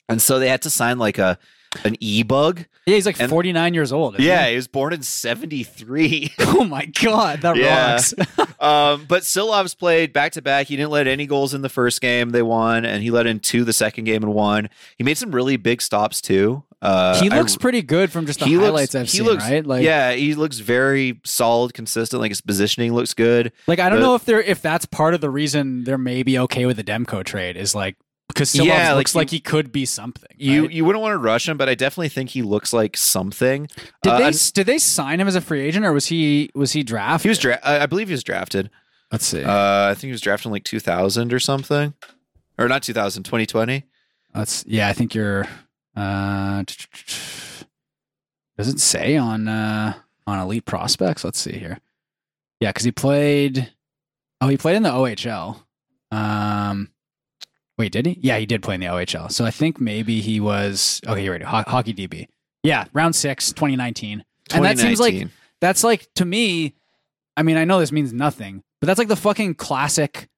And 0.09 0.21
so 0.21 0.39
they 0.39 0.49
had 0.49 0.61
to 0.63 0.69
sign 0.69 0.97
like 0.99 1.17
a 1.17 1.37
an 1.83 1.95
e 1.99 2.23
bug. 2.23 2.65
yeah, 2.85 2.95
he's 2.95 3.05
like 3.05 3.19
and- 3.19 3.29
49 3.29 3.73
years 3.73 3.91
old. 3.91 4.17
Yeah, 4.19 4.45
he? 4.45 4.51
he 4.51 4.55
was 4.55 4.67
born 4.67 4.93
in 4.93 5.03
'73. 5.03 6.33
Oh 6.39 6.63
my 6.63 6.85
god, 6.85 7.41
that 7.41 7.55
Yeah. 7.55 7.91
rocks. 7.93 8.13
um, 8.59 9.05
but 9.07 9.23
Silov's 9.23 9.75
played 9.75 10.11
back 10.13 10.31
to 10.33 10.41
back. 10.41 10.67
He 10.67 10.75
didn't 10.75 10.91
let 10.91 11.07
any 11.07 11.27
goals 11.27 11.53
in 11.53 11.61
the 11.61 11.69
first 11.69 12.01
game. 12.01 12.29
They 12.31 12.41
won, 12.41 12.83
and 12.85 13.03
he 13.03 13.11
let 13.11 13.27
in 13.27 13.39
two 13.39 13.63
the 13.63 13.73
second 13.73 14.05
game 14.05 14.23
and 14.23 14.33
won. 14.33 14.69
He 14.97 15.03
made 15.03 15.17
some 15.17 15.31
really 15.31 15.57
big 15.57 15.81
stops 15.81 16.19
too. 16.21 16.63
Uh, 16.81 17.19
he 17.21 17.29
I- 17.29 17.37
looks 17.37 17.55
pretty 17.57 17.81
good 17.81 18.11
from 18.11 18.25
just 18.25 18.39
the 18.39 18.45
he 18.45 18.55
looks- 18.55 18.65
highlights 18.67 18.95
I've 18.95 19.01
he 19.09 19.17
seen, 19.17 19.25
looks- 19.25 19.43
right? 19.43 19.65
Like, 19.65 19.83
yeah, 19.83 20.13
he 20.13 20.33
looks 20.35 20.59
very 20.59 21.19
solid, 21.25 21.73
consistent. 21.73 22.21
Like 22.21 22.31
his 22.31 22.41
positioning 22.41 22.93
looks 22.93 23.13
good. 23.13 23.51
like 23.67 23.79
I 23.79 23.89
don't 23.89 23.99
the- 23.99 24.05
know 24.05 24.15
if 24.15 24.25
they're 24.25 24.41
if 24.41 24.61
that's 24.61 24.85
part 24.85 25.13
of 25.13 25.21
the 25.21 25.29
reason 25.29 25.83
they're 25.83 25.97
maybe 25.97 26.39
okay 26.39 26.65
with 26.65 26.77
the 26.77 26.83
Demko 26.83 27.23
trade 27.23 27.57
is 27.57 27.75
like 27.75 27.97
because 28.27 28.53
Silov 28.53 28.65
Yeah, 28.65 28.89
like 28.89 28.97
looks 28.97 29.15
like, 29.15 29.31
you- 29.31 29.37
he 29.37 29.39
could 29.39 29.71
be 29.71 29.85
something. 29.85 30.29
You 30.35 30.63
right? 30.63 30.71
you 30.71 30.85
wouldn't 30.85 31.01
want 31.01 31.13
to 31.13 31.17
rush 31.17 31.47
him, 31.47 31.57
but 31.57 31.69
I 31.69 31.75
definitely 31.75 32.09
think 32.09 32.31
he 32.31 32.41
looks 32.41 32.73
like 32.73 32.97
something. 32.97 33.67
did 34.03 34.13
Uh, 34.13 34.17
they 34.17 34.27
and 34.27 34.53
did 34.53 34.65
they 34.67 34.77
sign 34.77 35.19
him 35.19 35.27
as 35.27 35.35
a 35.35 35.41
free 35.41 35.61
agent 35.61 35.85
or 35.85 35.93
was 35.93 36.07
he 36.07 36.49
was 36.53 36.71
he 36.73 36.83
drafted? 36.83 37.23
he 37.23 37.29
was 37.29 37.39
dra- 37.39 37.59
I 37.63 37.79
I 37.81 37.85
believe 37.85 38.07
he 38.09 38.13
was 38.13 38.23
drafted. 38.23 38.69
Let's 39.11 39.25
see. 39.25 39.43
Uh, 39.43 39.87
I 39.89 39.93
think 39.93 40.09
he 40.09 40.11
was 40.11 40.19
drafted 40.21 40.47
in 40.47 40.51
like 40.51 40.65
2000 40.65 41.31
or 41.33 41.39
something, 41.39 41.93
or 42.57 42.67
not 42.67 42.83
2000, 42.83 43.23
2020. 43.23 43.85
Let's 44.35 44.65
yeah, 44.67 44.89
I 44.89 44.93
think 44.93 45.15
you're 45.15 45.47
uh 45.95 46.63
does 48.57 48.67
it 48.67 48.79
say 48.79 49.15
on 49.17 49.47
uh 49.47 49.93
on 50.25 50.39
elite 50.39 50.65
prospects? 50.65 51.23
Let's 51.23 51.39
see 51.39 51.53
here. 51.53 51.79
Yeah, 52.59 52.69
because 52.69 52.83
he 52.83 52.91
played 52.91 53.71
oh 54.41 54.47
he 54.49 54.57
played 54.57 54.75
in 54.75 54.83
the 54.83 54.89
OHL. 54.89 55.63
Um 56.11 56.89
wait, 57.77 57.91
did 57.91 58.05
he? 58.05 58.17
Yeah, 58.21 58.37
he 58.37 58.45
did 58.45 58.61
play 58.63 58.75
in 58.75 58.81
the 58.81 58.87
OHL. 58.87 59.31
So 59.31 59.45
I 59.45 59.51
think 59.51 59.79
maybe 59.79 60.21
he 60.21 60.39
was 60.39 61.01
okay, 61.07 61.23
you're 61.23 61.33
right. 61.33 61.43
Ho- 61.43 61.63
hockey 61.67 61.93
DB. 61.93 62.27
Yeah, 62.63 62.85
round 62.93 63.15
six, 63.15 63.51
2019. 63.53 64.23
And 64.53 64.65
that 64.65 64.77
seems 64.79 64.99
like 64.99 65.11
2019. 65.13 65.31
that's 65.61 65.83
like 65.83 66.07
to 66.15 66.23
me 66.25 66.73
i 67.35 67.43
mean 67.43 67.57
i 67.57 67.65
know 67.65 67.79
this 67.81 67.91
means 67.91 68.13
nothing 68.13 68.63
but 68.79 68.87
that's 68.87 68.97
like 68.97 69.09
the 69.09 69.15
fucking 69.17 69.55
classic 69.55 70.29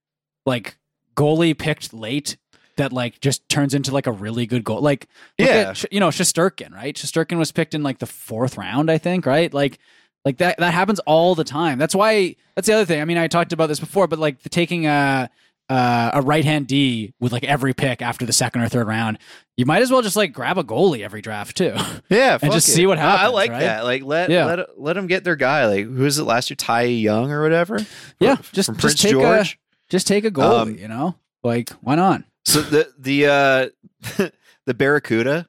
like 0.47 0.77
goalie 1.15 1.55
picked 1.57 1.93
late 1.93 2.35
that 2.77 2.91
like 2.91 3.19
just 3.21 3.47
turns 3.49 3.75
into 3.75 3.91
like 3.93 4.07
a 4.07 4.11
really 4.11 4.47
good 4.47 4.63
goal 4.63 4.81
like 4.81 5.07
look 5.37 5.47
Yeah. 5.47 5.53
at, 5.69 5.77
Sh- 5.77 5.85
you 5.91 5.99
know 5.99 6.07
Shesterkin, 6.09 6.73
right 6.73 6.95
Shesterkin 6.95 7.37
was 7.37 7.51
picked 7.51 7.75
in 7.75 7.83
like 7.83 7.99
the 7.99 8.07
fourth 8.07 8.57
round 8.57 8.89
i 8.89 8.97
think 8.97 9.27
right 9.27 9.53
like 9.53 9.77
like 10.25 10.37
that 10.37 10.57
that 10.57 10.73
happens 10.73 10.99
all 11.01 11.35
the 11.35 11.43
time 11.43 11.77
that's 11.77 11.93
why 11.93 12.35
that's 12.55 12.65
the 12.67 12.73
other 12.73 12.85
thing 12.85 12.99
i 12.99 13.05
mean 13.05 13.17
i 13.19 13.27
talked 13.27 13.53
about 13.53 13.67
this 13.67 13.79
before 13.79 14.07
but 14.07 14.17
like 14.17 14.41
the 14.41 14.49
taking 14.49 14.87
a 14.87 15.29
uh, 15.69 16.11
a 16.15 16.21
right 16.21 16.43
hand 16.43 16.67
D 16.67 17.13
with 17.19 17.31
like 17.31 17.43
every 17.43 17.73
pick 17.73 18.01
after 18.01 18.25
the 18.25 18.33
second 18.33 18.61
or 18.61 18.69
third 18.69 18.87
round, 18.87 19.19
you 19.55 19.65
might 19.65 19.81
as 19.81 19.91
well 19.91 20.01
just 20.01 20.15
like 20.15 20.33
grab 20.33 20.57
a 20.57 20.63
goalie 20.63 21.01
every 21.03 21.21
draft 21.21 21.55
too. 21.57 21.75
Yeah, 22.09 22.37
fuck 22.39 22.51
just 22.51 22.67
it. 22.69 22.71
see 22.71 22.87
what 22.87 22.97
happens. 22.97 23.21
I 23.21 23.27
like 23.27 23.51
right? 23.51 23.59
that. 23.61 23.83
Like 23.83 24.03
let 24.03 24.29
Yeah. 24.31 24.45
let 24.45 24.79
let 24.79 24.93
them 24.93 25.05
get 25.07 25.23
their 25.23 25.35
guy. 25.35 25.67
Like 25.67 25.85
who 25.85 26.05
is 26.05 26.17
it 26.17 26.23
last 26.23 26.49
year? 26.49 26.55
Ty 26.57 26.83
Young 26.83 27.31
or 27.31 27.41
whatever. 27.43 27.77
Yeah, 28.19 28.35
just- 28.37 28.53
just 28.53 28.77
Prince 28.79 29.01
take 29.01 29.11
a- 29.11 29.15
George. 29.15 29.59
just 29.89 30.07
take 30.07 30.25
a 30.25 30.31
goalie, 30.31 30.61
Um, 30.61 30.75
you 30.77 30.87
know? 30.87 31.15
Like, 31.43 31.69
why 31.81 31.95
not? 31.95 32.23
So 32.45 32.61
the 32.61 32.91
the 32.97 33.25
uh 33.27 34.29
the 34.65 34.73
Barracuda, 34.73 35.47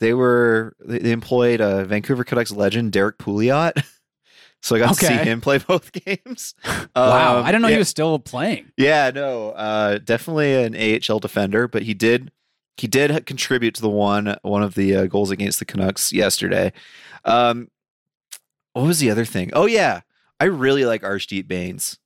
they 0.00 0.12
were 0.12 0.76
they, 0.84 0.98
they 0.98 1.12
employed 1.12 1.60
uh, 1.60 1.84
Vancouver 1.84 2.24
Canucks 2.24 2.50
legend 2.52 2.92
Derrick 2.92 3.18
Pouliot. 3.18 3.72
So 4.62 4.76
I 4.76 4.78
got 4.78 4.94
to 4.94 5.04
see 5.04 5.12
him 5.14 5.40
play 5.40 5.58
both 5.66 5.90
games. 5.92 6.54
wow, 6.64 7.38
Um, 7.38 7.44
I 7.44 7.46
didn't 7.50 7.62
know 7.62 7.68
yeah, 7.68 7.74
he 7.74 7.78
was 7.78 7.88
still 7.88 8.18
playing. 8.18 8.70
Yeah, 8.76 9.10
no, 9.12 9.50
uh, 9.50 9.98
definitely 9.98 10.54
an 10.64 10.76
AHL 11.10 11.18
defender, 11.18 11.66
but 11.68 11.82
he 11.82 11.94
did 11.94 12.30
he 12.76 12.86
did 12.86 13.26
contribute 13.26 13.74
to 13.74 13.82
the 13.82 13.88
one 13.90 14.36
one 14.42 14.62
of 14.62 14.74
the 14.74 14.94
uh, 14.96 15.06
goals 15.06 15.30
against 15.30 15.58
the 15.58 15.64
Canucks 15.64 16.12
yesterday. 16.12 16.72
Um, 17.24 17.68
what 18.72 18.86
was 18.86 19.00
the 19.00 19.10
other 19.10 19.24
thing? 19.24 19.50
Oh 19.52 19.66
yeah, 19.66 20.00
I 20.40 20.44
really 20.44 20.84
like 20.84 21.02
Arshdeep 21.02 21.46
Bains. 21.48 21.98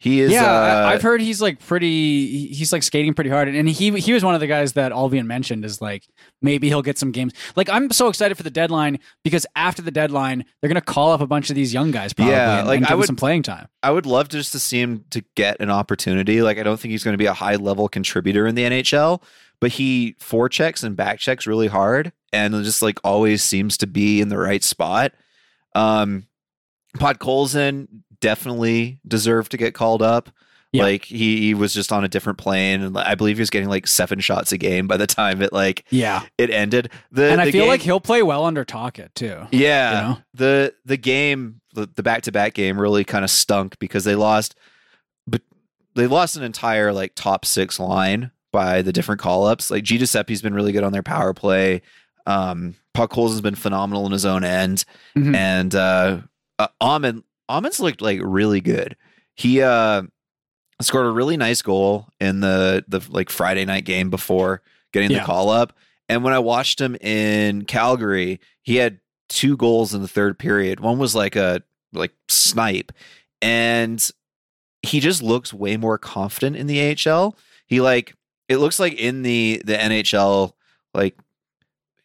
He 0.00 0.20
is. 0.20 0.30
yeah, 0.30 0.44
uh, 0.44 0.86
I've 0.86 1.02
heard 1.02 1.20
he's 1.20 1.42
like 1.42 1.58
pretty. 1.58 2.46
He's 2.48 2.72
like 2.72 2.84
skating 2.84 3.14
pretty 3.14 3.30
hard, 3.30 3.48
and 3.48 3.68
he 3.68 3.90
he 3.98 4.12
was 4.12 4.24
one 4.24 4.34
of 4.36 4.40
the 4.40 4.46
guys 4.46 4.74
that 4.74 4.92
Allvin 4.92 5.26
mentioned 5.26 5.64
is 5.64 5.80
like 5.82 6.06
maybe 6.40 6.68
he'll 6.68 6.82
get 6.82 6.96
some 6.98 7.10
games. 7.10 7.32
Like 7.56 7.68
I'm 7.68 7.90
so 7.90 8.06
excited 8.06 8.36
for 8.36 8.44
the 8.44 8.50
deadline 8.50 9.00
because 9.24 9.44
after 9.56 9.82
the 9.82 9.90
deadline 9.90 10.44
they're 10.60 10.68
gonna 10.68 10.80
call 10.80 11.10
up 11.10 11.20
a 11.20 11.26
bunch 11.26 11.50
of 11.50 11.56
these 11.56 11.74
young 11.74 11.90
guys 11.90 12.12
probably 12.12 12.32
Yeah, 12.34 12.58
and, 12.60 12.68
like, 12.68 12.76
and 12.76 12.86
give 12.86 12.92
I 12.92 12.94
would- 12.94 13.06
some 13.06 13.16
playing 13.16 13.42
time. 13.42 13.66
I 13.82 13.90
would 13.90 14.06
love 14.06 14.28
just 14.28 14.52
to 14.52 14.60
see 14.60 14.80
him 14.80 15.04
to 15.10 15.24
get 15.34 15.56
an 15.60 15.68
opportunity. 15.70 16.42
Like 16.42 16.58
I 16.58 16.62
don't 16.62 16.78
think 16.78 16.92
he's 16.92 17.02
going 17.02 17.14
to 17.14 17.18
be 17.18 17.26
a 17.26 17.32
high 17.34 17.56
level 17.56 17.88
contributor 17.88 18.46
in 18.46 18.54
the 18.54 18.62
NHL, 18.62 19.20
but 19.60 19.72
he 19.72 20.14
forechecks 20.20 20.84
and 20.84 20.96
backchecks 20.96 21.44
really 21.46 21.66
hard, 21.66 22.12
and 22.32 22.54
just 22.62 22.82
like 22.82 23.00
always 23.02 23.42
seems 23.42 23.76
to 23.78 23.88
be 23.88 24.20
in 24.20 24.28
the 24.28 24.38
right 24.38 24.62
spot. 24.62 25.10
Um, 25.74 26.26
Podkolzin 26.96 27.88
definitely 28.20 28.98
deserved 29.06 29.50
to 29.52 29.56
get 29.56 29.74
called 29.74 30.02
up. 30.02 30.30
Yeah. 30.72 30.82
Like 30.82 31.04
he, 31.04 31.40
he 31.40 31.54
was 31.54 31.72
just 31.72 31.90
on 31.92 32.04
a 32.04 32.08
different 32.08 32.38
plane, 32.38 32.82
and 32.82 32.98
I 32.98 33.14
believe 33.14 33.38
he 33.38 33.40
was 33.40 33.48
getting 33.48 33.70
like 33.70 33.86
seven 33.86 34.20
shots 34.20 34.52
a 34.52 34.58
game 34.58 34.86
by 34.86 34.98
the 34.98 35.06
time 35.06 35.40
it 35.40 35.50
like 35.52 35.84
Yeah, 35.88 36.22
it 36.36 36.50
ended. 36.50 36.90
The 37.10 37.30
and 37.30 37.40
I 37.40 37.50
feel 37.50 37.62
game- 37.62 37.68
like 37.68 37.80
he'll 37.80 38.00
play 38.00 38.22
well 38.22 38.44
under 38.44 38.66
Tocchet 38.66 39.14
too. 39.14 39.46
yeah, 39.50 39.90
you 40.02 40.08
know? 40.08 40.18
the 40.34 40.74
the 40.84 40.98
game, 40.98 41.62
the 41.72 41.86
back 42.02 42.20
to 42.24 42.32
back 42.32 42.52
game 42.52 42.78
really 42.78 43.02
kind 43.02 43.24
of 43.24 43.30
stunk 43.30 43.78
because 43.78 44.04
they 44.04 44.14
lost, 44.14 44.56
but 45.26 45.40
they 45.94 46.06
lost 46.06 46.36
an 46.36 46.42
entire 46.42 46.92
like 46.92 47.12
top 47.14 47.46
six 47.46 47.80
line 47.80 48.30
by 48.52 48.82
the 48.82 48.92
different 48.92 49.22
call 49.22 49.46
ups. 49.46 49.70
Like 49.70 49.84
G 49.84 49.96
Giuseppe's 49.96 50.42
been 50.42 50.54
really 50.54 50.72
good 50.72 50.84
on 50.84 50.92
their 50.92 51.02
power 51.02 51.32
play. 51.32 51.80
Um, 52.26 52.74
Puck 52.92 53.10
Holes 53.14 53.32
has 53.32 53.40
been 53.40 53.54
phenomenal 53.54 54.04
in 54.04 54.12
his 54.12 54.26
own 54.26 54.44
end, 54.44 54.84
Mhm. 55.16 55.34
and 55.34 55.74
uh, 55.74 56.18
uh, 56.58 56.68
Aman 56.78 57.24
Aman's 57.48 57.80
looked 57.80 58.00
like 58.00 58.20
really 58.22 58.60
good. 58.60 58.96
He 59.34 59.62
uh 59.62 60.02
scored 60.80 61.06
a 61.06 61.10
really 61.10 61.36
nice 61.36 61.62
goal 61.62 62.06
in 62.20 62.40
the 62.40 62.84
the 62.88 63.00
like 63.10 63.30
Friday 63.30 63.64
night 63.64 63.84
game 63.84 64.10
before 64.10 64.62
getting 64.92 65.10
Yeah. 65.10 65.20
the 65.20 65.24
call 65.24 65.50
up. 65.50 65.72
And 66.08 66.24
when 66.24 66.32
I 66.32 66.38
watched 66.38 66.80
him 66.80 66.94
in 66.96 67.64
Calgary, 67.64 68.40
he 68.62 68.76
had 68.76 69.00
two 69.28 69.56
goals 69.56 69.92
in 69.94 70.00
the 70.02 70.08
third 70.08 70.38
period. 70.38 70.80
One 70.80 70.98
was 70.98 71.14
like 71.14 71.36
a 71.36 71.62
like 71.92 72.12
snipe, 72.28 72.92
and 73.42 74.06
he 74.82 75.00
just 75.00 75.22
looks 75.22 75.52
way 75.52 75.76
more 75.76 75.98
confident 75.98 76.56
in 76.56 76.66
the 76.66 76.80
AHL. 77.06 77.36
He 77.66 77.80
like 77.80 78.14
it 78.48 78.56
looks 78.58 78.78
like 78.80 78.94
in 78.94 79.22
the 79.22 79.60
the 79.64 79.74
NHL 79.74 80.52
like 80.94 81.16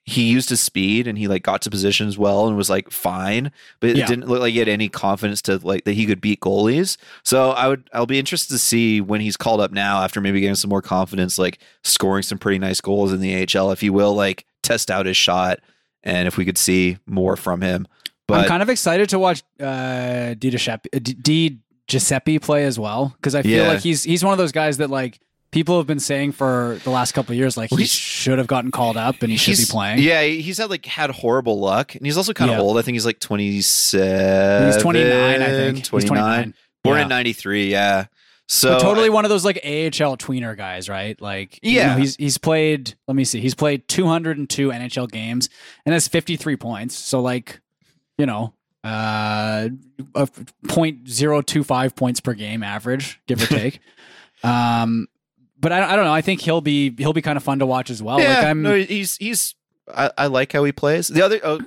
he 0.05 0.23
used 0.23 0.49
his 0.49 0.59
speed 0.59 1.07
and 1.07 1.17
he 1.17 1.27
like 1.29 1.43
got 1.43 1.61
to 1.61 1.69
positions 1.69 2.17
well 2.17 2.47
and 2.47 2.57
was 2.57 2.69
like 2.69 2.89
fine, 2.91 3.51
but 3.79 3.89
it 3.91 3.95
Yeah. 3.97 4.05
didn't 4.05 4.27
look 4.27 4.41
like 4.41 4.51
he 4.51 4.59
had 4.59 4.67
any 4.67 4.89
confidence 4.89 5.41
to 5.43 5.57
like 5.65 5.85
that 5.85 5.93
he 5.93 6.05
could 6.05 6.19
beat 6.19 6.41
goalies. 6.41 6.97
So 7.23 7.51
I 7.51 7.67
would 7.69 7.89
I'll 7.93 8.05
be 8.05 8.19
interested 8.19 8.51
to 8.53 8.59
see 8.59 8.99
when 8.99 9.21
he's 9.21 9.37
called 9.37 9.61
up 9.61 9.71
now 9.71 10.03
after 10.03 10.19
maybe 10.19 10.41
getting 10.41 10.55
some 10.55 10.69
more 10.69 10.81
confidence, 10.81 11.37
like 11.37 11.59
scoring 11.85 12.23
some 12.23 12.37
pretty 12.37 12.59
nice 12.59 12.81
goals 12.81 13.13
in 13.13 13.21
the 13.21 13.33
AHL, 13.33 13.71
if 13.71 13.79
he 13.81 13.89
will 13.89 14.13
like 14.13 14.45
test 14.61 14.91
out 14.91 15.05
his 15.05 15.15
shot 15.15 15.59
and 16.03 16.27
if 16.27 16.35
we 16.35 16.43
could 16.43 16.57
see 16.57 16.97
more 17.05 17.37
from 17.37 17.61
him. 17.61 17.87
But 18.27 18.41
I'm 18.41 18.47
kind 18.47 18.61
of 18.63 18.69
excited 18.69 19.07
to 19.09 19.19
watch 19.19 19.41
uh, 19.61 20.33
Di 20.33 20.49
Giuseppe, 20.49 20.89
uh, 20.93 20.99
D- 20.99 21.59
Giuseppe 21.87 22.39
play 22.39 22.65
as 22.65 22.77
well 22.79 23.13
because 23.17 23.35
I 23.35 23.41
feel 23.41 23.63
Yeah. 23.63 23.67
like 23.69 23.79
he's 23.81 24.03
he's 24.03 24.23
one 24.23 24.31
of 24.33 24.37
those 24.37 24.51
guys 24.53 24.77
that 24.77 24.89
like 24.89 25.19
people 25.53 25.77
have 25.77 25.87
been 25.87 25.99
saying 26.01 26.33
for 26.33 26.79
the 26.83 26.89
last 26.89 27.13
couple 27.13 27.31
of 27.31 27.37
years, 27.37 27.55
like 27.55 27.71
Well, 27.71 27.77
he 27.77 27.85
should 27.85 28.37
have 28.39 28.47
gotten 28.47 28.71
called 28.71 28.97
up 28.97 29.21
and 29.21 29.31
he 29.31 29.37
should 29.37 29.57
be 29.57 29.65
playing. 29.69 29.99
Yeah, 29.99 30.23
he's 30.23 30.57
had 30.57 30.69
like 30.69 30.85
had 30.85 31.09
horrible 31.11 31.59
luck, 31.59 31.95
and 31.95 32.05
he's 32.05 32.17
also 32.17 32.33
kind 32.33 32.51
of 32.51 32.57
Yeah. 32.57 32.63
old. 32.63 32.77
I 32.77 32.81
think 32.81 32.95
he's 32.95 33.05
like 33.05 33.19
twenty 33.19 33.61
seven. 33.61 34.65
He's 34.67 34.81
29, 34.81 35.41
I 35.41 35.45
think. 35.45 35.77
He's 35.77 35.87
29. 35.87 36.53
Born 36.83 36.97
Yeah. 36.97 37.03
in 37.03 37.07
ninety 37.09 37.31
three. 37.33 37.71
Yeah. 37.71 38.05
So 38.49 38.77
totally 38.77 39.09
one 39.09 39.23
of 39.23 39.29
those 39.29 39.45
like 39.45 39.57
AHL 39.63 40.17
tweener 40.17 40.55
guys, 40.57 40.89
right? 40.89 41.19
Like, 41.21 41.57
you 41.63 41.71
Yeah. 41.71 41.93
know, 41.93 41.99
he's 41.99 42.17
he's 42.17 42.37
played. 42.37 42.93
Let 43.07 43.15
me 43.15 43.23
see, 43.23 43.39
he's 43.39 43.55
played 43.55 43.87
202 43.87 44.69
NHL 44.71 45.07
games 45.09 45.47
and 45.85 45.93
has 45.93 46.09
53 46.09 46.57
points. 46.57 46.95
So 46.97 47.21
like, 47.21 47.61
you 48.17 48.25
know, 48.25 48.53
uh, 48.83 49.69
a 50.13 50.27
point 50.67 51.07
zero 51.07 51.41
two 51.41 51.63
five 51.63 51.95
points 51.95 52.19
per 52.19 52.33
game 52.33 52.63
average, 52.63 53.21
give 53.27 53.41
or 53.41 53.45
take. 53.61 53.79
um, 54.43 55.07
but 55.63 55.71
I, 55.71 55.93
I 55.93 55.95
don't 55.95 56.05
know. 56.05 56.13
I 56.13 56.21
think 56.21 56.41
he'll 56.41 56.61
be 56.61 56.93
he'll 56.97 57.13
be 57.13 57.23
kind 57.23 57.37
of 57.37 57.43
fun 57.43 57.57
to 57.59 57.65
watch 57.65 57.89
as 57.89 58.03
well. 58.03 58.19
yeah, 58.19 58.35
like 58.35 58.45
I'm, 58.45 58.61
no, 58.61 58.75
he's 58.75 59.17
he's. 59.17 59.55
I, 59.93 60.11
I 60.17 60.27
like 60.27 60.51
how 60.51 60.63
he 60.63 60.71
plays. 60.71 61.07
The 61.07 61.23
other 61.23 61.39
a 61.43 61.59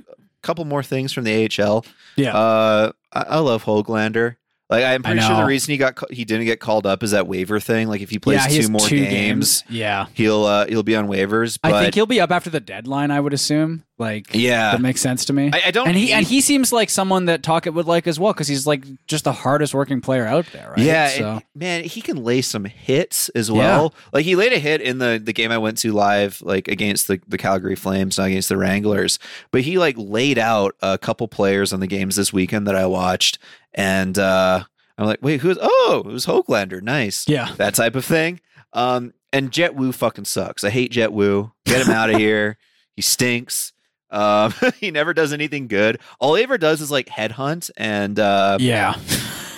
couple 0.42 0.64
more 0.64 0.82
things 0.82 1.12
from 1.12 1.24
the 1.24 1.50
AHL. 1.60 1.84
yeah, 2.16 2.36
Uh, 2.36 2.92
I, 3.12 3.20
I 3.22 3.38
love 3.40 3.64
Hoglander. 3.64 4.36
Like 4.68 4.84
I'm 4.84 5.02
pretty 5.02 5.20
sure 5.20 5.36
the 5.36 5.44
reason 5.44 5.72
he 5.72 5.78
got 5.78 5.98
he 6.12 6.24
didn't 6.24 6.46
get 6.46 6.58
called 6.60 6.86
up 6.86 7.02
is 7.02 7.12
that 7.12 7.26
waiver 7.26 7.60
thing. 7.60 7.88
Like 7.88 8.00
if 8.00 8.10
he 8.10 8.18
plays 8.18 8.40
yeah, 8.44 8.48
he 8.48 8.62
two 8.62 8.68
more 8.68 8.80
two 8.80 9.04
games, 9.04 9.64
Yeah, 9.68 10.06
he'll 10.14 10.44
uh, 10.44 10.66
he'll 10.66 10.82
be 10.82 10.96
on 10.96 11.06
waivers. 11.08 11.58
But 11.62 11.72
I 11.72 11.82
think 11.82 11.94
he'll 11.94 12.06
be 12.06 12.20
up 12.20 12.30
after 12.30 12.50
the 12.50 12.60
deadline. 12.60 13.10
I 13.10 13.20
would 13.20 13.32
assume. 13.32 13.84
Like, 13.98 14.34
yeah, 14.34 14.72
that 14.72 14.80
makes 14.82 15.00
sense 15.00 15.24
to 15.24 15.32
me. 15.32 15.50
I, 15.52 15.62
I 15.66 15.70
don't. 15.70 15.88
and 15.88 15.96
he 15.96 16.12
and 16.12 16.26
he 16.26 16.42
seems 16.42 16.70
like 16.70 16.90
someone 16.90 17.24
that 17.26 17.42
Tocchet 17.42 17.72
would 17.72 17.86
like 17.86 18.06
as 18.06 18.20
well 18.20 18.32
because 18.34 18.46
he's 18.46 18.66
like 18.66 18.84
just 19.06 19.24
the 19.24 19.32
hardest 19.32 19.72
working 19.72 20.02
player 20.02 20.26
out 20.26 20.44
there, 20.52 20.68
right? 20.76 20.78
Yeah, 20.78 21.08
So 21.08 21.28
and, 21.30 21.42
man, 21.54 21.84
he 21.84 22.02
can 22.02 22.22
lay 22.22 22.42
some 22.42 22.66
hits 22.66 23.30
as 23.30 23.50
well. 23.50 23.94
Like 24.12 24.26
he 24.26 24.36
laid 24.36 24.52
a 24.52 24.58
hit 24.58 24.82
in 24.82 24.98
the 24.98 25.18
the 25.22 25.32
game 25.32 25.50
I 25.50 25.56
went 25.56 25.78
to 25.78 25.92
live, 25.92 26.42
like 26.42 26.68
against 26.68 27.08
the 27.08 27.20
the 27.26 27.38
Calgary 27.38 27.74
Flames, 27.74 28.18
not 28.18 28.28
against 28.28 28.50
the 28.50 28.58
Wranglers. 28.58 29.18
But 29.50 29.62
he 29.62 29.78
like 29.78 29.94
laid 29.96 30.38
out 30.38 30.74
a 30.82 30.98
couple 30.98 31.26
players 31.26 31.72
on 31.72 31.80
the 31.80 31.86
games 31.86 32.16
this 32.16 32.34
weekend 32.34 32.66
that 32.66 32.76
I 32.76 32.84
watched, 32.84 33.38
and 33.72 34.18
uh 34.18 34.62
I'm 34.98 35.06
like, 35.06 35.20
wait, 35.22 35.40
who's? 35.40 35.56
Oh, 35.60 36.02
it 36.06 36.12
was 36.12 36.26
Hoglander. 36.26 36.82
Nice, 36.82 37.26
yeah, 37.28 37.54
that 37.56 37.74
type 37.74 37.96
of 37.96 38.04
thing. 38.04 38.40
Um, 38.74 39.14
and 39.32 39.50
Jett 39.52 39.74
Woo 39.74 39.92
fucking 39.92 40.24
sucks. 40.26 40.64
I 40.64 40.70
hate 40.70 40.90
Jett 40.90 41.12
Woo. 41.14 41.52
Get 41.64 41.86
him 41.86 41.92
out 41.94 42.10
of 42.10 42.16
here. 42.20 42.58
He 42.94 43.00
stinks. 43.02 43.72
Um, 44.16 44.54
he 44.80 44.90
never 44.90 45.12
does 45.14 45.32
anything 45.32 45.68
good. 45.68 46.00
All 46.20 46.34
he 46.34 46.42
ever 46.42 46.58
does 46.58 46.80
is 46.80 46.90
like 46.90 47.06
headhunt 47.08 47.70
and 47.76 48.18
uh, 48.18 48.56
yeah, 48.60 48.94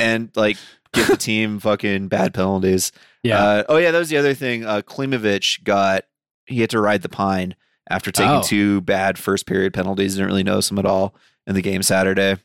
and 0.01 0.31
like 0.35 0.57
give 0.93 1.07
the 1.07 1.17
team 1.17 1.59
fucking 1.61 2.09
bad 2.09 2.35
penalties. 2.35 2.93
yeah. 3.23 3.43
Uh, 3.43 3.65
oh 3.69 3.77
yeah, 3.77 3.91
that 3.91 3.99
was 3.99 4.09
the 4.09 4.17
other 4.17 4.35
thing. 4.35 4.65
Uh, 4.65 4.83
Klimovich 4.83 5.63
got 5.65 6.05
he 6.47 6.61
had 6.61 6.71
to 6.71 6.81
ride 6.81 7.03
the 7.03 7.09
pine 7.09 7.55
after 7.91 8.11
taking 8.11 8.33
Oh. 8.37 8.43
two 8.43 8.81
bad 8.81 9.19
first 9.19 9.47
period 9.47 9.73
penalties. 9.75 10.15
Didn't 10.15 10.27
really 10.29 10.43
notice 10.45 10.71
him 10.71 10.79
at 10.79 10.87
all 10.87 11.15
in 11.47 11.55
the 11.55 11.63
game 11.63 11.83
Saturday. 11.83 12.37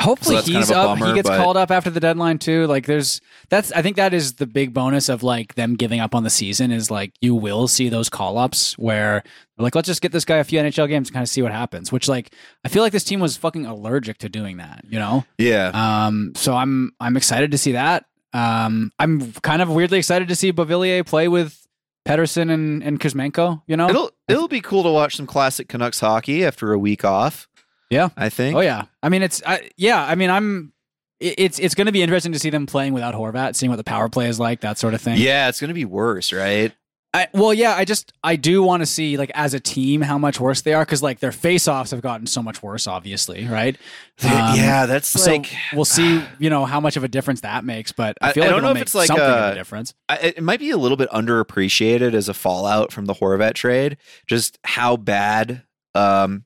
Hopefully 0.00 0.36
kind 0.36 0.46
he's 0.48 0.70
of 0.70 0.76
up. 0.76 0.86
bummer, 0.98 1.08
he 1.08 1.14
gets 1.14 1.28
but- 1.28 1.36
called 1.36 1.56
up 1.56 1.70
after 1.70 1.90
the 1.90 2.00
deadline 2.00 2.38
too. 2.38 2.66
Like 2.66 2.86
there's 2.86 3.20
that's 3.50 3.70
I 3.72 3.82
think 3.82 3.96
that 3.96 4.12
is 4.14 4.34
the 4.34 4.46
big 4.46 4.72
bonus 4.74 5.08
of 5.08 5.22
like 5.22 5.54
them 5.54 5.74
giving 5.76 6.00
up 6.00 6.14
on 6.14 6.24
the 6.24 6.30
season 6.30 6.72
is 6.72 6.90
like 6.90 7.12
you 7.20 7.34
will 7.34 7.68
see 7.68 7.88
those 7.88 8.08
call 8.08 8.36
ups 8.38 8.76
where 8.78 9.22
they're 9.56 9.62
like 9.64 9.74
let's 9.74 9.86
just 9.86 10.00
get 10.00 10.10
this 10.10 10.24
guy 10.24 10.38
a 10.38 10.44
few 10.44 10.58
NHL 10.58 10.88
games 10.88 11.08
and 11.08 11.14
kind 11.14 11.22
of 11.22 11.28
see 11.28 11.42
what 11.42 11.52
happens. 11.52 11.92
Which 11.92 12.08
like 12.08 12.34
I 12.64 12.68
feel 12.68 12.82
like 12.82 12.92
this 12.92 13.04
team 13.04 13.20
was 13.20 13.36
fucking 13.36 13.66
allergic 13.66 14.18
to 14.18 14.28
doing 14.28 14.56
that. 14.56 14.84
You 14.88 14.98
know. 14.98 15.24
Yeah, 15.38 15.70
Um. 16.06 16.32
So 16.36 16.54
I'm 16.54 16.92
I'm 16.98 17.16
excited 17.16 17.50
to 17.52 17.58
see 17.58 17.72
that. 17.72 18.06
Um. 18.32 18.90
I'm 18.98 19.32
kind 19.34 19.62
of 19.62 19.68
weirdly 19.68 19.98
excited 19.98 20.26
to 20.28 20.34
see 20.34 20.52
Beauvillier 20.52 21.06
play 21.06 21.28
with 21.28 21.64
Pettersson 22.08 22.50
and 22.50 22.82
and 22.82 22.98
Kuzmenko. 22.98 23.62
You 23.68 23.76
know. 23.76 23.88
it'll 23.88 24.10
it'll 24.26 24.48
be 24.48 24.60
cool 24.62 24.82
to 24.82 24.90
watch 24.90 25.14
some 25.16 25.26
classic 25.26 25.68
Canucks 25.68 26.00
hockey 26.00 26.44
after 26.44 26.72
a 26.72 26.78
week 26.78 27.04
off. 27.04 27.46
Yeah. 27.92 28.08
I 28.16 28.28
think. 28.30 28.56
Oh 28.56 28.60
yeah. 28.60 28.84
I 29.02 29.08
mean, 29.08 29.22
it's 29.22 29.42
I, 29.46 29.70
yeah. 29.76 30.02
I 30.04 30.14
mean, 30.14 30.30
I'm. 30.30 30.72
it- 31.20 31.34
It's 31.38 31.58
it's 31.58 31.74
going 31.74 31.86
to 31.86 31.92
be 31.92 32.02
interesting 32.02 32.32
to 32.32 32.38
see 32.38 32.50
them 32.50 32.66
playing 32.66 32.94
without 32.94 33.14
Horvat, 33.14 33.54
seeing 33.54 33.70
what 33.70 33.76
the 33.76 33.84
power 33.84 34.08
play 34.08 34.28
is 34.28 34.40
like, 34.40 34.60
that 34.62 34.78
sort 34.78 34.94
of 34.94 35.00
thing. 35.00 35.18
Yeah, 35.18 35.48
it's 35.48 35.60
gonna 35.60 35.74
be 35.74 35.84
worse, 35.84 36.32
right? 36.32 36.72
I, 37.14 37.28
well, 37.34 37.52
yeah. 37.52 37.74
I 37.76 37.84
just 37.84 38.10
I 38.24 38.36
do 38.36 38.62
want 38.62 38.80
to 38.80 38.86
see 38.86 39.18
like 39.18 39.30
as 39.34 39.52
a 39.52 39.60
team 39.60 40.00
how 40.00 40.16
much 40.16 40.40
worse 40.40 40.62
they 40.62 40.72
are 40.72 40.82
because 40.82 41.02
like 41.02 41.18
their 41.20 41.30
face-offs 41.30 41.90
have 41.90 42.00
gotten 42.00 42.26
so 42.26 42.42
much 42.42 42.62
worse, 42.62 42.86
obviously, 42.86 43.46
right? 43.46 43.76
Um, 44.24 44.30
yeah, 44.56 44.86
that's 44.86 45.08
So 45.08 45.30
like 45.30 45.52
we'll 45.74 45.84
see, 45.84 46.22
you 46.38 46.48
know, 46.48 46.64
how 46.64 46.80
much 46.80 46.96
of 46.96 47.04
a 47.04 47.08
difference 47.08 47.42
that 47.42 47.66
makes. 47.66 47.92
But 47.92 48.16
I 48.22 48.32
feel 48.32 48.44
I 48.44 48.46
like 48.46 48.52
I 48.52 48.56
don't 48.56 48.64
know 48.64 48.74
if 48.74 48.82
it's 48.82 48.94
like, 48.94 49.08
something 49.08 49.26
of 49.26 49.52
a 49.52 49.54
difference. 49.54 49.92
I, 50.08 50.16
it 50.16 50.42
might 50.42 50.58
be 50.60 50.70
a 50.70 50.78
little 50.78 50.96
bit 50.96 51.10
underappreciated 51.10 52.14
as 52.14 52.30
a 52.30 52.34
fallout 52.34 52.92
from 52.92 53.04
the 53.04 53.12
Horvat 53.14 53.52
trade. 53.54 53.98
Just 54.26 54.58
how 54.64 54.96
bad, 54.96 55.64
um, 55.94 56.44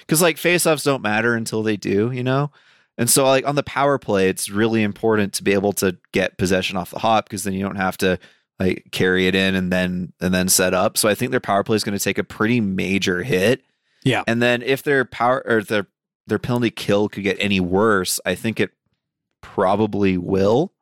because 0.00 0.22
like 0.22 0.36
faceoffs 0.36 0.84
don't 0.84 1.02
matter 1.02 1.34
until 1.34 1.62
they 1.62 1.76
do, 1.76 2.10
you 2.10 2.22
know. 2.22 2.50
And 2.98 3.08
so, 3.08 3.24
like 3.24 3.46
on 3.46 3.54
the 3.54 3.62
power 3.62 3.98
play, 3.98 4.28
it's 4.28 4.50
really 4.50 4.82
important 4.82 5.32
to 5.34 5.42
be 5.42 5.52
able 5.52 5.72
to 5.74 5.96
get 6.12 6.36
possession 6.38 6.76
off 6.76 6.90
the 6.90 6.98
hop 6.98 7.24
because 7.24 7.44
then 7.44 7.54
you 7.54 7.62
don't 7.62 7.76
have 7.76 7.96
to 7.98 8.18
like 8.58 8.86
carry 8.92 9.26
it 9.26 9.34
in 9.34 9.54
and 9.54 9.72
then 9.72 10.12
and 10.20 10.34
then 10.34 10.48
set 10.48 10.74
up. 10.74 10.96
So 10.96 11.08
I 11.08 11.14
think 11.14 11.30
their 11.30 11.40
power 11.40 11.64
play 11.64 11.76
is 11.76 11.84
going 11.84 11.96
to 11.96 12.04
take 12.04 12.18
a 12.18 12.24
pretty 12.24 12.60
major 12.60 13.22
hit. 13.22 13.62
Yeah. 14.04 14.24
And 14.26 14.42
then 14.42 14.62
if 14.62 14.82
their 14.82 15.04
power 15.04 15.42
or 15.46 15.62
their 15.62 15.86
their 16.26 16.38
penalty 16.38 16.70
kill 16.70 17.08
could 17.08 17.24
get 17.24 17.36
any 17.40 17.60
worse, 17.60 18.20
I 18.26 18.34
think 18.34 18.60
it 18.60 18.70
probably 19.40 20.18
will 20.18 20.72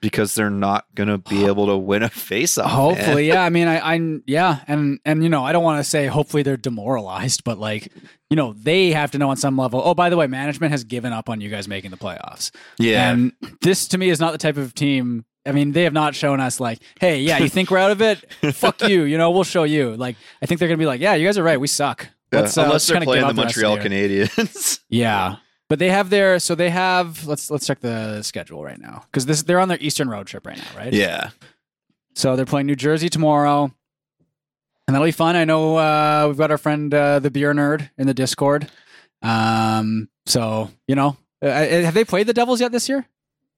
because 0.00 0.34
they're 0.34 0.50
not 0.50 0.84
going 0.94 1.08
to 1.08 1.18
be 1.18 1.44
able 1.46 1.66
to 1.66 1.76
win 1.76 2.02
a 2.02 2.08
faceoff. 2.08 2.64
man. 2.64 2.74
Hopefully, 2.74 3.28
yeah. 3.28 3.42
I 3.42 3.48
mean, 3.50 3.68
I, 3.68 3.94
I, 3.94 4.18
yeah, 4.26 4.60
and 4.66 5.00
and 5.04 5.22
you 5.22 5.28
know, 5.28 5.44
I 5.44 5.52
don't 5.52 5.64
want 5.64 5.82
to 5.82 5.88
say 5.88 6.06
hopefully 6.06 6.42
they're 6.42 6.56
demoralized, 6.56 7.44
but 7.44 7.58
like, 7.58 7.92
you 8.30 8.36
know, 8.36 8.52
they 8.54 8.92
have 8.92 9.10
to 9.12 9.18
know 9.18 9.30
on 9.30 9.36
some 9.36 9.56
level. 9.56 9.82
Oh, 9.84 9.94
by 9.94 10.10
the 10.10 10.16
way, 10.16 10.26
management 10.26 10.70
has 10.72 10.84
given 10.84 11.12
up 11.12 11.28
on 11.28 11.40
you 11.40 11.48
guys 11.50 11.68
making 11.68 11.90
the 11.90 11.96
playoffs. 11.96 12.50
Yeah. 12.78 13.10
And 13.10 13.32
this 13.60 13.88
to 13.88 13.98
me 13.98 14.10
is 14.10 14.20
not 14.20 14.32
the 14.32 14.38
type 14.38 14.56
of 14.56 14.74
team. 14.74 15.24
I 15.44 15.50
mean, 15.52 15.72
they 15.72 15.82
have 15.82 15.92
not 15.92 16.14
shown 16.14 16.38
us 16.38 16.60
like, 16.60 16.78
hey, 17.00 17.20
yeah, 17.20 17.38
you 17.38 17.48
think 17.48 17.70
we're 17.70 17.78
out 17.78 17.90
of 17.90 18.00
it? 18.00 18.32
Fuck 18.54 18.82
you. 18.88 19.02
You 19.02 19.18
know, 19.18 19.32
we'll 19.32 19.42
show 19.42 19.64
you. 19.64 19.96
Like, 19.96 20.16
I 20.40 20.46
think 20.46 20.60
they're 20.60 20.68
gonna 20.68 20.78
be 20.78 20.86
like, 20.86 21.00
yeah, 21.00 21.14
you 21.14 21.26
guys 21.26 21.36
are 21.36 21.42
right. 21.42 21.58
We 21.60 21.66
suck. 21.66 22.08
Yeah, 22.32 22.40
Let's, 22.42 22.56
uh, 22.56 22.62
unless 22.62 22.72
let's 22.72 22.86
they're 22.88 23.00
playing 23.00 23.26
the 23.26 23.34
Montreal. 23.34 23.78
Canadiens. 23.78 24.78
Yeah. 24.88 25.36
But 25.72 25.78
they 25.78 25.88
have 25.88 26.10
their 26.10 26.38
so 26.38 26.54
they 26.54 26.68
have 26.68 27.26
let's 27.26 27.50
let's 27.50 27.66
check 27.66 27.80
the 27.80 28.20
schedule 28.20 28.62
right 28.62 28.78
now 28.78 29.04
because 29.06 29.24
this 29.24 29.42
they're 29.42 29.58
on 29.58 29.68
their 29.68 29.78
Eastern 29.80 30.06
road 30.06 30.26
trip 30.26 30.46
right 30.46 30.58
now, 30.58 30.66
right? 30.76 30.92
yeah. 30.92 31.30
So 32.14 32.36
they're 32.36 32.44
playing 32.44 32.66
New 32.66 32.76
Jersey 32.76 33.08
tomorrow, 33.08 33.72
and 34.86 34.94
that'll 34.94 35.06
be 35.06 35.12
fun. 35.12 35.34
I 35.34 35.46
know 35.46 35.78
uh, 35.78 36.26
we've 36.28 36.36
got 36.36 36.50
our 36.50 36.58
friend 36.58 36.92
uh, 36.92 37.20
the 37.20 37.30
beer 37.30 37.54
nerd 37.54 37.88
in 37.96 38.06
the 38.06 38.12
Discord. 38.12 38.70
Um, 39.22 40.10
so 40.26 40.70
you 40.86 40.94
know, 40.94 41.16
uh, 41.40 41.46
have 41.48 41.94
they 41.94 42.04
played 42.04 42.26
the 42.26 42.34
Devils 42.34 42.60
yet 42.60 42.70
this 42.70 42.86
year? 42.90 43.06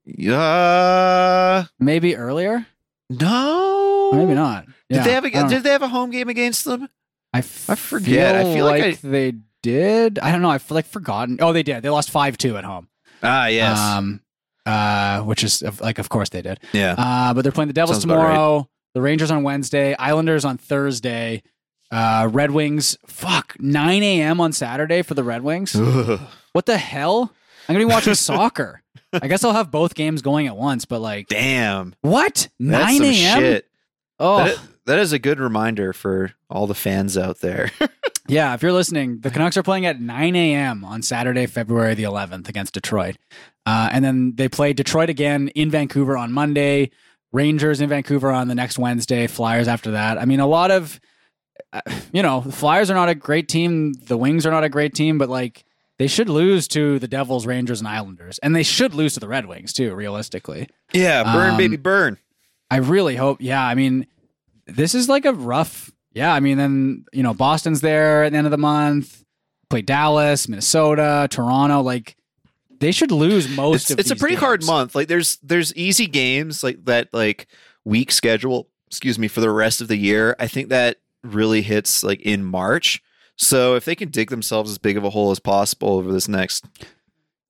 Yeah. 0.05 1.65
Maybe 1.81 2.15
earlier, 2.15 2.65
No. 3.11 4.13
Maybe 4.13 4.35
not. 4.35 4.67
Did 4.89 5.03
they 5.03 5.15
have 5.15 5.25
a, 5.25 5.31
know. 5.31 5.49
did 5.49 5.65
they 5.65 5.71
have 5.71 5.83
a 5.83 5.89
home 5.89 6.13
game 6.13 6.29
against 6.29 6.65
them? 6.65 6.89
I, 7.33 7.39
I 7.39 7.75
forget. 7.75 8.37
I 8.37 8.55
feel 8.55 8.67
like 8.67 8.85
I- 8.85 8.99
they 9.03 9.35
did. 9.65 10.19
I 10.21 10.31
don't 10.31 10.43
know. 10.43 10.51
I've 10.51 10.71
like 10.71 10.87
forgotten. 10.87 11.39
Oh, 11.41 11.53
they 11.55 11.63
did. 11.63 11.83
They 11.83 11.89
lost 11.89 12.11
five 12.11 12.37
two 12.39 12.57
at 12.59 12.65
home. 12.65 12.89
Ah, 13.23 13.47
yes. 13.47 13.79
Um, 13.79 14.21
uh, 14.67 15.23
which 15.23 15.43
is 15.43 15.63
like, 15.81 15.99
of 15.99 16.09
course 16.11 16.29
they 16.29 16.43
did. 16.43 16.61
yeah. 16.73 16.95
Uh, 16.97 17.33
but 17.35 17.43
they're 17.43 17.53
playing 17.53 17.69
the 17.69 17.73
Devils 17.75 17.97
Sounds 17.97 18.05
about 18.05 18.19
right. 18.19 18.33
tomorrow. 18.33 18.69
The 18.95 19.01
Rangers 19.01 19.31
on 19.31 19.43
Wednesday. 19.43 19.95
Islanders 19.99 20.45
on 20.45 20.59
Thursday. 20.59 21.43
Uh, 21.91 22.29
Red 22.31 22.51
Wings. 22.51 22.97
Fuck. 23.07 23.57
9 23.59 24.03
a.m. 24.03 24.41
on 24.41 24.53
Saturday 24.53 25.03
for 25.03 25.15
the 25.15 25.25
Red 25.25 25.43
Wings. 25.43 25.75
Ugh. 25.75 26.21
What 26.53 26.67
the 26.67 26.77
hell? 26.79 27.33
I'm 27.69 27.75
gonna 27.75 27.87
be 27.87 27.93
watching 27.93 28.15
soccer. 28.17 28.83
I 29.13 29.27
guess 29.29 29.43
I'll 29.45 29.53
have 29.53 29.71
both 29.71 29.95
games 29.95 30.23
going 30.23 30.47
at 30.47 30.57
once. 30.57 30.85
But 30.85 31.01
like, 31.01 31.29
Damn. 31.29 31.95
what? 32.03 32.49
9 32.59 33.03
a.m. 33.03 33.39
shit. 33.41 33.69
Oh, 34.21 34.45
That, 34.45 34.61
that 34.87 34.99
is 34.99 35.13
a 35.13 35.19
good 35.19 35.41
reminder 35.41 35.93
for 35.93 36.33
all 36.51 36.67
the 36.67 36.75
fans 36.75 37.17
out 37.19 37.41
there. 37.41 37.71
yeah. 38.29 38.55
If 38.55 38.63
you're 38.63 38.73
listening, 38.73 39.21
the 39.21 39.31
Canucks 39.31 39.57
are 39.57 39.63
playing 39.63 39.87
at 39.87 40.01
9 40.01 40.37
a.m. 40.37 40.85
on 40.85 41.03
Saturday, 41.03 41.47
February 41.47 41.95
the 41.95 42.05
11th 42.05 42.49
against 42.49 42.75
Detroit, 42.75 43.17
uh, 43.67 43.89
and 43.93 44.05
then 44.05 44.35
they 44.37 44.49
play 44.49 44.73
Detroit 44.73 45.11
again 45.11 45.49
in 45.49 45.71
Vancouver 45.71 46.17
on 46.17 46.33
Monday. 46.33 46.91
Rangers 47.33 47.81
in 47.81 47.89
Vancouver 47.89 48.31
on 48.31 48.47
the 48.47 48.55
next 48.55 48.79
Wednesday. 48.79 49.27
Flyers 49.27 49.67
after 49.67 49.91
that. 49.93 50.19
I 50.19 50.25
mean, 50.25 50.39
a 50.39 50.47
lot 50.47 50.71
of, 50.71 51.01
uh, 51.73 51.81
you 52.13 52.23
know, 52.23 52.41
the 52.43 52.53
Flyers 52.53 52.91
are 52.93 52.95
not 52.95 53.09
a 53.09 53.15
great 53.17 53.49
team. 53.49 53.93
The 53.93 54.17
Wings 54.17 54.47
are 54.47 54.53
not 54.53 54.63
a 54.63 54.69
great 54.69 54.95
team, 54.95 55.19
but 55.19 55.29
like 55.29 55.65
they 55.99 56.07
should 56.07 56.29
lose 56.29 56.69
to 56.69 57.01
the 57.01 57.09
Devils, 57.09 57.45
Rangers, 57.45 57.81
and 57.81 57.89
Islanders, 57.89 58.39
and 58.39 58.55
they 58.55 58.63
should 58.63 58.95
lose 58.95 59.15
to 59.15 59.21
the 59.21 59.27
Red 59.29 59.47
Wings 59.47 59.73
too. 59.73 59.95
Realistically, 59.97 60.69
yeah. 60.93 61.25
Burn, 61.25 61.51
Um, 61.53 61.57
baby, 61.57 61.77
burn. 61.77 62.19
I 62.71 62.77
really 62.77 63.17
hope. 63.17 63.39
Yeah, 63.41 63.65
I 63.65 63.75
mean, 63.75 64.07
this 64.67 64.95
is 64.95 65.09
like 65.09 65.25
a 65.25 65.33
rough. 65.33 65.91
Yeah, 66.15 66.33
I 66.33 66.41
mean, 66.41 66.57
then 66.59 67.05
you 67.13 67.23
know, 67.23 67.35
Boston's 67.35 67.81
there 67.81 68.25
at 68.25 68.33
the 68.33 68.39
end 68.39 68.47
of 68.47 68.51
the 68.53 68.57
month. 68.59 69.25
Play 69.69 69.83
Dallas, 69.83 70.49
Minnesota, 70.49 71.27
Toronto. 71.31 71.81
Like 71.83 72.17
they 72.79 72.93
should 72.93 73.11
lose 73.11 73.49
most 73.49 73.83
It's, 73.83 73.91
of. 73.93 73.99
it's 73.99 74.11
a 74.11 74.17
pretty 74.17 74.37
hard 74.37 74.65
month. 74.65 74.95
Like 74.95 75.09
there's 75.09 75.37
there's 75.43 75.75
easy 75.75 76.07
games 76.07 76.63
like 76.63 76.85
that 76.85 77.09
like 77.13 77.47
week 77.85 78.13
schedule 78.13 78.69
excuse 78.87 79.19
me, 79.19 79.27
for 79.27 79.41
the 79.41 79.51
rest 79.51 79.81
of 79.81 79.89
the 79.89 79.97
year. 79.97 80.37
I 80.39 80.47
think 80.47 80.69
that 80.69 80.99
really 81.25 81.63
hits 81.63 82.05
like 82.05 82.21
in 82.21 82.45
March. 82.45 83.03
So 83.37 83.75
if 83.75 83.85
they 83.85 83.97
can 83.97 84.11
dig 84.11 84.31
themselves 84.31 84.71
as 84.71 84.79
big 84.79 84.97
of 84.97 85.03
a 85.03 85.11
hole 85.11 85.33
as 85.33 85.41
possible 85.41 85.89
over 85.95 86.13
this 86.13 86.29
next 86.29 86.65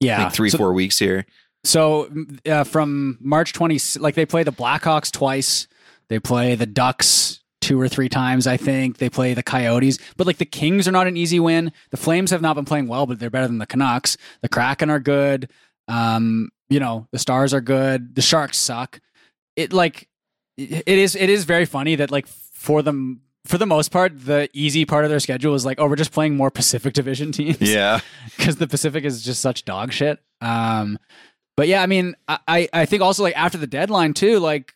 Yeah, 0.01 0.25
like 0.25 0.33
three 0.33 0.49
So- 0.49 0.57
four 0.57 0.73
weeks 0.73 0.99
here, 0.99 1.27
So 1.65 2.09
uh, 2.49 2.65
from 2.65 3.19
March 3.21 3.53
20, 3.53 3.79
like 3.99 4.15
they 4.15 4.25
play 4.25 4.43
the 4.43 4.53
Blackhawks 4.53 5.11
twice. 5.13 5.67
They 6.09 6.19
play 6.19 6.55
the 6.55 6.65
Ducks 6.67 7.41
two 7.65 7.81
or 7.81 7.89
three 7.89 8.11
times, 8.11 8.47
I 8.47 8.59
think. 8.59 8.99
They 8.99 9.09
play 9.09 9.33
the 9.33 9.43
Coyotes. 9.43 9.99
But 10.19 10.27
like 10.27 10.37
the 10.37 10.45
Kings 10.45 10.87
are 10.87 10.93
not 10.93 11.07
an 11.07 11.17
easy 11.17 11.41
win. 11.41 11.73
The 11.91 11.97
Flames 11.97 12.31
have 12.31 12.43
not 12.43 12.55
been 12.57 12.67
playing 12.67 12.89
well, 12.89 13.07
but 13.07 13.19
they're 13.19 13.31
better 13.31 13.47
than 13.47 13.59
the 13.59 13.67
Canucks. 13.67 14.19
The 14.43 14.49
Kraken 14.51 14.91
are 14.91 15.01
good. 15.01 15.49
Um, 15.89 16.51
you 16.69 16.79
know, 16.79 17.09
the 17.11 17.19
Stars 17.19 17.55
are 17.55 17.63
good. 17.63 18.15
The 18.15 18.23
Sharks 18.23 18.59
suck. 18.59 19.01
It 19.57 19.73
like 19.73 20.09
it 20.57 20.87
is 20.87 21.17
it 21.17 21.31
is 21.31 21.45
very 21.45 21.65
funny 21.65 21.97
that 21.97 22.11
like 22.11 22.27
for 22.27 22.83
them 22.83 23.23
for 23.47 23.57
the 23.59 23.67
most 23.67 23.91
part, 23.91 24.25
the 24.25 24.49
easy 24.53 24.85
part 24.85 25.05
of 25.05 25.11
their 25.11 25.21
schedule 25.21 25.55
is 25.55 25.67
like, 25.67 25.79
oh, 25.81 25.87
we're 25.87 25.97
just 25.97 26.13
playing 26.13 26.37
more 26.37 26.51
Pacific 26.51 26.93
Division 27.01 27.33
teams 27.33 27.61
yeah, 27.61 28.01
because 28.37 28.57
the 28.57 28.69
Pacific 28.69 29.05
is 29.05 29.23
just 29.23 29.41
such 29.41 29.65
dog 29.65 29.93
shit. 29.93 30.21
Um, 30.41 30.99
but 31.57 31.69
yeah, 31.69 31.83
I 31.83 31.87
mean, 31.87 32.15
I 32.29 32.69
I 32.73 32.85
think 32.85 33.03
also 33.03 33.23
like 33.23 33.37
after 33.37 33.57
the 33.57 33.67
deadline 33.67 34.13
too, 34.13 34.39
like 34.39 34.75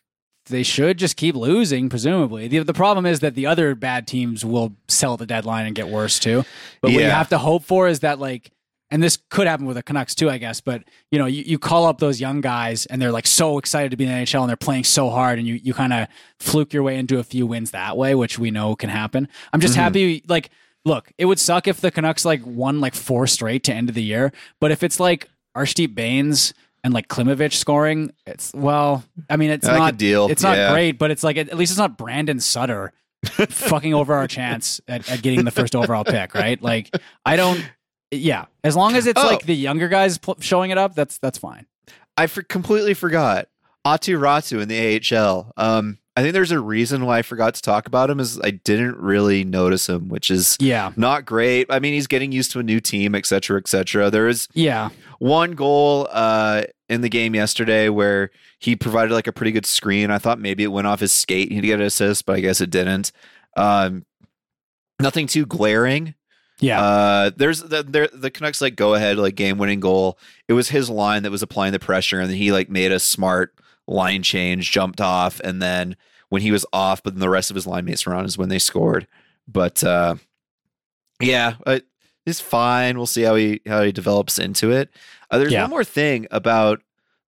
they 0.49 0.63
should 0.63 0.97
just 0.97 1.15
keep 1.15 1.35
losing. 1.35 1.89
Presumably, 1.89 2.47
the 2.47 2.59
the 2.59 2.73
problem 2.73 3.05
is 3.05 3.21
that 3.21 3.35
the 3.35 3.45
other 3.45 3.75
bad 3.75 4.07
teams 4.07 4.43
will 4.43 4.75
sell 4.87 5.17
the 5.17 5.25
deadline 5.25 5.65
and 5.65 5.75
get 5.75 5.87
worse 5.87 6.19
too. 6.19 6.43
But 6.81 6.91
what 6.91 7.01
you 7.01 7.09
have 7.09 7.29
to 7.29 7.37
hope 7.37 7.63
for 7.63 7.87
is 7.87 8.01
that 8.01 8.19
like. 8.19 8.51
And 8.91 9.03
this 9.03 9.19
could 9.29 9.45
happen 9.45 9.67
with 9.67 9.75
the 9.75 9.83
Canucks 9.83 10.15
too, 10.15 10.31
I 10.31 10.39
guess. 10.39 10.61
But 10.61 10.83
you 11.11 11.19
know, 11.19 11.27
you, 11.27 11.43
you 11.43 11.59
call 11.59 11.85
up 11.85 11.99
those 11.99 12.19
young 12.19 12.41
guys, 12.41 12.87
and 12.87 12.99
they're 12.99 13.11
like 13.11 13.27
so 13.27 13.59
excited 13.59 13.91
to 13.91 13.97
be 13.97 14.05
in 14.05 14.09
the 14.09 14.15
NHL, 14.15 14.41
and 14.41 14.49
they're 14.49 14.57
playing 14.57 14.83
so 14.83 15.11
hard, 15.11 15.37
and 15.37 15.47
you 15.47 15.53
you 15.61 15.75
kind 15.75 15.93
of 15.93 16.07
fluke 16.39 16.73
your 16.73 16.81
way 16.81 16.97
into 16.97 17.19
a 17.19 17.23
few 17.23 17.45
wins 17.45 17.69
that 17.69 17.97
way, 17.97 18.15
which 18.15 18.39
we 18.39 18.49
know 18.49 18.75
can 18.75 18.89
happen. 18.89 19.27
I'm 19.53 19.59
just 19.59 19.75
mm-hmm. 19.75 19.83
happy. 19.83 20.23
Like, 20.27 20.49
look, 20.85 21.11
it 21.19 21.25
would 21.25 21.37
suck 21.37 21.67
if 21.67 21.81
the 21.81 21.91
Canucks 21.91 22.25
like 22.25 22.41
won 22.43 22.81
like 22.81 22.95
four 22.95 23.27
straight 23.27 23.63
to 23.65 23.73
end 23.75 23.89
of 23.89 23.95
the 23.95 24.01
year, 24.01 24.31
but 24.59 24.71
if 24.71 24.81
it's 24.81 24.99
like 24.99 25.29
Arshdeep 25.55 25.93
Bains 25.93 26.55
and 26.83 26.93
like 26.93 27.07
Klimovich 27.07 27.53
scoring, 27.53 28.11
it's 28.25 28.51
well, 28.53 29.03
I 29.29 29.37
mean, 29.37 29.51
it's 29.51 29.67
I 29.67 29.77
not 29.77 29.97
deal. 29.97 30.27
It's 30.29 30.43
not 30.43 30.57
Yeah. 30.57 30.71
great, 30.71 30.97
but 30.97 31.11
it's 31.11 31.23
like 31.23 31.37
at 31.37 31.53
least 31.57 31.71
it's 31.71 31.77
not 31.79 31.97
Brandon 31.97 32.39
Sutter 32.39 32.93
fucking 33.25 33.93
over 33.93 34.13
our 34.13 34.27
chance 34.27 34.79
at, 34.87 35.09
at 35.09 35.21
getting 35.21 35.43
the 35.45 35.51
first 35.51 35.75
overall 35.75 36.03
pick, 36.05 36.33
right? 36.33 36.61
Like, 36.61 36.95
I 37.25 37.35
don't. 37.35 37.63
Yeah, 38.11 38.45
as 38.63 38.75
long 38.75 38.95
as 38.95 39.05
it's 39.07 39.21
Oh. 39.21 39.27
like 39.27 39.45
the 39.45 39.55
younger 39.55 39.87
guys 39.87 40.17
pl- 40.17 40.37
showing 40.39 40.71
it 40.71 40.77
up, 40.77 40.95
that's 40.95 41.17
that's 41.19 41.37
fine. 41.37 41.65
I 42.17 42.27
for- 42.27 42.43
completely 42.43 42.93
forgot 42.93 43.47
Aatu 43.85 44.19
Räty 44.19 44.61
in 44.61 44.67
the 44.67 45.15
AHL. 45.15 45.51
Um, 45.57 45.97
I 46.19 46.21
think 46.21 46.33
there's 46.33 46.51
a 46.51 46.59
reason 46.59 47.05
why 47.05 47.19
I 47.19 47.21
forgot 47.21 47.53
to 47.55 47.61
talk 47.61 47.87
about 47.87 48.09
him 48.09 48.19
is 48.19 48.37
I 48.41 48.51
didn't 48.51 48.97
really 48.97 49.45
notice 49.45 49.87
him, 49.87 50.09
which 50.09 50.29
is 50.29 50.57
Yeah, 50.59 50.91
not 50.97 51.25
great. 51.25 51.67
I 51.69 51.79
mean, 51.79 51.93
he's 51.93 52.07
getting 52.07 52.33
used 52.33 52.51
to 52.51 52.59
a 52.59 52.63
new 52.63 52.81
team, 52.81 53.15
et 53.15 53.25
cetera, 53.25 53.57
et 53.57 53.69
cetera. 53.69 54.09
There 54.09 54.27
is 54.27 54.49
yeah, 54.53 54.89
one 55.19 55.51
goal 55.53 56.09
uh, 56.11 56.63
in 56.89 56.99
the 56.99 57.07
game 57.07 57.35
yesterday 57.35 57.87
where 57.87 58.31
he 58.59 58.75
provided 58.75 59.13
like 59.13 59.27
a 59.27 59.31
pretty 59.31 59.53
good 59.53 59.65
screen. 59.65 60.11
I 60.11 60.17
thought 60.17 60.41
maybe 60.41 60.61
it 60.65 60.73
went 60.73 60.87
off 60.87 60.99
his 60.99 61.13
skate. 61.13 61.53
He'd 61.53 61.61
get 61.61 61.79
an 61.79 61.85
assist, 61.85 62.25
but 62.25 62.35
I 62.35 62.41
guess 62.41 62.59
it 62.59 62.69
didn't. 62.69 63.13
Um, 63.55 64.05
nothing 64.99 65.25
too 65.25 65.45
glaring. 65.45 66.15
yeah. 66.59 66.81
Uh, 66.81 67.31
there's 67.33 67.61
the 67.61 67.81
there, 67.83 68.09
the 68.13 68.29
Canucks 68.29 68.59
like 68.59 68.75
go 68.75 68.93
ahead 68.93 69.17
like 69.17 69.35
game 69.35 69.57
winning 69.57 69.79
goal. 69.79 70.19
It 70.49 70.53
was 70.53 70.67
his 70.67 70.89
line 70.89 71.23
that 71.23 71.31
was 71.31 71.41
applying 71.43 71.71
the 71.71 71.79
pressure, 71.79 72.19
and 72.19 72.29
then 72.29 72.35
he 72.35 72.51
like 72.51 72.69
made 72.69 72.91
a 72.91 72.99
smart 72.99 73.53
line 73.87 74.21
change, 74.21 74.69
jumped 74.69 74.99
off, 74.99 75.39
and 75.45 75.61
then 75.61 75.95
when 76.29 76.41
he 76.41 76.51
was 76.51 76.65
off, 76.71 77.01
but 77.03 77.13
then 77.13 77.19
the 77.19 77.29
rest 77.29 77.49
of 77.51 77.55
his 77.55 77.67
line 77.67 77.85
mates 77.85 78.05
were 78.05 78.13
on 78.15 78.25
is 78.25 78.37
when 78.37 78.49
they 78.49 78.59
scored. 78.59 79.07
But 79.47 79.83
uh, 79.83 80.15
yeah, 81.19 81.55
uh, 81.65 81.79
it's 82.25 82.39
fine. 82.39 82.97
We'll 82.97 83.05
see 83.07 83.23
how 83.23 83.35
he 83.35 83.61
how 83.65 83.83
he 83.83 83.91
develops 83.91 84.37
into 84.39 84.71
it. 84.71 84.89
Uh, 85.31 85.37
there's 85.39 85.51
Yeah. 85.51 85.61
one 85.63 85.69
more 85.71 85.83
thing 85.83 86.27
about 86.31 86.81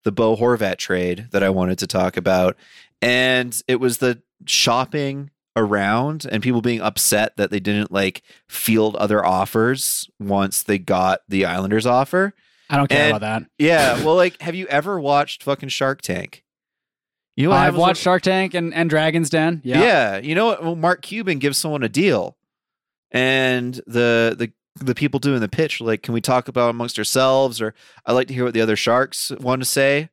the 0.04 0.12
Bo 0.12 0.36
Horvat 0.36 0.78
trade 0.78 1.28
that 1.32 1.42
I 1.42 1.50
wanted 1.50 1.78
to 1.78 1.86
talk 1.86 2.16
about, 2.16 2.56
and 3.00 3.56
it 3.68 3.76
was 3.80 3.98
the 3.98 4.22
shopping 4.46 5.30
around 5.54 6.26
and 6.30 6.42
people 6.42 6.62
being 6.62 6.80
upset 6.80 7.36
that 7.36 7.50
they 7.50 7.60
didn't 7.60 7.92
like 7.92 8.22
field 8.48 8.96
other 8.96 9.24
offers 9.24 10.08
once 10.18 10.62
they 10.62 10.78
got 10.78 11.20
the 11.28 11.44
Islanders 11.44 11.84
offer. 11.86 12.32
I 12.70 12.78
don't 12.78 12.88
care 12.88 13.02
and- 13.08 13.16
about 13.16 13.20
that. 13.20 13.50
Yeah, 13.58 14.02
well, 14.02 14.16
like, 14.16 14.40
have 14.40 14.54
you 14.54 14.66
ever 14.68 14.98
watched 14.98 15.42
fucking 15.42 15.68
Shark 15.68 16.00
Tank? 16.00 16.42
You 17.36 17.48
know, 17.48 17.52
I've 17.52 17.76
watched 17.76 18.02
Shark 18.02 18.22
Tank 18.22 18.54
and, 18.54 18.74
and 18.74 18.90
Dragon's 18.90 19.30
Den. 19.30 19.62
Yeah. 19.64 19.82
yeah. 19.82 20.16
you 20.18 20.34
know 20.34 20.46
what? 20.46 20.62
Well, 20.62 20.76
Mark 20.76 21.02
Cuban 21.02 21.38
gives 21.38 21.56
someone 21.56 21.82
a 21.82 21.88
deal, 21.88 22.36
and 23.10 23.74
the 23.86 24.34
the 24.36 24.52
the 24.76 24.94
people 24.94 25.20
doing 25.20 25.40
the 25.40 25.48
pitch 25.48 25.80
like, 25.80 26.02
can 26.02 26.14
we 26.14 26.20
talk 26.20 26.48
about 26.48 26.70
amongst 26.70 26.98
ourselves? 26.98 27.60
Or 27.60 27.74
I 28.06 28.12
like 28.12 28.28
to 28.28 28.34
hear 28.34 28.44
what 28.44 28.54
the 28.54 28.60
other 28.60 28.76
sharks 28.76 29.30
want 29.32 29.62
to 29.62 29.66
say. 29.66 30.10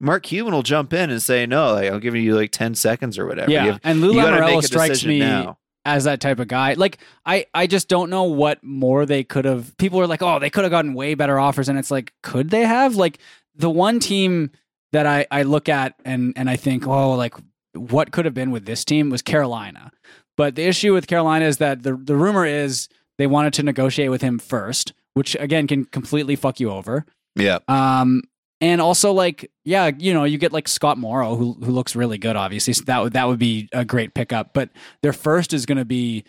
Mark 0.00 0.24
Cuban 0.24 0.52
will 0.52 0.62
jump 0.62 0.92
in 0.92 1.10
and 1.10 1.22
say, 1.22 1.46
no, 1.46 1.72
like, 1.72 1.90
I'll 1.90 2.00
give 2.00 2.14
you 2.14 2.34
like 2.36 2.50
ten 2.50 2.74
seconds 2.74 3.18
or 3.18 3.26
whatever. 3.26 3.50
Yeah, 3.50 3.64
have- 3.64 3.80
and 3.84 4.00
Lou 4.00 4.14
you 4.14 4.20
gotta 4.20 4.36
Lamoriello 4.36 4.54
make 4.56 4.64
a 4.64 4.66
strikes 4.66 5.04
me 5.04 5.20
now. 5.20 5.58
as 5.84 6.04
that 6.04 6.20
type 6.20 6.38
of 6.38 6.48
guy. 6.48 6.74
Like 6.74 6.98
I, 7.24 7.46
I 7.54 7.66
just 7.66 7.88
don't 7.88 8.10
know 8.10 8.24
what 8.24 8.62
more 8.62 9.06
they 9.06 9.24
could 9.24 9.44
have. 9.44 9.76
People 9.76 10.00
are 10.00 10.06
like, 10.06 10.22
oh, 10.22 10.38
they 10.38 10.50
could 10.50 10.64
have 10.64 10.70
gotten 10.70 10.94
way 10.94 11.14
better 11.14 11.38
offers, 11.38 11.68
and 11.68 11.78
it's 11.78 11.90
like, 11.90 12.12
could 12.22 12.50
they 12.50 12.62
have? 12.62 12.96
Like 12.96 13.18
the 13.56 13.70
one 13.70 13.98
team 14.00 14.50
that 14.94 15.06
I, 15.06 15.26
I 15.30 15.42
look 15.42 15.68
at 15.68 15.94
and 16.04 16.32
and 16.36 16.48
I 16.48 16.56
think, 16.56 16.86
oh, 16.86 17.14
like 17.14 17.34
what 17.74 18.12
could 18.12 18.24
have 18.24 18.34
been 18.34 18.52
with 18.52 18.64
this 18.64 18.84
team 18.84 19.10
was 19.10 19.22
Carolina. 19.22 19.90
But 20.36 20.54
the 20.54 20.62
issue 20.62 20.92
with 20.94 21.06
Carolina 21.08 21.44
is 21.44 21.58
that 21.58 21.82
the 21.82 21.96
the 21.96 22.16
rumor 22.16 22.46
is 22.46 22.88
they 23.18 23.26
wanted 23.26 23.52
to 23.54 23.62
negotiate 23.62 24.10
with 24.10 24.22
him 24.22 24.38
first, 24.38 24.92
which 25.14 25.36
again 25.40 25.66
can 25.66 25.84
completely 25.84 26.36
fuck 26.36 26.60
you 26.60 26.70
over. 26.70 27.04
Yeah, 27.36 27.58
Um, 27.66 28.22
and 28.60 28.80
also 28.80 29.12
like, 29.12 29.50
yeah, 29.64 29.90
you 29.98 30.14
know, 30.14 30.22
you 30.22 30.38
get 30.38 30.52
like 30.52 30.68
Scott 30.68 30.96
Morrow, 30.96 31.34
who 31.34 31.54
who 31.54 31.72
looks 31.72 31.96
really 31.96 32.16
good, 32.18 32.36
obviously. 32.36 32.72
So 32.72 32.84
that 32.84 33.02
would 33.02 33.12
that 33.14 33.26
would 33.26 33.40
be 33.40 33.68
a 33.72 33.84
great 33.84 34.14
pickup. 34.14 34.54
But 34.54 34.70
their 35.02 35.12
first 35.12 35.52
is 35.52 35.66
going 35.66 35.78
to 35.78 35.84
be 35.84 36.22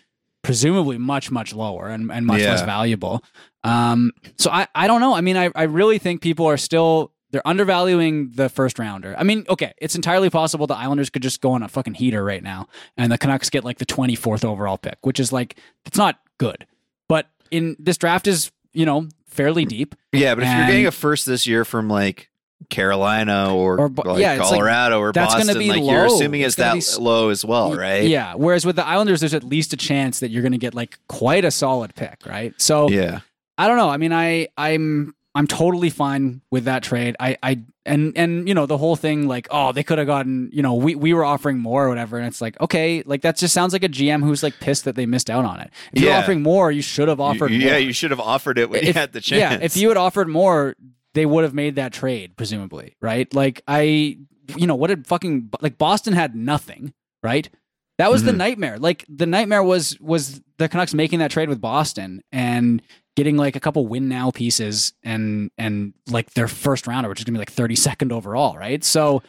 presumably 0.43 0.97
much 0.97 1.29
much 1.31 1.53
lower 1.53 1.87
and, 1.87 2.11
and 2.11 2.25
much 2.25 2.41
less 2.51 2.61
valuable. 2.65 3.23
Um, 3.63 4.11
so 4.37 4.49
I 4.49 4.67
I 4.73 4.87
don't 4.87 5.01
know. 5.01 5.13
I 5.13 5.21
mean, 5.21 5.37
I 5.37 5.51
I 5.55 5.63
really 5.63 5.99
think 5.99 6.21
people 6.21 6.47
are 6.47 6.57
still 6.57 7.11
they're 7.35 7.45
undervaluing 7.45 8.31
the 8.31 8.47
first 8.47 8.79
rounder. 8.79 9.13
I 9.17 9.23
mean, 9.23 9.45
okay, 9.49 9.73
it's 9.77 9.93
entirely 9.93 10.29
possible 10.29 10.67
the 10.67 10.77
Islanders 10.77 11.09
could 11.09 11.21
just 11.21 11.41
go 11.41 11.51
on 11.51 11.63
a 11.63 11.67
fucking 11.67 11.95
heater 11.95 12.23
right 12.23 12.41
now, 12.41 12.69
and 12.95 13.11
the 13.11 13.17
Canucks 13.17 13.49
get 13.49 13.65
like 13.65 13.77
the 13.77 13.85
twenty 13.85 14.15
fourth 14.15 14.45
overall 14.45 14.77
pick, 14.77 14.97
which 15.01 15.19
is 15.19 15.33
like 15.33 15.59
it's 15.85 15.97
not 15.97 16.17
good. 16.37 16.65
But 17.09 17.27
in 17.51 17.75
this 17.77 17.97
draft 17.97 18.25
is 18.25 18.53
you 18.71 18.85
know 18.85 19.09
fairly 19.27 19.65
deep. 19.65 19.95
yeah. 20.13 20.33
But 20.33 20.45
if 20.45 20.49
you're 20.55 20.65
getting 20.67 20.87
a 20.87 20.91
first 20.91 21.25
this 21.25 21.45
year 21.45 21.65
from 21.65 21.89
like 21.89 22.29
Carolina 22.69 23.53
or, 23.53 23.81
Or 23.81 23.89
like 23.89 24.19
yeah, 24.19 24.35
it's 24.35 24.43
like- 24.43 24.49
Colorado 24.51 24.99
or 25.01 25.11
that's 25.11 25.33
gonna 25.33 25.45
Boston, 25.47 25.59
be 25.59 25.69
like 25.71 25.83
you're 25.83 26.05
assuming 26.05 26.39
It's 26.39 26.57
it's, 26.57 26.93
that 26.95 26.97
be 26.99 27.03
low 27.03 27.29
as 27.31 27.43
well, 27.43 27.75
right? 27.75 28.07
Yeah. 28.07 28.35
Whereas 28.35 28.65
with 28.65 28.77
the 28.77 28.85
Islanders, 28.85 29.19
there's 29.19 29.33
at 29.33 29.43
least 29.43 29.73
a 29.73 29.77
chance 29.77 30.21
that 30.21 30.29
you're 30.31 30.41
going 30.41 30.53
to 30.53 30.57
get 30.57 30.73
like 30.73 30.97
quite 31.09 31.43
a 31.43 31.51
solid 31.51 31.95
pick, 31.95 32.25
right? 32.25 32.53
So 32.61 32.87
yeah. 32.89 33.19
I 33.57 33.67
don't 33.67 33.75
know. 33.75 33.89
I 33.89 33.97
mean, 33.97 34.13
I 34.13 34.47
I'm 34.57 35.13
I'm 35.35 35.47
totally 35.47 35.89
fine 35.89 36.41
with 36.49 36.63
that 36.65 36.81
trade. 36.81 37.15
I 37.19 37.37
I 37.43 37.59
and 37.85 38.13
and 38.17 38.47
you 38.47 38.53
know 38.55 38.65
the 38.65 38.77
whole 38.77 38.95
thing 38.95 39.27
like 39.27 39.47
oh 39.51 39.71
they 39.73 39.83
could 39.83 39.97
have 39.97 40.07
gotten 40.07 40.49
you 40.53 40.61
know 40.61 40.73
we 40.75 40.95
we 40.95 41.13
were 41.13 41.25
offering 41.25 41.59
more 41.59 41.85
or 41.85 41.89
whatever 41.89 42.17
and 42.17 42.25
it's 42.25 42.39
like 42.41 42.59
okay 42.61 43.03
like 43.05 43.21
that 43.21 43.37
just 43.37 43.53
sounds 43.53 43.73
like 43.73 43.83
a 43.83 43.89
GM 43.89 44.23
who's 44.23 44.41
like 44.41 44.59
pissed 44.61 44.85
that 44.85 44.95
they 44.95 45.05
missed 45.05 45.29
out 45.29 45.43
on 45.45 45.59
it. 45.59 45.69
If 45.93 46.01
you're 46.01 46.13
offering 46.13 46.41
more, 46.41 46.71
you 46.71 46.81
should 46.81 47.09
have 47.09 47.19
offered. 47.19 47.51
You- 47.51 47.59
yeah, 47.59 47.71
more. 47.71 47.79
you 47.79 47.93
should 47.93 48.11
have 48.11 48.19
offered 48.21 48.57
it 48.57 48.69
when 48.69 48.85
you 48.85 48.93
had 48.93 49.11
the 49.13 49.21
chance. 49.21 49.39
Yeah, 49.39 49.59
if 49.61 49.75
you 49.77 49.89
had 49.89 49.97
offered 49.97 50.29
more, 50.29 50.75
they 51.13 51.25
would 51.25 51.43
have 51.43 51.53
made 51.53 51.75
that 51.75 51.91
trade, 51.93 52.35
presumably, 52.37 52.95
right? 53.01 53.31
Like 53.33 53.61
I, 53.67 54.17
you 54.55 54.67
know, 54.67 54.75
what 54.75 54.87
did 54.87 55.05
fucking 55.05 55.49
like 55.61 55.77
Boston 55.77 56.13
had 56.13 56.33
nothing, 56.35 56.93
right? 57.23 57.49
That 57.97 58.09
was 58.11 58.23
the 58.23 58.31
Mhm. 58.31 58.37
nightmare. 58.37 58.77
Like 58.79 59.05
the 59.09 59.25
nightmare 59.25 59.63
was 59.63 59.99
was 59.99 60.41
the 60.57 60.67
Canucks 60.69 60.93
making 60.93 61.19
that 61.19 61.31
trade 61.31 61.49
with 61.49 61.61
Boston 61.61 62.21
and 62.31 62.81
getting 63.15 63.37
like 63.37 63.55
a 63.55 63.59
couple 63.59 63.87
win 63.87 64.09
now 64.09 64.31
pieces 64.31 64.93
and 65.03 65.51
and 65.57 65.93
like 66.09 66.31
their 66.31 66.47
first 66.47 66.87
rounder, 66.87 67.09
which 67.09 67.19
is 67.19 67.25
gonna 67.25 67.35
be 67.35 67.39
like 67.39 67.51
thirty 67.51 67.75
second 67.75 68.11
overall, 68.11 68.57
right? 68.57 68.83
So 68.83 69.23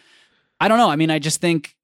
I 0.61 0.69
don't 0.69 0.79
know. 0.79 0.91
I 0.91 0.97
mean, 0.97 1.11
I 1.11 1.19
just 1.19 1.41
think 1.41 1.77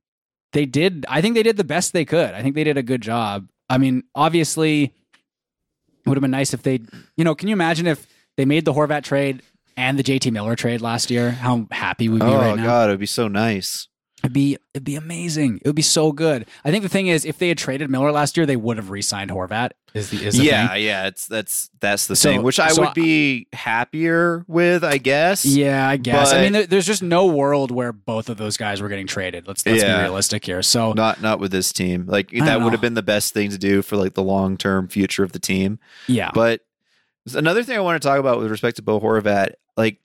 they 0.52 0.66
did. 0.66 1.06
I 1.08 1.20
think 1.20 1.34
they 1.34 1.42
did 1.42 1.56
the 1.56 1.64
best 1.64 1.92
they 1.92 2.04
could. 2.04 2.34
I 2.34 2.42
think 2.42 2.54
they 2.54 2.64
did 2.64 2.76
a 2.76 2.82
good 2.82 3.00
job. 3.00 3.48
I 3.68 3.78
mean, 3.78 4.04
obviously, 4.14 4.84
it 4.84 6.08
would 6.08 6.16
have 6.16 6.22
been 6.22 6.30
nice 6.30 6.52
if 6.52 6.62
they, 6.62 6.80
you 7.16 7.24
know, 7.24 7.34
can 7.34 7.48
you 7.48 7.52
imagine 7.52 7.86
if 7.86 8.06
they 8.36 8.44
made 8.44 8.64
the 8.64 8.72
Horvat 8.72 9.02
trade 9.04 9.42
and 9.76 9.98
the 9.98 10.02
JT 10.02 10.30
Miller 10.32 10.56
trade 10.56 10.80
last 10.80 11.10
year? 11.10 11.30
How 11.30 11.66
happy 11.70 12.08
we'd 12.08 12.20
be 12.20 12.26
oh 12.26 12.36
right 12.36 12.56
now. 12.56 12.64
god, 12.64 12.88
it'd 12.90 13.00
be 13.00 13.06
so 13.06 13.28
nice. 13.28 13.88
It'd 14.24 14.32
be 14.32 14.56
it'd 14.72 14.84
be 14.84 14.94
amazing. 14.94 15.56
It 15.64 15.66
would 15.68 15.74
be 15.76 15.82
so 15.82 16.12
good. 16.12 16.46
I 16.64 16.70
think 16.70 16.82
the 16.84 16.88
thing 16.88 17.08
is, 17.08 17.24
if 17.24 17.38
they 17.38 17.48
had 17.48 17.58
traded 17.58 17.90
Miller 17.90 18.12
last 18.12 18.36
year, 18.36 18.46
they 18.46 18.54
would 18.56 18.76
have 18.76 18.90
re-signed 18.90 19.30
Horvat. 19.30 19.70
Is 19.94 20.10
the 20.10 20.24
is 20.24 20.38
the 20.38 20.44
yeah, 20.44 20.68
thing. 20.68 20.84
yeah. 20.84 21.06
It's 21.08 21.26
that's 21.26 21.70
that's 21.80 22.06
the 22.06 22.14
So- 22.14 22.30
thing, 22.30 22.42
which 22.42 22.60
I 22.60 22.68
so 22.68 22.82
would 22.82 22.94
be 22.94 23.48
happier 23.52 24.44
with, 24.46 24.84
I 24.84 24.98
guess. 24.98 25.44
Yeah, 25.44 25.88
I 25.88 25.96
guess. 25.96 26.32
I 26.32 26.40
mean, 26.40 26.52
there, 26.52 26.66
there's 26.66 26.86
just 26.86 27.02
no 27.02 27.26
world 27.26 27.70
where 27.72 27.92
both 27.92 28.28
of 28.28 28.36
those 28.38 28.56
guys 28.56 28.80
were 28.80 28.88
getting 28.88 29.06
traded. 29.08 29.48
Let's 29.48 29.66
let's 29.66 29.82
Yeah. 29.82 29.96
be 29.96 30.02
realistic 30.04 30.46
here. 30.46 30.62
So 30.62 30.92
Not 30.92 31.20
not 31.20 31.40
with 31.40 31.50
this 31.50 31.72
team. 31.72 32.04
Like 32.06 32.30
that 32.30 32.60
would 32.62 32.72
have 32.72 32.80
been 32.80 32.94
the 32.94 33.02
best 33.02 33.34
thing 33.34 33.50
to 33.50 33.58
do 33.58 33.82
for 33.82 33.96
like 33.96 34.14
the 34.14 34.22
long 34.22 34.56
term 34.56 34.86
future 34.88 35.24
of 35.24 35.32
the 35.32 35.38
team. 35.40 35.78
yeah, 36.06 36.30
But 36.32 36.60
another 37.34 37.62
thing 37.64 37.76
I 37.76 37.80
want 37.80 38.00
to 38.00 38.06
talk 38.08 38.18
about 38.20 38.38
with 38.38 38.50
respect 38.50 38.76
to 38.76 38.82
Bo 38.82 39.00
Horvat, 39.00 39.54
like, 39.76 39.98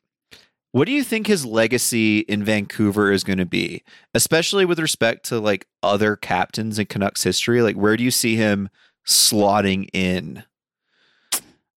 what 0.78 0.86
do 0.86 0.92
you 0.92 1.04
think 1.04 1.26
his 1.26 1.44
legacy 1.44 2.20
in 2.20 2.44
Vancouver 2.44 3.12
is 3.12 3.24
going 3.24 3.40
to 3.40 3.48
be, 3.48 3.82
especially 4.14 4.64
with 4.64 4.78
respect 4.78 5.26
to 5.26 5.40
like 5.40 5.66
other 5.82 6.16
captains 6.16 6.78
in 6.78 6.86
Canucks 6.86 7.24
history? 7.24 7.64
Like, 7.64 7.76
where 7.76 7.98
do 7.98 8.04
you 8.04 8.12
see 8.12 8.36
him 8.36 8.70
slotting 9.04 9.90
in? 9.92 10.44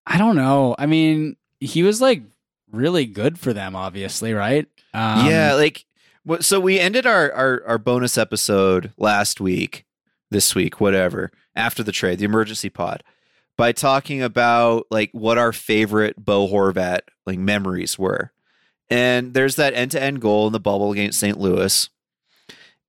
I 0.06 0.18
don't 0.18 0.36
know. 0.36 0.74
I 0.78 0.84
mean, 0.84 1.36
he 1.60 1.82
was 1.82 2.02
like 2.02 2.24
really 2.72 3.06
good 3.06 3.38
for 3.38 3.54
them, 3.54 3.74
obviously, 3.74 4.34
right? 4.34 4.68
Um, 4.92 5.24
yeah, 5.24 5.54
like, 5.54 5.86
so 6.40 6.60
we 6.60 6.78
ended 6.78 7.06
our, 7.06 7.32
our 7.32 7.62
our 7.66 7.78
bonus 7.78 8.18
episode 8.18 8.92
last 8.98 9.40
week, 9.40 9.86
this 10.30 10.54
week, 10.54 10.78
whatever, 10.78 11.32
after 11.56 11.82
the 11.82 11.92
trade, 11.92 12.18
the 12.18 12.26
emergency 12.26 12.68
pod, 12.68 13.02
by 13.56 13.72
talking 13.72 14.20
about 14.20 14.88
like 14.90 15.08
what 15.12 15.38
our 15.38 15.54
favorite 15.54 16.22
Bo 16.22 16.46
Horvat 16.46 17.00
like 17.24 17.38
memories 17.38 17.98
were. 17.98 18.30
And 18.90 19.34
there's 19.34 19.56
that 19.56 19.74
end 19.74 19.92
to 19.92 20.02
end 20.02 20.20
goal 20.20 20.46
in 20.48 20.52
the 20.52 20.60
bubble 20.60 20.90
against 20.92 21.20
St. 21.20 21.38
Louis. 21.38 21.88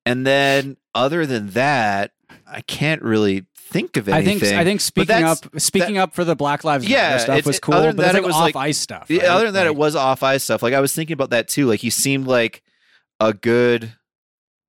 And 0.06 0.26
then 0.26 0.78
other 0.96 1.26
than 1.26 1.50
that, 1.52 2.12
I 2.48 2.62
can't 2.62 3.02
really 3.04 3.46
think 3.56 3.98
of 3.98 4.10
anything. 4.10 4.38
I 4.38 4.40
think 4.40 4.54
I 4.60 4.64
think 4.64 4.82
speaking 4.82 5.24
up 5.24 5.38
speaking 5.62 5.98
up 5.98 6.14
for 6.14 6.24
the 6.26 6.36
Black 6.36 6.64
Lives 6.64 6.88
Yeah, 6.88 7.18
stuff 7.18 7.46
was 7.46 7.60
cool, 7.60 7.76
other 7.76 7.88
than 7.88 7.98
but 7.98 8.04
that, 8.04 8.16
it 8.16 8.18
like 8.20 8.26
was 8.26 8.36
off 8.36 8.42
like- 8.42 8.56
ice 8.56 8.78
stuff. 8.80 9.08
Right? 9.10 9.24
other 9.24 9.46
than 9.46 9.54
that, 9.54 9.68
it 9.68 9.76
was 9.76 9.96
off 9.96 10.24
ice 10.24 10.44
stuff. 10.44 10.64
Like 10.64 10.74
I 10.74 10.82
was 10.82 10.94
thinking 10.94 11.14
about 11.14 11.30
that 11.30 11.48
too. 11.48 11.68
Like 11.68 11.80
he 11.82 11.90
seemed 11.90 12.28
like 12.28 12.64
a 13.20 13.34
good 13.34 13.94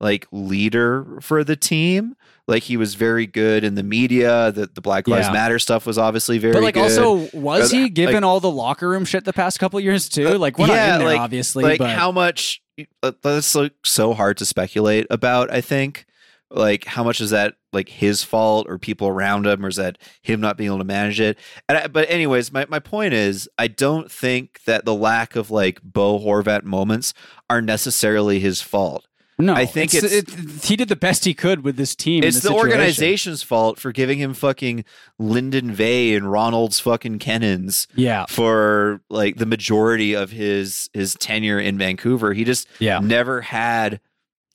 like 0.01 0.27
leader 0.31 1.19
for 1.23 1.43
the 1.45 1.57
team. 1.57 2.15
Like 2.49 2.65
he 2.65 2.77
was 2.77 2.95
very 2.97 3.27
good 3.27 3.63
in 3.65 3.75
the 3.77 3.83
media. 3.83 4.51
The 4.53 4.67
the 4.73 4.81
Black 4.81 5.07
Lives 5.07 5.29
Yeah. 5.29 5.33
Matter 5.33 5.59
stuff 5.59 5.87
was 5.87 5.97
obviously 5.99 6.39
very 6.39 6.55
But 6.55 6.63
like, 6.63 6.75
good. 6.75 6.83
also, 6.99 7.29
was 7.33 7.73
Uh, 7.73 7.77
he 7.77 7.89
given 7.89 8.17
like- 8.17 8.25
all 8.25 8.41
the 8.41 8.51
locker 8.51 8.89
room 8.89 9.05
shit 9.05 9.25
the 9.25 9.33
past 9.33 9.61
couple 9.61 9.79
years 9.81 10.09
too? 10.09 10.37
Like, 10.39 10.59
we're 10.59 10.67
yeah, 10.69 10.87
not 10.89 10.93
in 10.95 10.99
there, 11.01 11.09
like- 11.09 11.21
obviously, 11.21 11.65
like 11.65 11.79
but 11.79 11.91
how 11.91 12.11
much 12.11 12.61
uh, 13.03 13.13
that's 13.23 13.55
like 13.55 13.73
so 13.85 14.13
hard 14.15 14.39
to 14.39 14.47
speculate 14.47 15.07
about 15.11 15.53
i 15.53 15.61
think 15.61 16.07
like 16.51 16.87
how 16.87 17.05
much 17.05 17.21
is 17.21 17.29
that 17.29 17.55
like 17.73 17.91
his 17.91 18.23
fault 18.25 18.67
or 18.69 18.79
people 18.79 19.07
around 19.09 19.47
him 19.47 19.63
or 19.65 19.69
is 19.69 19.77
that 19.77 19.99
him 20.23 20.41
not 20.41 20.57
being 20.57 20.69
able 20.69 20.79
to 20.79 20.85
manage 20.85 21.21
it 21.21 21.37
and 21.69 21.77
I, 21.79 21.87
but 21.89 22.11
anyways 22.11 22.51
my, 22.51 22.65
my 22.71 22.79
point 22.79 23.13
is 23.13 23.47
i 23.59 23.69
don't 23.69 24.11
think 24.11 24.61
that 24.65 24.87
the 24.87 24.95
lack 24.95 25.37
of 25.37 25.51
like 25.51 25.83
bo 25.83 26.19
horvat 26.19 26.65
moments 26.65 27.13
are 27.51 27.61
necessarily 27.61 28.41
his 28.41 28.63
fault 28.63 29.07
no, 29.39 29.55
I 29.55 29.67
think 29.67 29.95
it's, 29.95 30.05
it's- 30.05 30.35
it, 30.59 30.65
he 30.65 30.77
did 30.77 30.89
the 30.89 30.97
best 30.97 31.25
he 31.25 31.35
could 31.35 31.65
with 31.65 31.77
this 31.77 31.95
team. 31.97 32.23
it's 32.23 32.37
the 32.37 32.49
situation. 32.49 32.71
organization's 32.71 33.43
fault 33.43 33.79
for 33.79 33.91
giving 33.93 34.19
him 34.19 34.35
fucking 34.35 34.85
linden 35.19 35.73
vey 35.73 36.15
and 36.15 36.31
ronald's 36.31 36.79
fucking 36.81 37.19
kenins 37.19 37.87
Yeah, 37.97 38.27
for 38.29 39.01
like 39.09 39.37
the 39.37 39.47
majority 39.47 40.15
of 40.15 40.31
his 40.31 40.91
his 40.93 41.15
tenure 41.15 41.59
in 41.59 41.79
Vancouver. 41.79 42.33
He 42.35 42.45
just 42.45 42.69
yeah. 42.79 42.99
never 43.01 43.41
had 43.41 44.01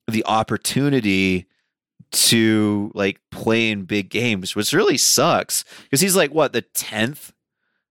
the 0.08 0.24
opportunity 0.26 1.48
to 2.12 2.92
like 2.94 3.20
play 3.32 3.70
in 3.70 3.84
big 3.84 4.10
games, 4.10 4.56
which 4.56 4.72
really 4.74 4.98
sucks 4.98 5.66
because 5.84 6.00
he's 6.02 6.16
like 6.16 6.32
what 6.32 6.54
the 6.54 6.62
tenth 6.62 7.34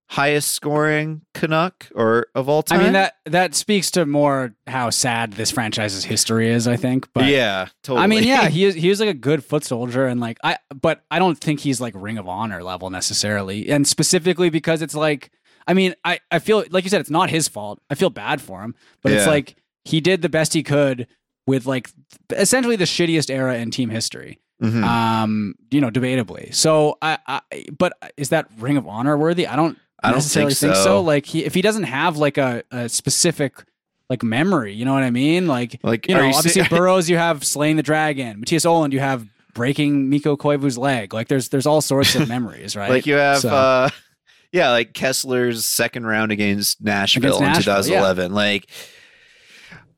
highest 0.09 0.51
scoring 0.51 1.21
Canuck 1.33 1.87
or 1.93 2.27
of 2.33 2.47
all 2.47 2.63
time. 2.63 2.79
I 2.79 2.83
mean 2.83 2.93
that 2.93 3.15
that 3.25 3.55
speaks 3.55 3.91
to 3.91 4.05
more 4.05 4.53
how 4.65 4.89
sad 4.89 5.33
this 5.33 5.51
franchise's 5.51 6.03
history 6.05 6.49
is. 6.49 6.67
I 6.67 6.77
think, 6.77 7.11
but 7.13 7.25
yeah, 7.25 7.67
totally. 7.83 8.03
I 8.03 8.07
mean, 8.07 8.23
yeah, 8.23 8.47
he 8.49 8.65
is 8.65 8.75
he 8.75 8.89
is 8.89 8.99
like 8.99 9.09
a 9.09 9.13
good 9.13 9.43
foot 9.43 9.63
soldier, 9.63 10.05
and 10.07 10.19
like 10.19 10.37
I, 10.43 10.57
but 10.73 11.03
I 11.11 11.19
don't 11.19 11.37
think 11.37 11.59
he's 11.59 11.81
like 11.81 11.93
Ring 11.95 12.17
of 12.17 12.27
Honor 12.27 12.63
level 12.63 12.89
necessarily, 12.89 13.69
and 13.69 13.87
specifically 13.87 14.49
because 14.49 14.81
it's 14.81 14.95
like, 14.95 15.31
I 15.67 15.73
mean, 15.73 15.93
I 16.05 16.19
I 16.31 16.39
feel 16.39 16.63
like 16.71 16.83
you 16.83 16.89
said 16.89 17.01
it's 17.01 17.09
not 17.09 17.29
his 17.29 17.47
fault. 17.47 17.79
I 17.89 17.95
feel 17.95 18.09
bad 18.09 18.41
for 18.41 18.61
him, 18.61 18.75
but 19.01 19.11
it's 19.11 19.27
like 19.27 19.55
he 19.85 20.01
did 20.01 20.21
the 20.21 20.29
best 20.29 20.53
he 20.53 20.63
could 20.63 21.07
with 21.45 21.65
like 21.65 21.89
essentially 22.31 22.75
the 22.75 22.85
shittiest 22.85 23.29
era 23.29 23.57
in 23.57 23.71
team 23.71 23.89
history. 23.89 24.39
Mhm. 24.61 24.83
Um, 24.83 25.55
you 25.69 25.79
know, 25.81 25.91
debatably. 25.91 26.53
So 26.53 26.97
I, 27.01 27.19
I, 27.27 27.41
but 27.77 27.93
is 28.17 28.29
that 28.29 28.47
Ring 28.57 28.75
of 28.77 28.87
Honor 28.87 29.15
worthy? 29.17 29.45
I 29.45 29.55
don't. 29.55 29.77
I 30.03 30.09
don't 30.09 30.17
necessarily 30.17 30.53
think 30.53 30.73
think, 30.73 30.83
so. 30.83 31.01
Like 31.01 31.25
he, 31.25 31.43
if 31.45 31.53
he 31.53 31.61
doesn't 31.61 31.83
have 31.83 32.17
like 32.17 32.37
a, 32.37 32.63
a 32.71 32.87
specific 32.89 33.63
like 34.09 34.23
memory, 34.23 34.73
you 34.73 34.85
know 34.85 34.93
what 34.93 35.03
I 35.03 35.09
mean? 35.11 35.47
Like 35.47 35.79
Like, 35.83 36.07
you 36.07 36.15
know, 36.15 36.21
you 36.21 36.33
obviously 36.33 36.63
Burrows, 36.69 37.09
you 37.09 37.17
have 37.17 37.43
slaying 37.43 37.75
the 37.77 37.83
dragon. 37.83 38.41
Mattias 38.41 38.65
Ohlund, 38.65 38.91
you 38.93 38.99
have 38.99 39.25
breaking 39.53 40.09
Mikko 40.09 40.37
Koivu's 40.37 40.77
leg. 40.77 41.13
Like 41.13 41.27
there's 41.27 41.49
there's 41.49 41.65
all 41.65 41.81
sorts 41.81 42.15
of 42.15 42.27
memories, 42.29 42.75
right? 42.75 42.89
like 42.89 43.05
you 43.05 43.15
have, 43.15 43.39
So- 43.39 43.49
uh, 43.49 43.89
yeah, 44.51 44.69
like 44.71 44.93
Kesler's 44.93 45.65
second 45.65 46.05
round 46.05 46.31
against 46.31 46.81
Nashville, 46.81 47.37
Against 47.37 47.65
Nashville, 47.67 47.77
in 47.77 47.83
2011. 47.83 48.33
Like, 48.33 48.69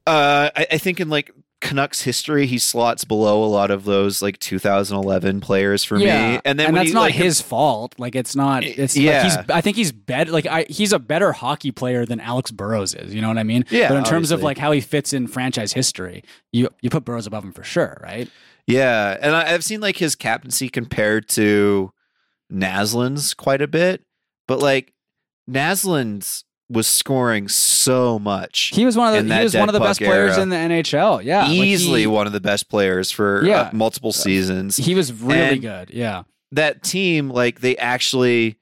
uh, 0.07 0.49
I, 0.55 0.67
I 0.71 0.77
think 0.77 0.99
in 0.99 1.09
like 1.09 1.31
Canucks 1.61 2.03
history, 2.03 2.45
he 2.45 2.57
slots 2.57 3.03
below 3.03 3.43
a 3.43 3.47
lot 3.47 3.69
of 3.69 3.83
those 3.83 4.21
like 4.21 4.39
2011 4.39 5.41
players 5.41 5.83
for 5.83 5.97
yeah, 5.97 6.33
me. 6.35 6.41
And 6.45 6.57
then 6.57 6.67
when 6.67 6.75
that's 6.75 6.87
you, 6.89 6.93
not 6.93 7.01
like, 7.01 7.13
his 7.15 7.41
fault. 7.41 7.95
Like 7.97 8.15
it's 8.15 8.33
not. 8.35 8.63
It's 8.63 8.95
Yeah. 8.95 9.11
like 9.11 9.23
he's. 9.23 9.55
I 9.55 9.61
think 9.61 9.75
he's 9.75 9.91
better. 9.91 10.31
Like 10.31 10.45
I, 10.45 10.65
he's 10.69 10.93
a 10.93 10.99
better 10.99 11.33
hockey 11.33 11.71
player 11.71 12.05
than 12.05 12.21
Alex 12.21 12.51
Burrows 12.51 12.93
is. 12.93 13.13
You 13.13 13.21
know 13.21 13.27
what 13.27 13.37
I 13.37 13.43
mean? 13.43 13.65
Yeah, 13.69 13.89
But 13.89 13.97
in 13.97 14.03
terms 14.05 14.31
of 14.31 14.41
like 14.41 14.57
how 14.57 14.71
he 14.71 14.79
fits 14.79 15.11
in 15.11 15.27
franchise 15.27 15.73
history, 15.73 16.23
you 16.53 16.69
you 16.81 16.89
put 16.89 17.03
Burrows 17.03 17.27
above 17.27 17.43
him 17.43 17.51
for 17.51 17.63
sure, 17.63 17.99
right? 18.01 18.29
Yeah, 18.65 19.17
and 19.19 19.35
I, 19.35 19.53
I've 19.53 19.63
seen 19.63 19.81
like 19.81 19.97
his 19.97 20.15
captaincy 20.15 20.69
compared 20.69 21.27
to 21.29 21.91
Naslund's 22.53 23.33
quite 23.33 23.61
a 23.61 23.67
bit, 23.67 24.03
but 24.47 24.59
like 24.59 24.93
Naslund's 25.49 26.45
was 26.69 26.85
scoring 26.87 27.47
so 27.47 28.19
much, 28.19 28.71
He 28.73 28.85
was 28.85 28.95
one 28.95 29.13
of 29.15 29.27
the 29.27 29.35
he 29.35 29.43
was 29.43 29.55
one 29.55 29.69
of 29.69 29.73
the 29.73 29.79
best 29.79 29.99
players 29.99 30.33
era. 30.33 30.43
in 30.43 30.49
the 30.49 30.55
NHL. 30.55 31.23
Yeah, 31.23 31.41
like, 31.43 31.51
easily 31.51 32.01
he, 32.01 32.07
one 32.07 32.27
of 32.27 32.33
the 32.33 32.39
best 32.39 32.69
players 32.69 33.11
for 33.11 33.43
Yeah. 33.45 33.61
uh, 33.61 33.69
multiple 33.73 34.11
seasons. 34.13 34.77
he 34.77 34.93
was 34.95 35.11
really 35.11 35.39
And- 35.53 35.61
good. 35.61 35.89
Yeah. 35.91 36.23
that 36.51 36.83
team, 36.83 37.29
like 37.29 37.61
they 37.61 37.75
actually 37.77 38.57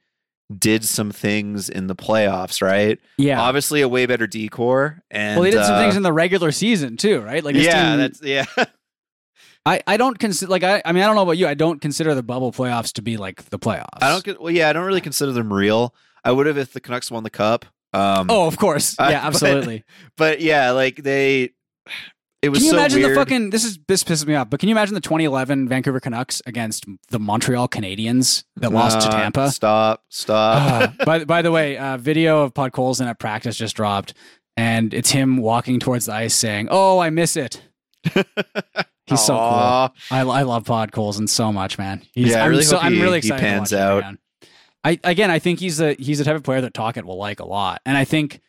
did 0.58 0.82
some 0.84 1.10
things 1.10 1.68
in 1.68 1.88
the 1.88 1.94
playoffs, 1.94 2.62
right? 2.62 2.98
Yeah. 3.18 3.38
Obviously, 3.40 3.82
a 3.82 3.88
way 3.88 4.06
better 4.06 4.26
decor, 4.26 5.02
and 5.10 5.36
well, 5.36 5.44
they 5.44 5.50
did 5.50 5.62
some 5.64 5.74
uh, 5.74 5.80
things 5.80 5.94
in 5.96 6.02
the 6.02 6.12
regular 6.12 6.50
season 6.52 6.96
too, 6.96 7.20
right? 7.20 7.44
Like 7.44 7.54
yeah, 7.56 7.90
team- 7.90 7.98
that's 7.98 8.22
yeah. 8.22 8.46
I, 9.66 9.82
I 9.86 9.96
don't 9.98 10.18
consider 10.18 10.50
like 10.50 10.62
I 10.62 10.80
I 10.84 10.92
mean 10.92 11.02
I 11.02 11.06
don't 11.06 11.16
know 11.16 11.22
about 11.22 11.36
you. 11.36 11.46
I 11.46 11.52
don't 11.54 11.80
consider 11.82 12.14
the 12.14 12.22
bubble 12.22 12.52
playoffs 12.52 12.92
to 12.94 13.02
be 13.02 13.18
like 13.18 13.50
the 13.50 13.58
playoffs. 13.58 13.98
I 14.00 14.08
don't. 14.18 14.40
Well, 14.40 14.50
yeah, 14.50 14.70
I 14.70 14.72
don't 14.72 14.86
really 14.86 15.02
consider 15.02 15.32
them 15.32 15.52
real. 15.52 15.94
I 16.24 16.32
would 16.32 16.46
have 16.46 16.56
if 16.56 16.72
the 16.72 16.80
Canucks 16.80 17.10
won 17.10 17.22
the 17.24 17.30
cup. 17.30 17.66
Um, 17.92 18.26
Oh, 18.30 18.46
of 18.46 18.56
course. 18.58 18.94
Uh, 18.98 19.08
Yeah, 19.10 19.20
but- 19.22 19.26
absolutely. 19.26 19.84
but 20.16 20.40
yeah, 20.40 20.70
like 20.72 20.96
they. 21.02 21.50
It 22.40 22.50
was 22.50 22.60
Can 22.60 22.66
you 22.66 22.70
so 22.70 22.76
imagine 22.78 23.00
weird. 23.02 23.10
the 23.16 23.20
fucking 23.20 23.50
this 23.50 23.64
is 23.64 23.80
this 23.88 24.04
pisses 24.04 24.24
me 24.24 24.36
off, 24.36 24.48
but 24.48 24.60
can 24.60 24.68
you 24.68 24.72
imagine 24.74 24.94
the 24.94 25.00
2011 25.00 25.68
Vancouver 25.68 25.98
Canucks 25.98 26.40
against 26.46 26.84
the 27.08 27.18
Montreal 27.18 27.66
Canadiens 27.66 28.44
that 28.58 28.70
lost 28.70 29.00
to 29.00 29.08
Uh, 29.08 29.10
Tampa? 29.10 29.50
Stop! 29.50 30.04
Stop! 30.08 30.92
Uh, 31.00 31.04
by 31.04 31.24
by 31.24 31.42
the 31.42 31.50
way, 31.50 31.76
uh, 31.76 31.96
video 31.96 32.42
of 32.44 32.54
Podkolzin 32.54 33.06
at 33.08 33.18
practice 33.18 33.56
just 33.56 33.74
dropped, 33.74 34.14
and 34.56 34.94
it's 34.94 35.10
him 35.10 35.38
walking 35.38 35.80
towards 35.80 36.06
the 36.06 36.12
ice 36.14 36.32
saying, 36.34 36.68
"Oh, 36.70 37.00
I 37.00 37.10
miss 37.10 37.36
it." 37.36 37.60
He's 39.06 39.20
so 39.24 39.32
cool. 39.34 39.94
I, 40.10 40.20
I 40.20 40.42
love 40.42 40.62
Podkolzin 40.64 41.28
so 41.28 41.50
much, 41.52 41.76
man. 41.76 42.02
He's, 42.12 42.28
Yeah, 42.28 42.42
I 42.42 42.44
I'm 42.44 42.50
really 42.50 42.62
so, 42.62 42.76
hope 42.76 42.84
I'm 42.84 42.92
he- 42.94 43.02
really 43.02 43.20
he 43.20 43.30
pans 43.30 43.72
him, 43.72 43.78
out. 43.80 44.02
man. 44.04 44.18
I 44.88 44.98
again, 45.04 45.30
I 45.30 45.38
think 45.38 45.60
he's 45.60 45.80
a 45.80 45.94
he's 45.94 46.18
the 46.18 46.24
type 46.24 46.36
of 46.36 46.42
player 46.42 46.60
that 46.62 46.74
Tocchet 46.74 47.04
will 47.04 47.18
like 47.18 47.40
a 47.40 47.44
lot, 47.46 47.80
and 47.86 47.96
I 47.96 48.04
think 48.04 48.40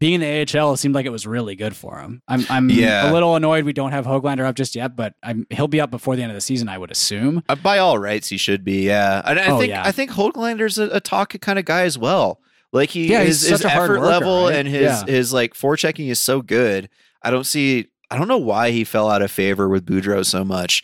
being 0.00 0.14
in 0.14 0.20
the 0.20 0.58
AHL 0.60 0.72
it 0.74 0.76
seemed 0.78 0.94
like 0.94 1.06
it 1.06 1.10
was 1.10 1.26
really 1.26 1.54
good 1.56 1.74
for 1.74 1.98
him. 2.00 2.20
I'm 2.28 2.44
I'm 2.50 2.68
Yeah. 2.70 3.10
a 3.10 3.12
little 3.12 3.36
annoyed 3.36 3.64
we 3.64 3.72
don't 3.72 3.92
have 3.92 4.04
Hoglander 4.04 4.44
up 4.44 4.54
just 4.56 4.74
yet, 4.74 4.96
but 4.96 5.14
I'm, 5.22 5.46
he'll 5.50 5.68
be 5.68 5.80
up 5.80 5.90
before 5.90 6.16
the 6.16 6.22
end 6.22 6.30
of 6.32 6.34
the 6.34 6.40
season, 6.40 6.68
I 6.68 6.76
would 6.78 6.90
assume. 6.90 7.42
Uh, 7.48 7.54
by 7.54 7.78
all 7.78 7.98
rights, 7.98 8.28
he 8.28 8.36
should 8.36 8.64
be. 8.64 8.86
Yeah, 8.86 9.22
and 9.24 9.38
I 9.38 9.46
Oh, 9.50 9.58
think 9.58 9.70
yeah. 9.70 9.82
I 9.86 9.92
think 9.92 10.10
Hoglander's 10.10 10.78
a, 10.78 10.88
a 10.90 11.00
talk 11.00 11.38
kind 11.40 11.58
of 11.58 11.64
guy 11.64 11.82
as 11.82 11.96
well. 11.96 12.40
Like 12.72 12.90
he, 12.90 13.06
Yeah, 13.10 13.20
his, 13.22 13.40
he's 13.42 13.50
his 13.50 13.60
such 13.60 13.70
a 13.70 13.74
hard 13.74 13.90
effort 13.90 14.00
worker, 14.00 14.10
level 14.10 14.44
right? 14.46 14.56
and 14.56 14.68
his 14.68 14.82
Yeah. 14.82 15.04
his 15.06 15.32
like 15.32 15.54
forechecking 15.54 16.08
is 16.08 16.18
so 16.20 16.42
good. 16.42 16.88
I 17.22 17.30
don't 17.30 17.46
see. 17.46 17.86
I 18.10 18.18
don't 18.18 18.28
know 18.28 18.36
why 18.38 18.70
he 18.72 18.84
fell 18.84 19.08
out 19.10 19.22
of 19.22 19.30
favor 19.30 19.68
with 19.68 19.86
Boudreau 19.86 20.24
so 20.26 20.44
much, 20.44 20.82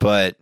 but 0.00 0.36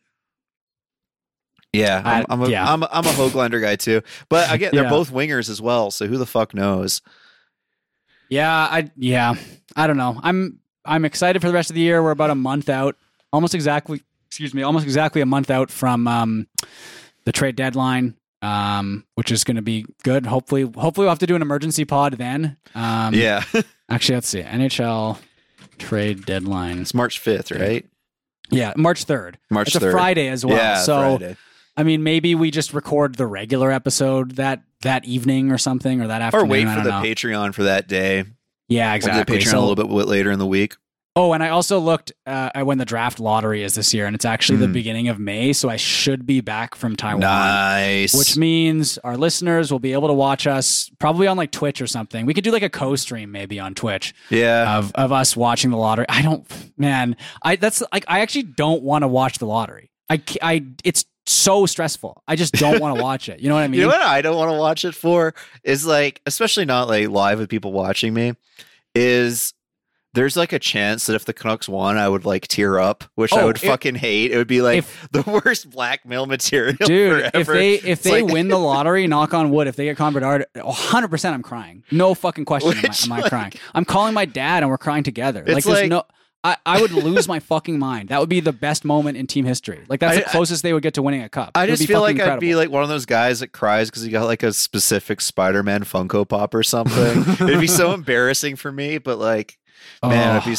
yeah, 1.73 2.03
I'm, 2.05 2.23
I- 2.23 2.27
I'm 2.29 2.43
a 2.43 2.49
yeah. 2.49 2.73
am 2.73 2.83
a, 2.83 2.89
I'm 2.93 3.05
a 3.07 3.11
Hoglander 3.11 3.61
guy 3.61 3.77
too. 3.77 4.03
But 4.29 4.53
again, 4.53 4.71
they're 4.75 4.85
Yeah. 4.85 4.91
both 4.91 5.11
wingers 5.11 5.49
as 5.49 5.61
well, 5.63 5.91
so 5.91 6.07
who 6.07 6.19
the 6.19 6.27
fuck 6.27 6.55
knows? 6.55 7.01
Yeah, 8.29 8.51
I 8.51 8.91
yeah, 8.97 9.35
I 9.77 9.87
don't 9.87 9.97
know. 9.97 10.19
I'm 10.23 10.59
I'm 10.85 11.05
excited 11.05 11.41
for 11.43 11.49
the 11.49 11.55
rest 11.55 11.71
of 11.71 11.75
the 11.75 11.83
year. 11.83 12.03
We're 12.03 12.11
about 12.13 12.31
a 12.31 12.35
month 12.35 12.69
out, 12.69 12.97
almost 13.33 13.55
exactly. 13.55 14.03
Excuse 14.29 14.55
me, 14.55 14.63
almost 14.63 14.85
exactly 14.85 15.21
a 15.21 15.27
month 15.27 15.51
out 15.51 15.71
from 15.71 16.09
um, 16.09 16.47
the 17.27 17.33
trade 17.33 17.55
deadline, 17.55 18.15
um, 18.41 19.05
which 19.15 19.31
is 19.31 19.45
going 19.45 19.57
to 19.57 19.63
be 19.63 19.85
good. 20.05 20.25
Hopefully, 20.25 20.63
hopefully 20.63 21.05
we'll 21.05 21.11
have 21.11 21.19
to 21.19 21.27
do 21.27 21.37
an 21.37 21.43
emergency 21.43 21.85
pod 21.85 22.15
then. 22.15 22.57
Um, 22.75 23.13
yeah, 23.15 23.45
Actually, 23.91 24.15
let's 24.17 24.29
see. 24.29 24.41
NHL 24.41 25.19
trade 25.77 26.25
deadline. 26.25 26.79
it's 26.81 26.95
March 26.95 27.19
fifth, 27.19 27.51
right? 27.51 27.85
Yeah, 28.51 28.73
March 28.75 29.05
third. 29.05 29.37
March 29.51 29.75
It's 29.75 29.85
a 29.85 29.91
Friday 29.91 30.29
as 30.29 30.47
well. 30.47 30.57
Yeah, 30.57 30.79
so 30.81 31.19
Friday. 31.19 31.37
I 31.77 31.83
mean, 31.85 32.03
maybe 32.03 32.35
we 32.35 32.51
just 32.51 32.75
record 32.75 33.15
the 33.17 33.27
regular 33.27 33.71
episode 33.71 34.33
that 34.37 34.63
that 34.83 35.05
evening 35.05 35.51
or 35.53 35.59
something, 35.59 36.01
or 36.01 36.09
that 36.09 36.21
afternoon. 36.23 36.47
or 36.47 36.51
wait 36.51 36.67
I 36.67 36.77
for 36.77 36.83
the 36.85 36.91
know. 36.91 37.03
Patreon 37.07 37.55
for 37.55 37.63
that 37.65 37.89
day. 37.89 38.25
Yeah, 38.69 38.95
exactly. 38.95 39.39
Patreon 39.39 39.47
So- 39.51 39.59
a 39.59 39.65
little 39.67 39.77
bit 39.77 40.07
later 40.07 40.31
in 40.31 40.39
the 40.39 40.47
week. 40.47 40.77
Oh, 41.15 41.35
and 41.35 41.43
I 41.43 41.51
also 41.51 41.79
looked 41.79 42.13
uh, 42.27 42.49
at 42.55 42.65
when 42.65 42.79
the 42.79 42.87
draft 42.87 43.21
lottery 43.21 43.63
is 43.63 43.75
this 43.75 43.93
year, 43.93 44.07
and 44.07 44.15
it's 44.15 44.25
actually 44.25 44.57
the 44.61 44.67
Mhm. 44.67 44.73
beginning 44.73 45.09
of 45.09 45.19
May. 45.19 45.53
So 45.53 45.69
I 45.69 45.77
should 45.77 46.25
be 46.25 46.41
back 46.41 46.75
from 46.75 46.97
Taiwan. 46.97 47.21
Nice. 47.21 48.15
Which 48.15 48.35
means 48.39 48.97
our 49.05 49.19
listeners 49.19 49.71
will 49.71 49.79
be 49.79 49.93
able 49.93 50.09
to 50.09 50.15
watch 50.15 50.47
us 50.47 50.91
probably 50.99 51.27
on 51.27 51.37
like 51.37 51.51
Twitch 51.51 51.83
or 51.83 51.87
something. 51.87 52.25
We 52.25 52.33
could 52.33 52.45
do 52.45 52.51
like 52.51 52.63
a 52.63 52.71
co-stream 52.71 53.31
maybe 53.31 53.61
on 53.61 53.75
Twitch 53.75 54.15
yeah. 54.31 54.79
of 54.79 54.91
of 54.95 55.13
us 55.13 55.37
watching 55.37 55.71
the 55.71 55.77
lottery. 55.77 56.07
I 56.09 56.23
don't, 56.23 56.47
man. 56.79 57.17
I 57.43 57.57
that's 57.57 57.83
like 57.93 58.07
I 58.09 58.21
actually 58.21 58.45
don't 58.45 58.83
want 58.83 59.03
to 59.03 59.09
watch 59.09 59.37
the 59.39 59.47
lottery. 59.47 59.91
I 60.09 60.23
I 60.41 60.65
it's 60.83 61.05
so 61.27 61.67
stressful. 61.67 62.23
I 62.27 62.37
just 62.37 62.53
don't 62.55 62.81
want 62.81 62.97
to 62.97 63.03
watch 63.03 63.29
it. 63.29 63.41
You 63.41 63.49
know 63.49 63.55
what 63.55 63.63
I 63.63 63.69
mean? 63.69 63.81
you 63.81 63.87
know 63.87 63.93
what 63.93 64.03
I 64.03 64.23
don't 64.23 64.37
want 64.37 64.51
to 64.51 64.59
watch 64.59 64.85
it 64.85 64.95
for 64.95 65.35
is 65.65 65.87
like, 65.87 66.21
especially 66.27 66.65
not 66.65 66.89
like 66.89 67.09
live 67.09 67.39
with 67.39 67.49
people 67.49 67.73
watching 67.73 68.13
me, 68.15 68.35
is 68.95 69.55
there's 70.15 70.37
like 70.37 70.53
a 70.53 70.59
chance 70.59 71.07
that 71.07 71.15
if 71.15 71.25
the 71.25 71.33
Canucks 71.33 71.69
won, 71.69 71.97
I 71.97 72.07
would 72.07 72.27
like 72.27 72.47
tear 72.47 72.79
up, 72.79 73.05
which 73.15 73.33
I 73.33 73.41
Oh, 73.41 73.47
would 73.47 73.57
if- 73.57 73.63
fucking 73.63 73.95
hate. 73.95 74.31
It 74.31 74.37
would 74.37 74.47
be 74.47 74.61
like 74.61 74.79
if- 74.79 75.09
the 75.13 75.23
worst 75.45 75.71
blackmail 75.71 76.27
material, 76.27 76.77
Dude, 76.85 77.31
if 77.33 77.47
they 77.47 77.75
if 77.75 77.85
It's 77.87 78.03
they 78.03 78.23
like- 78.23 78.33
win 78.33 78.49
the 78.49 78.59
lottery, 78.59 79.07
knock 79.07 79.33
on 79.33 79.51
wood, 79.51 79.69
if 79.69 79.77
they 79.77 79.85
get 79.87 79.97
Bedard, 79.97 80.45
100 80.55 81.09
percent 81.09 81.35
I'm 81.35 81.43
crying. 81.43 81.83
No 81.91 82.13
fucking 82.15 82.45
question 82.45 82.73
am 82.73 82.77
I, 82.79 82.89
Which, 82.89 83.05
am 83.07 83.13
I 83.13 83.29
crying. 83.29 83.53
I'm 83.75 83.85
calling 83.87 84.13
my 84.13 84.27
dad 84.27 84.63
and 84.63 84.69
we're 84.71 84.77
crying 84.79 85.03
together. 85.03 85.41
Like 85.41 85.65
there's 85.65 85.67
like- 85.67 85.89
no 85.89 86.03
I, 86.45 86.57
I 86.67 86.81
would 86.81 86.91
lose 86.93 87.29
my 87.29 87.39
fucking 87.39 87.79
mind. 87.79 88.09
That 88.09 88.19
would 88.19 88.29
be 88.29 88.41
the 88.41 88.53
best 88.53 88.85
moment 88.85 89.17
in 89.17 89.27
team 89.29 89.45
history. 89.45 89.81
Like 89.89 90.01
that's 90.01 90.19
I- 90.19 90.21
the 90.23 90.27
closest 90.31 90.63
they 90.65 90.73
would 90.73 90.83
get 90.83 90.95
to 90.95 91.03
winning 91.03 91.23
a 91.23 91.29
cup. 91.29 91.53
I 91.55 91.67
just 91.67 91.87
feel 91.87 92.01
like 92.01 92.17
fucking 92.19 92.33
I'd 92.33 92.41
be 92.41 92.57
like 92.57 92.69
one 92.71 92.83
of 92.83 92.89
those 92.89 93.07
guys 93.07 93.41
that 93.41 93.53
cries 93.53 93.91
because 93.91 94.03
he 94.03 94.11
got 94.11 94.25
like 94.27 94.43
a 94.43 94.53
specific 94.53 95.21
Spider-Man 95.21 95.85
Funko 95.85 96.29
Pop 96.29 96.55
or 96.55 96.63
something. 96.65 97.23
It'd 97.49 97.61
be 97.61 97.67
so 97.69 97.93
embarrassing 97.95 98.57
for 98.57 98.73
me, 98.73 98.99
but 98.99 99.19
like, 99.19 99.57
man, 100.03 100.37
I'd 100.41 100.45
be, 100.45 100.57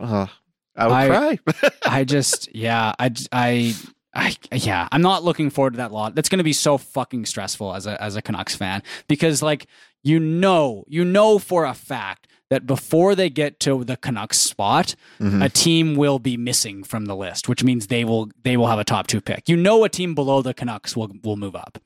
Oh. 0.00 0.28
I 0.76 0.86
would 0.86 0.92
I- 0.94 1.36
cry. 1.36 1.68
I 1.86 2.04
just, 2.04 2.54
yeah, 2.54 2.92
I, 2.98 3.10
I, 3.32 3.74
I, 4.14 4.36
yeah, 4.52 4.88
I'm 4.92 5.02
not 5.02 5.24
looking 5.24 5.48
forward 5.50 5.72
to 5.74 5.76
that 5.78 5.90
lot. 5.92 6.14
That's 6.14 6.28
going 6.28 6.38
to 6.38 6.44
be 6.44 6.52
so 6.52 6.76
fucking 6.78 7.26
stressful 7.26 7.74
as 7.74 7.86
a 7.86 8.00
as 8.02 8.14
a 8.16 8.22
Canucks 8.22 8.54
fan 8.56 8.82
because, 9.08 9.40
like, 9.42 9.66
you 10.02 10.20
know, 10.20 10.84
you 10.86 11.04
know 11.04 11.38
for 11.38 11.64
a 11.64 11.74
fact 11.74 12.26
that 12.50 12.66
before 12.66 13.14
they 13.14 13.30
get 13.30 13.58
to 13.60 13.84
the 13.84 13.96
Canucks 13.96 14.38
spot, 14.38 14.94
Mhm. 15.20 15.44
a 15.44 15.48
team 15.48 15.94
will 15.96 16.18
be 16.18 16.36
missing 16.36 16.84
from 16.84 17.06
the 17.06 17.16
list, 17.16 17.48
which 17.48 17.64
means 17.64 17.86
they 17.88 18.04
will 18.04 18.30
they 18.42 18.56
will 18.56 18.66
have 18.68 18.78
a 18.78 18.84
top 18.84 19.06
two 19.06 19.20
pick. 19.20 19.48
You 19.48 19.56
know, 19.56 19.84
a 19.84 19.88
team 19.88 20.14
below 20.14 20.42
the 20.42 20.54
Canucks 20.54 20.94
will 20.96 21.10
will 21.22 21.36
move 21.36 21.56
up. 21.56 21.78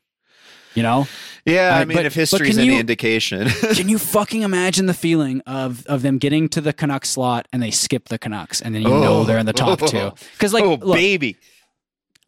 You 0.74 0.82
know, 0.82 1.09
yeah, 1.46 1.74
I 1.74 1.80
I- 1.80 1.84
mean, 1.86 1.96
but- 1.96 2.06
if 2.06 2.14
history's 2.14 2.56
can 2.56 2.64
any 2.64 2.74
you- 2.74 2.80
indication, 2.80 3.48
can 3.74 3.88
you 3.88 3.98
fucking 3.98 4.42
imagine 4.42 4.86
the 4.86 4.94
feeling 4.94 5.40
of 5.46 5.84
of 5.86 6.02
them 6.02 6.18
getting 6.18 6.48
to 6.50 6.61
the 6.61 6.72
Canucks 6.72 7.09
slot 7.11 7.48
and 7.52 7.62
they 7.62 7.70
skip 7.70 8.09
the 8.09 8.18
Canucks 8.18 8.61
and 8.61 8.74
then 8.74 8.82
you 8.82 8.88
know 8.88 9.18
Oh. 9.20 9.24
they're 9.24 9.38
in 9.38 9.46
the 9.46 9.52
top 9.52 9.80
two? 9.80 10.12
Because 10.34 10.52
like, 10.52 10.64
oh 10.64 10.74
look, 10.80 10.96
baby, 10.96 11.36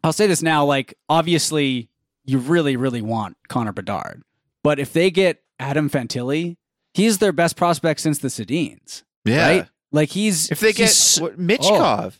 I'll 0.03 0.13
say 0.13 0.25
this 0.27 0.41
now, 0.41 0.65
like 0.65 0.95
obviously 1.07 1.89
you 2.25 2.39
really, 2.39 2.75
really 2.75 3.01
want 3.01 3.37
Connor 3.47 3.71
Bedard. 3.73 4.23
But 4.63 4.79
if 4.79 4.91
they 4.93 5.11
get 5.11 5.41
Adam 5.59 5.89
Fantilli, 5.89 6.57
he's 6.93 7.17
their 7.19 7.31
best 7.31 7.55
prospect 7.55 7.99
since 7.99 8.19
the 8.19 8.27
Sedins. 8.27 9.03
yeah. 9.25 9.47
Right? 9.47 9.67
Like 9.91 10.09
he's 10.09 10.49
If 10.51 10.59
they 10.61 10.71
get 10.73 10.85
he's- 10.89 11.19
what, 11.19 11.37
Michkov, 11.39 12.19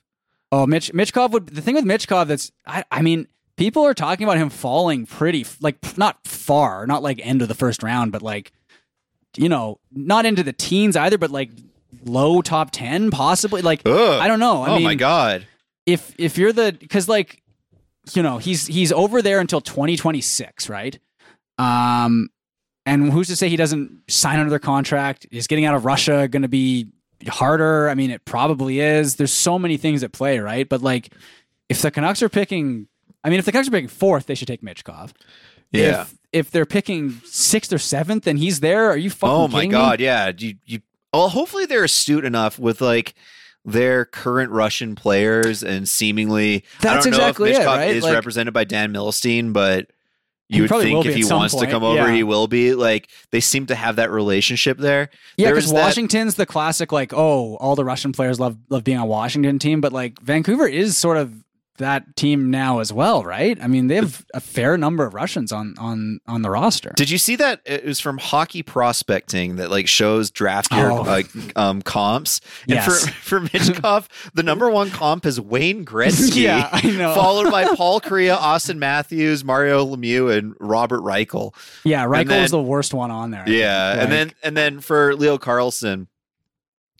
Oh, 0.51 0.67
Mitch 0.67 0.91
Michkov 0.93 1.31
would 1.31 1.47
the 1.47 1.61
thing 1.61 1.75
with 1.75 1.85
Michkov 1.85 2.27
that's 2.27 2.51
I, 2.67 2.83
I 2.91 3.01
mean, 3.01 3.27
people 3.55 3.83
are 3.85 3.93
talking 3.93 4.25
about 4.25 4.35
him 4.37 4.49
falling 4.49 5.05
pretty 5.05 5.45
like 5.61 5.97
not 5.97 6.27
far, 6.27 6.85
not 6.85 7.01
like 7.01 7.21
end 7.25 7.41
of 7.41 7.47
the 7.47 7.53
first 7.55 7.81
round, 7.83 8.11
but 8.11 8.21
like 8.21 8.51
you 9.37 9.47
know, 9.47 9.79
not 9.93 10.25
into 10.25 10.43
the 10.43 10.51
teens 10.51 10.97
either, 10.97 11.17
but 11.17 11.31
like 11.31 11.51
low 12.03 12.41
top 12.41 12.71
10 12.71 13.11
possibly. 13.11 13.61
Like 13.61 13.81
Ugh. 13.85 14.21
I 14.21 14.27
don't 14.27 14.39
know. 14.41 14.63
I 14.63 14.69
oh 14.71 14.75
mean, 14.75 14.83
my 14.83 14.95
god, 14.95 15.47
if 15.85 16.13
if 16.17 16.37
you're 16.37 16.51
the 16.51 16.75
because 16.77 17.07
like 17.07 17.41
you 18.13 18.21
know 18.21 18.37
he's 18.39 18.67
he's 18.67 18.91
over 18.91 19.21
there 19.21 19.39
until 19.39 19.61
2026 19.61 20.67
right 20.67 20.99
um 21.57 22.29
and 22.85 23.11
who's 23.11 23.27
to 23.27 23.35
say 23.35 23.47
he 23.49 23.55
doesn't 23.57 24.01
sign 24.09 24.39
another 24.39 24.59
contract 24.59 25.27
is 25.31 25.47
getting 25.47 25.65
out 25.65 25.75
of 25.75 25.85
russia 25.85 26.27
going 26.27 26.41
to 26.41 26.47
be 26.47 26.87
harder 27.27 27.87
i 27.89 27.93
mean 27.93 28.09
it 28.11 28.23
probably 28.25 28.79
is 28.79 29.15
there's 29.17 29.31
so 29.33 29.59
many 29.59 29.77
things 29.77 30.03
at 30.03 30.11
play 30.11 30.39
right 30.39 30.67
but 30.69 30.81
like 30.81 31.13
if 31.69 31.81
the 31.81 31.91
canucks 31.91 32.21
are 32.23 32.29
picking 32.29 32.87
i 33.23 33.29
mean 33.29 33.37
if 33.39 33.45
the 33.45 33.51
canucks 33.51 33.67
are 33.67 33.71
picking 33.71 33.87
fourth 33.87 34.25
they 34.25 34.35
should 34.35 34.47
take 34.47 34.61
michkov 34.63 35.11
yeah. 35.71 36.01
if, 36.01 36.15
if 36.33 36.51
they're 36.51 36.65
picking 36.65 37.11
sixth 37.23 37.71
or 37.71 37.77
seventh 37.77 38.25
and 38.27 38.39
he's 38.39 38.59
there 38.59 38.89
are 38.89 38.97
you 38.97 39.09
fucking 39.09 39.35
Oh 39.35 39.47
my 39.47 39.59
kidding 39.59 39.69
me? 39.69 39.77
god, 39.77 39.99
yeah. 40.01 40.31
You 40.37 40.55
you. 40.65 40.79
Well, 41.13 41.29
hopefully 41.29 41.65
they're 41.65 41.83
astute 41.85 42.25
enough 42.25 42.57
with 42.59 42.81
like 42.81 43.13
their 43.63 44.03
current 44.05 44.51
Russian 44.51 44.95
players 44.95 45.61
and 45.63 45.87
seemingly. 45.87 46.63
That's 46.81 47.05
I 47.05 47.09
don't 47.09 47.19
exactly 47.19 47.51
know 47.51 47.59
if 47.59 47.63
Michkov 47.65 47.77
right? 47.77 47.95
is 47.95 48.03
Like- 48.03 48.13
represented 48.13 48.53
by 48.53 48.63
Dan 48.65 48.91
Milstein, 48.93 49.53
but. 49.53 49.89
You 50.51 50.63
would 50.63 50.69
think 50.69 51.05
if 51.05 51.15
he 51.15 51.25
wants 51.25 51.55
to 51.55 51.67
come 51.67 51.83
over, 51.83 52.07
yeah. 52.07 52.13
he 52.13 52.23
will 52.23 52.47
be. 52.47 52.73
Like 52.73 53.09
they 53.31 53.39
seem 53.39 53.67
to 53.67 53.75
have 53.75 53.95
that 53.95 54.11
relationship 54.11 54.77
there. 54.77 55.09
Yeah, 55.37 55.49
because 55.49 55.65
was 55.65 55.73
that- 55.73 55.81
Washington's 55.85 56.35
the 56.35 56.45
classic, 56.45 56.91
like, 56.91 57.13
oh, 57.13 57.55
all 57.55 57.75
the 57.75 57.85
Russian 57.85 58.11
players 58.11 58.39
love 58.39 58.57
love 58.69 58.83
being 58.83 58.97
on 58.97 59.07
Washington 59.07 59.59
team, 59.59 59.79
but 59.81 59.93
like 59.93 60.19
Vancouver 60.19 60.67
is 60.67 60.97
sort 60.97 61.17
of 61.17 61.33
that 61.77 62.15
team 62.15 62.51
now 62.51 62.79
as 62.79 62.93
well, 62.93 63.23
right? 63.23 63.57
I 63.61 63.67
mean, 63.67 63.87
they 63.87 63.95
have 63.95 64.23
a 64.33 64.39
fair 64.39 64.77
number 64.77 65.03
of 65.05 65.13
Russians 65.15 65.51
on 65.51 65.73
on 65.79 66.19
on 66.27 66.41
the 66.43 66.49
roster. 66.49 66.93
Did 66.95 67.09
you 67.09 67.17
see 67.17 67.35
that? 67.37 67.61
It 67.65 67.85
was 67.85 67.99
from 67.99 68.17
Hockey 68.19 68.61
Prospecting 68.61 69.55
that 69.55 69.71
like 69.71 69.87
shows 69.87 70.29
draft 70.29 70.71
year 70.73 70.91
Oh. 70.91 71.01
like 71.01 71.27
um, 71.57 71.81
comps. 71.81 72.41
And 72.63 72.71
Yes. 72.75 73.07
for 73.23 73.39
for 73.39 73.47
Michkov, 73.47 74.07
the 74.33 74.43
number 74.43 74.69
one 74.69 74.91
comp 74.91 75.25
is 75.25 75.39
Wayne 75.41 75.85
Gretzky. 75.85 76.35
Yeah, 76.43 76.69
I 76.71 76.81
know. 76.91 77.15
Followed 77.15 77.49
by 77.49 77.65
Paul 77.75 77.99
Kariya, 78.01 78.37
Auston 78.37 78.77
Matthews, 78.77 79.43
Mario 79.43 79.85
Lemieux, 79.85 80.37
and 80.37 80.53
Robert 80.59 81.01
Reichel. 81.01 81.53
yeah, 81.83 82.05
Reichel 82.05 82.27
then- 82.27 82.43
is 82.43 82.51
the 82.51 82.61
worst 82.61 82.93
one 82.93 83.11
on 83.11 83.31
there. 83.31 83.45
Yeah, 83.47 83.93
think. 83.93 84.03
and 84.03 84.11
then 84.11 84.31
and 84.43 84.57
then 84.57 84.79
for 84.81 85.15
Leo 85.15 85.37
Carlsson, 85.37 86.07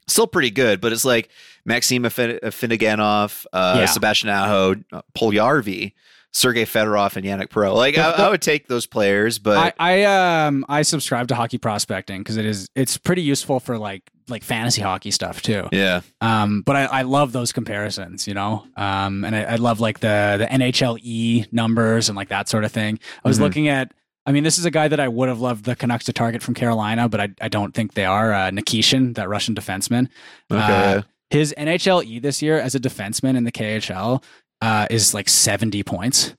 still 0.08 0.28
pretty 0.28 0.52
good, 0.52 0.82
but 0.82 0.92
it's 0.92 1.06
like 1.06 1.30
Maxim 1.66 2.04
Afinogenov, 2.04 3.46
uh, 3.54 3.76
Yeah. 3.80 3.86
Sebastian 3.86 4.30
Aho, 4.30 4.76
uh, 4.92 5.02
Puljujarvi, 5.18 5.94
Sergei 6.34 6.64
Fedorov, 6.66 7.16
and 7.18 7.26
Yannick 7.26 7.50
Pro. 7.50 7.76
Like 7.76 7.98
I, 7.98 8.12
I 8.12 8.30
would 8.30 8.42
take 8.42 8.68
those 8.68 8.86
players, 8.86 9.38
but 9.40 9.74
I, 9.80 10.04
I 10.04 10.46
um 10.46 10.66
I 10.70 10.82
subscribe 10.84 11.28
to 11.28 11.36
hockey 11.36 11.58
prospecting 11.58 12.22
because 12.22 12.38
it 12.38 12.46
is 12.46 12.70
it's 12.76 12.98
pretty 12.98 13.22
useful 13.22 13.60
for 13.60 13.78
like 13.78 14.04
like 14.30 14.44
fantasy 14.44 14.82
hockey 14.82 15.12
stuff 15.12 15.42
too. 15.42 15.68
yeah, 15.74 16.00
Um, 16.22 16.62
but 16.66 16.78
I, 16.78 16.86
I 16.86 17.02
love 17.02 17.34
those 17.34 17.52
comparisons, 17.52 18.30
you 18.30 18.34
know. 18.34 18.66
Um, 18.78 19.26
and 19.26 19.36
I, 19.36 19.42
I 19.44 19.56
love 19.56 19.82
like 19.82 20.00
the 20.00 20.38
the 20.40 20.46
NHLE 20.46 21.52
numbers 21.52 22.08
and 22.08 22.16
like 22.16 22.30
that 22.30 22.48
sort 22.48 22.64
of 22.64 22.72
thing. 22.72 22.98
I 23.26 23.28
was 23.28 23.38
Mhm. 23.38 23.42
looking 23.42 23.68
at. 23.68 23.94
I 24.26 24.32
mean, 24.32 24.44
this 24.44 24.60
is 24.60 24.66
a 24.66 24.72
guy 24.72 24.88
that 24.88 25.00
I 25.00 25.08
would 25.08 25.30
have 25.30 25.42
loved 25.42 25.66
the 25.66 25.76
Canucks 25.76 26.06
to 26.06 26.14
target 26.14 26.44
from 26.44 26.54
Carolina, 26.54 27.10
but 27.10 27.20
I, 27.20 27.30
I 27.42 27.48
don't 27.50 27.74
think 27.74 27.96
they 27.96 28.06
are. 28.06 28.32
Uh, 28.32 28.52
Nikishin, 28.52 29.16
that 29.16 29.28
Russian 29.28 29.56
defenseman. 29.56 30.10
okay. 30.52 30.98
Uh, 30.98 31.02
his 31.32 31.54
NHLE 31.58 32.22
this 32.22 32.42
year 32.42 32.60
as 32.60 32.76
a 32.76 32.80
defenseman 32.80 33.38
in 33.38 33.44
the 33.44 33.52
KHL 33.52 34.24
uh, 34.62 34.88
is 34.90 35.14
like 35.14 35.30
70 35.30 35.84
points 35.84 36.36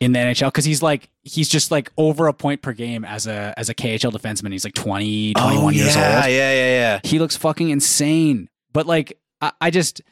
in 0.00 0.12
the 0.12 0.18
NHL 0.18 0.48
because 0.48 0.64
he's 0.64 0.82
like 0.82 1.08
he's 1.22 1.48
just 1.48 1.70
like 1.70 1.90
over 1.96 2.26
a 2.26 2.32
point 2.32 2.62
per 2.62 2.72
game 2.72 3.04
as 3.04 3.26
a 3.26 3.54
as 3.56 3.68
a 3.68 3.74
KHL 3.74 4.12
defenseman. 4.12 4.52
He's 4.52 4.64
like 4.64 4.74
20, 4.74 5.34
21 5.34 5.64
oh, 5.64 5.70
years 5.70 5.88
old 5.88 5.96
Yeah, 5.96 6.26
yeah, 6.26 6.52
yeah. 6.52 6.66
Yeah. 6.66 7.00
He 7.02 7.18
looks 7.18 7.36
fucking 7.36 7.70
insane. 7.70 8.48
But 8.72 8.86
like, 8.86 9.18
I, 9.40 9.52
I 9.60 9.70
just, 9.70 10.02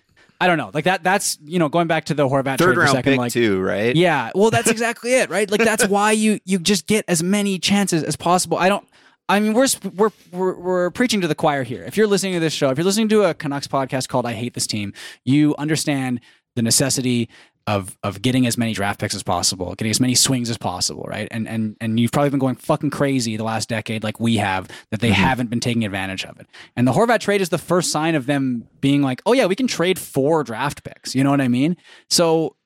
I 0.40 0.46
don't 0.46 0.58
know. 0.58 0.70
Like 0.72 0.84
that. 0.84 1.02
That's 1.02 1.38
you 1.44 1.58
know 1.58 1.68
going 1.68 1.86
back 1.86 2.06
to 2.06 2.14
the 2.14 2.28
Horvat 2.28 2.58
Third 2.58 2.76
round 2.76 2.90
second. 2.90 3.12
pick 3.12 3.18
like, 3.18 3.32
too, 3.32 3.60
right? 3.60 3.94
yeah. 3.94 4.30
Well, 4.34 4.50
that's 4.50 4.70
exactly 4.70 5.14
it, 5.14 5.30
right? 5.30 5.50
Like 5.50 5.62
that's 5.62 5.86
why 5.88 6.12
you 6.12 6.40
you 6.44 6.58
just 6.58 6.86
get 6.86 7.04
as 7.06 7.22
many 7.22 7.58
chances 7.58 8.02
as 8.02 8.16
possible. 8.16 8.56
I 8.56 8.68
don't. 8.68 8.86
I 9.28 9.40
mean, 9.40 9.54
we're, 9.54 9.66
we're 9.94 10.10
we're 10.32 10.54
we're 10.54 10.90
preaching 10.90 11.20
to 11.22 11.28
the 11.28 11.34
choir 11.34 11.62
here. 11.62 11.82
If 11.84 11.96
you're 11.96 12.06
listening 12.06 12.34
to 12.34 12.40
this 12.40 12.52
show, 12.52 12.70
if 12.70 12.78
you're 12.78 12.84
listening 12.84 13.08
to 13.08 13.24
a 13.24 13.34
Canucks 13.34 13.66
podcast 13.66 14.08
called 14.08 14.26
"I 14.26 14.32
Hate 14.32 14.54
This 14.54 14.66
Team," 14.66 14.92
you 15.24 15.54
understand 15.56 16.20
the 16.56 16.62
necessity 16.62 17.28
of 17.66 17.96
of 18.02 18.20
getting 18.20 18.46
as 18.46 18.58
many 18.58 18.74
draft 18.74 19.00
picks 19.00 19.14
as 19.14 19.22
possible, 19.22 19.74
getting 19.74 19.90
as 19.90 19.98
many 20.00 20.14
swings 20.14 20.50
as 20.50 20.58
possible, 20.58 21.04
right? 21.08 21.26
And 21.30 21.48
and 21.48 21.76
and 21.80 21.98
you've 21.98 22.12
probably 22.12 22.30
been 22.30 22.38
going 22.38 22.56
fucking 22.56 22.90
crazy 22.90 23.38
the 23.38 23.44
last 23.44 23.70
decade, 23.70 24.04
like 24.04 24.20
we 24.20 24.36
have, 24.36 24.68
that 24.90 25.00
they 25.00 25.08
mm-hmm. 25.10 25.22
haven't 25.22 25.48
been 25.48 25.60
taking 25.60 25.84
advantage 25.84 26.26
of 26.26 26.38
it. 26.38 26.46
And 26.76 26.86
the 26.86 26.92
Horvat 26.92 27.20
trade 27.20 27.40
is 27.40 27.48
the 27.48 27.58
first 27.58 27.90
sign 27.90 28.14
of 28.14 28.26
them 28.26 28.68
being 28.80 29.00
like, 29.00 29.22
oh 29.24 29.32
yeah, 29.32 29.46
we 29.46 29.56
can 29.56 29.66
trade 29.66 29.98
four 29.98 30.44
draft 30.44 30.84
picks. 30.84 31.14
You 31.14 31.24
know 31.24 31.30
what 31.30 31.40
I 31.40 31.48
mean? 31.48 31.78
So 32.10 32.56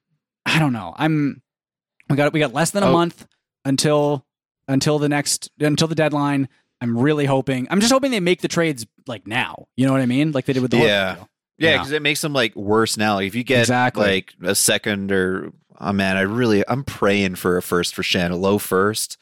I 0.45 0.59
don't 0.59 0.73
know. 0.73 0.95
I'm 0.97 1.41
we 2.11 2.17
got 2.17 2.33
we 2.33 2.41
got 2.41 2.53
less 2.53 2.73
than 2.73 2.83
a 2.83 2.89
Oh. 2.89 2.93
month 2.93 3.29
until 3.65 4.25
until 4.69 4.99
the 4.99 5.09
next 5.09 5.51
until 5.59 5.89
the 5.89 5.95
deadline. 5.95 6.49
I'm 6.81 6.97
really 6.97 7.25
hoping. 7.25 7.67
I'm 7.71 7.81
just 7.81 7.93
hoping 7.93 8.13
they 8.13 8.21
make 8.21 8.41
the 8.41 8.47
trades 8.49 8.87
like 9.09 9.27
now. 9.27 9.67
You 9.77 9.85
know 9.87 9.93
what 9.93 10.01
I 10.01 10.07
mean? 10.07 10.31
Like 10.31 10.45
they 10.45 10.53
did 10.53 10.63
with 10.63 10.71
the 10.71 10.77
Yeah. 10.79 11.15
deal. 11.17 11.29
Yeah, 11.59 11.71
Yeah. 11.71 11.77
because 11.79 11.91
it 11.91 12.03
makes 12.03 12.21
them 12.21 12.33
like 12.33 12.55
worse 12.55 12.97
now. 12.97 13.15
Like, 13.17 13.27
if 13.27 13.35
you 13.35 13.43
get 13.43 13.61
Exactly. 13.61 14.05
like 14.05 14.33
a 14.45 14.55
second 14.55 15.11
or 15.11 15.51
oh 15.81 15.93
man, 15.93 16.17
I 16.17 16.21
really 16.21 16.63
I'm 16.69 16.85
praying 16.85 17.35
for 17.35 17.57
a 17.57 17.63
first 17.63 17.95
for 17.97 18.03
Schenn, 18.03 18.31
a 18.31 18.37
low 18.37 18.59
first. 18.59 19.17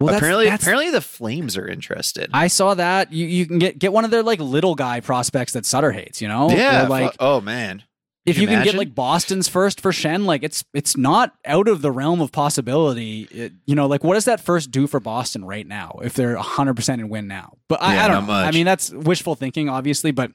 Well, 0.00 0.06
that's- 0.06 0.20
apparently, 0.20 0.44
that's- 0.46 0.62
apparently 0.62 0.90
the 0.90 1.00
Flames 1.02 1.56
are 1.58 1.66
interested. 1.68 2.30
I 2.32 2.46
saw 2.48 2.72
that. 2.74 3.12
You 3.12 3.26
you 3.26 3.44
can 3.46 3.58
get 3.58 3.78
get 3.78 3.92
one 3.92 4.06
of 4.06 4.10
their 4.10 4.22
like 4.22 4.40
little 4.40 4.74
guy 4.74 5.00
prospects 5.00 5.52
that 5.52 5.66
Sutter 5.66 5.92
hates. 5.92 6.22
You 6.22 6.28
know? 6.28 6.48
yeah, 6.50 6.86
Or, 6.86 6.88
like 6.88 7.14
oh 7.20 7.42
man, 7.42 7.82
if 8.24 8.36
you 8.36 8.42
you, 8.42 8.48
can 8.48 8.62
get 8.64 8.74
like 8.74 8.94
Boston's 8.94 9.48
first 9.48 9.80
for 9.80 9.90
Schenn, 9.90 10.24
like 10.26 10.42
it's 10.44 10.64
it's 10.72 10.96
not 10.96 11.34
out 11.44 11.66
of 11.68 11.82
the 11.82 11.90
realm 11.90 12.20
of 12.20 12.30
possibility. 12.32 13.22
It- 13.30 13.52
you 13.66 13.74
know, 13.74 13.86
like 13.86 14.04
what 14.04 14.14
does 14.14 14.26
that 14.26 14.40
first 14.40 14.70
do 14.70 14.86
for 14.86 15.00
Boston 15.00 15.44
right 15.44 15.66
now 15.66 15.98
if 16.04 16.14
they're 16.14 16.34
100 16.36 16.74
percent 16.74 17.00
and 17.00 17.10
win 17.10 17.26
now? 17.26 17.54
But 17.68 17.82
I, 17.82 17.94
Yeah, 17.94 18.04
I 18.04 18.08
don't 18.08 18.26
know. 18.26 18.32
I 18.32 18.50
mean, 18.52 18.66
that's 18.66 18.90
wishful 18.90 19.34
thinking, 19.34 19.68
obviously, 19.68 20.10
but. 20.10 20.32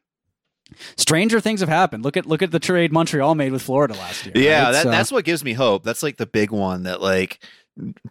Stranger 0.97 1.39
things 1.39 1.61
have 1.61 1.69
happened. 1.69 2.03
Look 2.03 2.17
at 2.17 2.25
look 2.25 2.41
at 2.41 2.51
the 2.51 2.59
trade 2.59 2.91
Montreal 2.91 3.35
made 3.35 3.53
with 3.53 3.61
Florida 3.61 3.93
last 3.93 4.25
year. 4.25 4.33
yeah, 4.35 4.63
right? 4.65 4.71
that, 4.73 4.83
So- 4.83 4.91
that's 4.91 5.11
what 5.13 5.23
gives 5.23 5.41
me 5.43 5.53
hope. 5.53 5.83
That's 5.85 6.03
like 6.03 6.17
the 6.17 6.25
big 6.25 6.51
one 6.51 6.83
that 6.83 7.01
like 7.01 7.41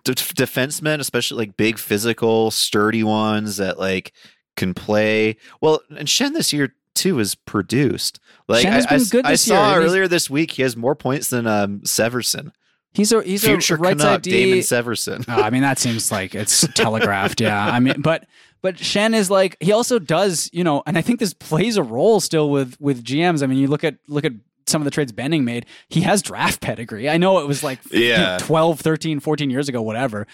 d- 0.05 0.15
defensemen, 0.15 1.01
especially 1.01 1.37
like 1.47 1.59
big 1.59 1.79
physical, 1.79 2.51
sturdy 2.51 3.05
ones 3.05 3.59
that 3.59 3.79
like 3.79 4.13
can 4.57 4.73
play 4.73 5.37
well. 5.61 5.81
And 5.91 6.09
Schenn 6.09 6.33
this 6.33 6.51
year 6.53 6.75
too 6.95 7.19
is 7.19 7.35
produced. 7.35 8.21
Like 8.49 8.65
I, 8.67 8.81
been 8.81 9.01
I 9.01 9.05
good 9.11 9.27
I 9.27 9.31
this 9.33 9.47
year, 9.49 9.57
saw 9.57 9.75
he's- 9.75 9.85
earlier 9.85 10.09
this 10.09 10.31
week 10.31 10.53
he 10.53 10.63
has 10.63 10.77
more 10.77 10.95
points 10.95 11.31
than 11.31 11.47
um, 11.47 11.81
Severson, 11.81 12.53
he's 12.95 13.13
a 13.13 13.23
he's 13.23 13.45
future 13.45 13.75
a 13.75 13.79
right 13.79 13.97
Canuck, 13.99 14.15
side 14.15 14.23
D. 14.23 14.31
Damon 14.31 14.59
Severson. 14.61 15.25
Oh, 15.29 15.43
I 15.43 15.51
mean, 15.51 15.63
that 15.63 15.79
seems 15.79 16.11
like 16.13 16.35
it's 16.35 16.67
telegraphed. 16.75 17.41
Yeah. 17.41 17.59
I 17.67 17.81
mean, 17.81 18.01
but 18.01 18.27
but 18.63 18.77
Schenn 18.77 19.15
is 19.15 19.31
like 19.31 19.57
he 19.61 19.73
also 19.73 19.99
does, 19.99 20.49
you 20.53 20.65
know, 20.65 20.83
and 20.87 20.97
I 20.97 21.03
think 21.03 21.19
this 21.21 21.35
plays 21.35 21.77
a 21.77 21.83
role 21.83 22.21
still 22.21 22.51
with 22.51 22.77
with 22.81 23.03
GMs. 23.05 23.43
I 23.43 23.47
mean, 23.47 23.59
you 23.59 23.67
look 23.67 23.85
at 23.85 23.97
look 24.09 24.25
at 24.25 24.33
some 24.69 24.81
of 24.81 24.85
the 24.85 24.91
trades 24.91 25.13
Benning 25.13 25.45
made. 25.45 25.67
He 25.89 26.01
has 26.03 26.23
draft 26.23 26.61
pedigree. 26.61 27.09
I 27.09 27.19
know 27.19 27.39
it 27.39 27.47
was 27.47 27.63
like 27.63 27.79
Yeah. 27.93 28.39
12, 28.41 28.81
13, 28.81 29.21
14 29.21 29.51
years 29.51 29.69
ago, 29.69 29.81
whatever. 29.83 30.27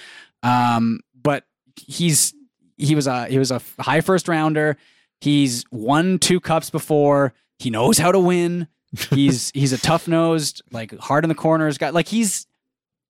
Um, 0.43 1.01
but 1.23 1.45
he's 1.77 2.35
he 2.77 2.95
was 2.95 3.07
a 3.07 3.27
he 3.27 3.39
was 3.39 3.51
a 3.51 3.61
high 3.79 4.01
first 4.01 4.29
rounder. 4.29 4.77
He's 5.21 5.65
won 5.71 6.19
two 6.19 6.41
cups 6.41 6.69
before. 6.71 7.33
He 7.59 7.71
knows 7.71 7.99
how 7.99 8.13
to 8.13 8.19
win. 8.19 8.69
He's 9.11 9.51
he's 9.55 9.73
a 9.73 9.79
tough 9.79 10.09
nosed, 10.09 10.63
like 10.73 10.97
hard 10.99 11.25
in 11.25 11.29
the 11.29 11.35
corners 11.35 11.79
guy. 11.79 11.91
Like 11.91 12.09
he's 12.09 12.47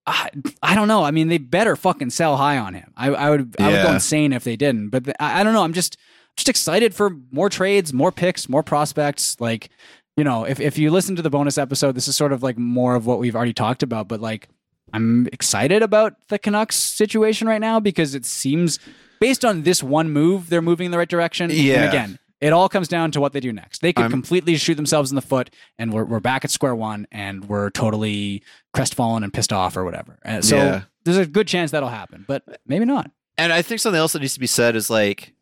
I, 0.07 0.30
I 0.62 0.74
don't 0.74 0.88
know. 0.88 1.05
I 1.05 1.12
mean, 1.12 1.28
they 1.28 1.38
better 1.38 1.76
fucking 1.76 2.11
sell 2.11 2.36
high 2.36 2.59
on 2.59 2.74
him. 2.74 2.93
I, 2.97 3.09
I 3.09 3.30
would 3.30 3.55
I 3.61 3.68
would 3.68 3.82
go 3.84 3.93
insane 3.95 4.32
if 4.32 4.43
they 4.45 4.57
didn't. 4.57 4.88
But 4.90 5.05
the- 5.05 5.22
I, 5.22 5.40
I 5.40 5.45
don't 5.45 5.53
know. 5.55 5.62
I'm 5.62 5.72
just 5.72 5.97
just 6.36 6.49
excited 6.49 6.95
for 6.95 7.11
more 7.30 7.49
trades, 7.49 7.93
more 7.93 8.11
picks, 8.11 8.49
more 8.49 8.62
prospects. 8.62 9.40
Like 9.40 9.70
you 10.16 10.24
know, 10.24 10.45
if 10.45 10.61
if 10.61 10.76
you 10.76 10.90
listen 10.90 11.16
to 11.16 11.22
the 11.22 11.30
bonus 11.30 11.57
episode, 11.57 11.95
this 11.95 12.09
is 12.09 12.16
sort 12.16 12.32
of 12.32 12.43
like 12.43 12.59
more 12.59 12.95
of 12.95 13.07
what 13.07 13.18
we've 13.18 13.36
already 13.36 13.53
talked 13.53 13.82
about. 13.82 14.09
But 14.09 14.20
like, 14.20 14.49
I'm 14.93 15.28
excited 15.32 15.82
about 15.82 16.14
the 16.28 16.38
Canucks 16.38 16.76
situation 16.76 17.47
right 17.49 17.61
now 17.61 17.78
because 17.80 18.14
it 18.14 18.26
seems 18.26 18.78
based 19.20 19.45
on 19.45 19.62
this 19.62 19.82
one 19.82 20.11
move, 20.11 20.49
they're 20.49 20.61
moving 20.62 20.86
in 20.86 20.90
the 20.90 20.99
right 20.99 21.09
direction. 21.09 21.49
Yeah. 21.53 21.74
And 21.76 21.88
again, 21.88 22.18
it 22.43 22.53
all 22.53 22.68
comes 22.68 22.88
down 22.88 23.11
to 23.12 23.20
what 23.20 23.32
they 23.32 23.40
do 23.40 23.53
next. 23.53 23.80
They 23.80 23.93
could 23.93 24.03
I'm- 24.03 24.11
completely 24.11 24.57
shoot 24.57 24.74
themselves 24.74 25.11
in 25.11 25.14
the 25.14 25.22
foot, 25.22 25.49
and 25.78 25.93
we're, 25.93 26.05
we're 26.05 26.20
back 26.20 26.45
at 26.45 26.51
square 26.51 26.74
one, 26.74 27.07
and 27.11 27.45
we're 27.49 27.70
totally 27.70 28.43
crestfallen 28.74 29.22
and 29.22 29.32
pissed 29.32 29.53
off 29.53 29.76
or 29.76 29.84
whatever. 29.84 30.18
And 30.24 30.45
so 30.45 30.57
Yeah. 30.57 30.82
there's 31.05 31.16
a 31.18 31.24
good 31.26 31.47
chance 31.49 31.70
that'll 31.70 31.88
happen, 31.88 32.24
but 32.28 32.43
maybe 32.66 32.84
not. 32.84 33.11
And 33.38 33.53
I 33.53 33.62
think 33.62 33.80
something 33.80 33.99
else 33.99 34.12
that 34.12 34.20
needs 34.20 34.34
to 34.34 34.40
be 34.40 34.47
said 34.47 34.76
is 34.76 34.90
like, 34.90 35.32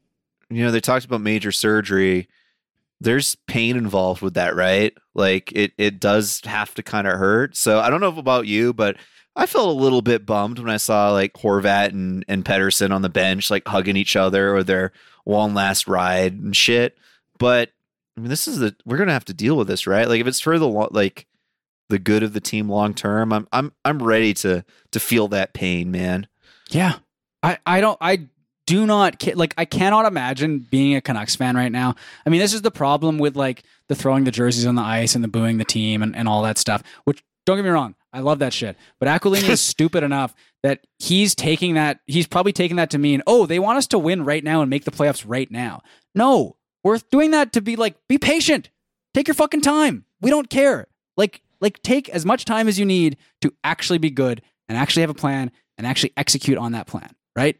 you 0.51 0.63
know, 0.65 0.71
they 0.71 0.81
talked 0.81 1.05
about 1.05 1.21
major 1.21 1.51
surgery. 1.53 2.29
There's 3.01 3.35
pain 3.47 3.77
involved 3.77 4.21
with 4.21 4.35
that, 4.35 4.55
right? 4.55 4.93
Like 5.15 5.51
it 5.53 5.73
it 5.79 6.01
does 6.01 6.43
have 6.45 6.75
to 6.75 6.83
kind 6.83 7.07
of 7.07 7.15
hurt. 7.15 7.57
So 7.57 7.81
I 7.81 7.89
don't 7.89 8.01
know 8.01 8.09
about 8.19 8.47
you, 8.47 8.73
but 8.75 8.97
I 9.35 9.47
felt 9.47 9.69
a 9.69 9.81
little 9.81 10.03
bit 10.03 10.27
bummed 10.27 10.59
when 10.59 10.69
I 10.69 10.77
saw 10.77 11.11
like 11.13 11.33
Horvat 11.35 11.89
and, 11.91 12.25
and 12.29 12.45
Pedersen 12.45 12.93
on 12.93 13.01
the 13.03 13.09
bench, 13.09 13.51
like 13.51 13.67
hugging 13.67 13.97
each 13.97 14.17
other 14.17 14.55
or 14.55 14.63
their 14.63 14.93
one 15.25 15.55
last 15.55 15.87
ride 15.87 16.35
and 16.35 16.55
shit. 16.57 16.97
But 17.39 17.71
I 18.17 18.21
mean, 18.21 18.31
this 18.31 18.49
is 18.49 18.59
the 18.59 18.75
we're 18.85 18.99
gonna 18.99 19.13
have 19.13 19.25
to 19.27 19.35
deal 19.35 19.57
with 19.57 19.69
this, 19.69 19.87
right? 19.87 20.09
Like 20.09 20.21
if 20.21 20.27
it's 20.27 20.41
for 20.41 20.59
the 20.59 20.69
like 20.69 21.27
the 21.89 21.99
good 21.99 22.23
of 22.23 22.33
the 22.33 22.41
team 22.41 22.69
long 22.69 22.95
term, 22.95 23.33
I'm 23.33 23.49
I'm 23.53 23.73
I'm 23.85 24.03
ready 24.03 24.35
to 24.35 24.65
to 24.93 25.01
feel 25.01 25.29
that 25.29 25.55
pain, 25.55 25.91
man. 25.91 26.27
Yeah. 26.71 26.97
I, 27.43 27.59
I 27.65 27.81
don't 27.81 27.99
I 28.01 28.27
do 28.67 28.87
not 28.87 29.27
like 29.35 29.55
I 29.59 29.65
cannot 29.65 30.07
imagine 30.07 30.61
being 30.61 30.95
a 30.95 31.01
Canucks 31.01 31.37
fan 31.37 31.57
right 31.57 31.73
now. 31.73 31.97
I 32.25 32.31
mean, 32.31 32.41
this 32.41 32.55
is 32.55 32.63
the 32.63 32.71
problem 32.71 33.19
with 33.19 33.37
like 33.37 33.65
the 33.89 33.95
throwing 33.95 34.25
the 34.25 34.31
jerseys 34.31 34.67
on 34.67 34.77
the 34.77 34.83
ice 34.83 35.15
and 35.15 35.25
the 35.25 35.29
booing 35.29 35.59
the 35.59 35.65
team 35.65 36.03
and, 36.03 36.15
and 36.15 36.29
all 36.29 36.43
that 36.43 36.59
stuff. 36.59 36.83
Which 37.05 37.23
don't 37.47 37.57
get 37.57 37.65
me 37.65 37.71
wrong, 37.71 37.95
I 38.13 38.21
love 38.21 38.39
that 38.41 38.53
shit. 38.53 38.77
But 38.99 39.09
Aquilini 39.09 39.49
is 39.49 39.61
stupid 39.61 40.03
enough 40.03 40.35
that 40.63 40.87
he's 40.99 41.35
taking 41.35 41.75
that 41.75 42.01
he's 42.07 42.27
probably 42.27 42.53
taking 42.53 42.77
that 42.77 42.91
to 42.91 42.99
mean, 42.99 43.23
oh, 43.27 43.47
they 43.47 43.59
want 43.59 43.79
us 43.79 43.87
to 43.89 43.99
win 43.99 44.25
right 44.25 44.45
now 44.45 44.61
and 44.61 44.69
make 44.71 44.85
the 44.85 44.91
playoffs 44.91 45.25
right 45.27 45.51
now. 45.51 45.81
No, 46.15 46.57
we're 46.85 46.99
doing 47.11 47.31
that 47.33 47.53
to 47.55 47.61
be 47.61 47.77
like, 47.77 47.97
be 48.09 48.19
patient. 48.19 48.71
Take 49.15 49.27
your 49.29 49.35
fucking 49.35 49.63
time. 49.63 50.05
We 50.21 50.31
don't 50.31 50.51
care. 50.51 50.87
Like 51.17 51.43
like 51.61 51.83
take 51.83 52.09
as 52.11 52.25
much 52.27 52.45
time 52.45 52.69
as 52.69 52.79
you 52.79 52.85
need 52.87 53.17
to 53.43 53.53
actually 53.65 53.99
be 53.99 54.11
good 54.11 54.43
and 54.69 54.77
actually 54.79 55.03
have 55.03 55.11
a 55.11 55.15
plan 55.15 55.51
and 55.77 55.87
actually 55.87 56.13
execute 56.17 56.57
on 56.59 56.73
that 56.73 56.87
plan, 56.87 57.11
right? 57.37 57.57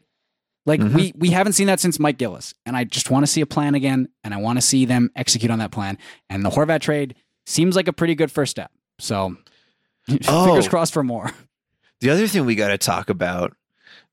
Like 0.65 0.79
Mhm. 0.79 0.93
we 0.93 1.13
we 1.17 1.29
haven't 1.31 1.53
seen 1.53 1.67
that 1.67 1.79
since 1.79 1.99
Mike 1.99 2.17
Gillis, 2.19 2.53
and 2.67 2.77
I 2.77 2.83
just 2.83 3.09
want 3.09 3.23
to 3.23 3.27
see 3.31 3.41
a 3.41 3.45
plan 3.47 3.73
again, 3.75 4.09
and 4.23 4.33
I 4.33 4.37
want 4.37 4.57
to 4.57 4.61
see 4.61 4.85
them 4.85 5.09
execute 5.15 5.49
on 5.51 5.57
that 5.59 5.71
plan. 5.71 5.97
And 6.29 6.45
the 6.45 6.49
Horvat 6.51 6.81
trade 6.81 7.15
seems 7.47 7.75
like 7.75 7.87
a 7.87 7.93
pretty 7.93 8.13
good 8.15 8.31
first 8.31 8.51
step. 8.51 8.71
So 8.99 9.35
Oh. 10.27 10.45
fingers 10.45 10.67
crossed 10.67 10.93
for 10.93 11.03
more. 11.03 11.31
The 12.01 12.09
other 12.09 12.27
thing 12.27 12.45
we 12.45 12.55
got 12.55 12.69
to 12.69 12.77
talk 12.77 13.09
about, 13.09 13.55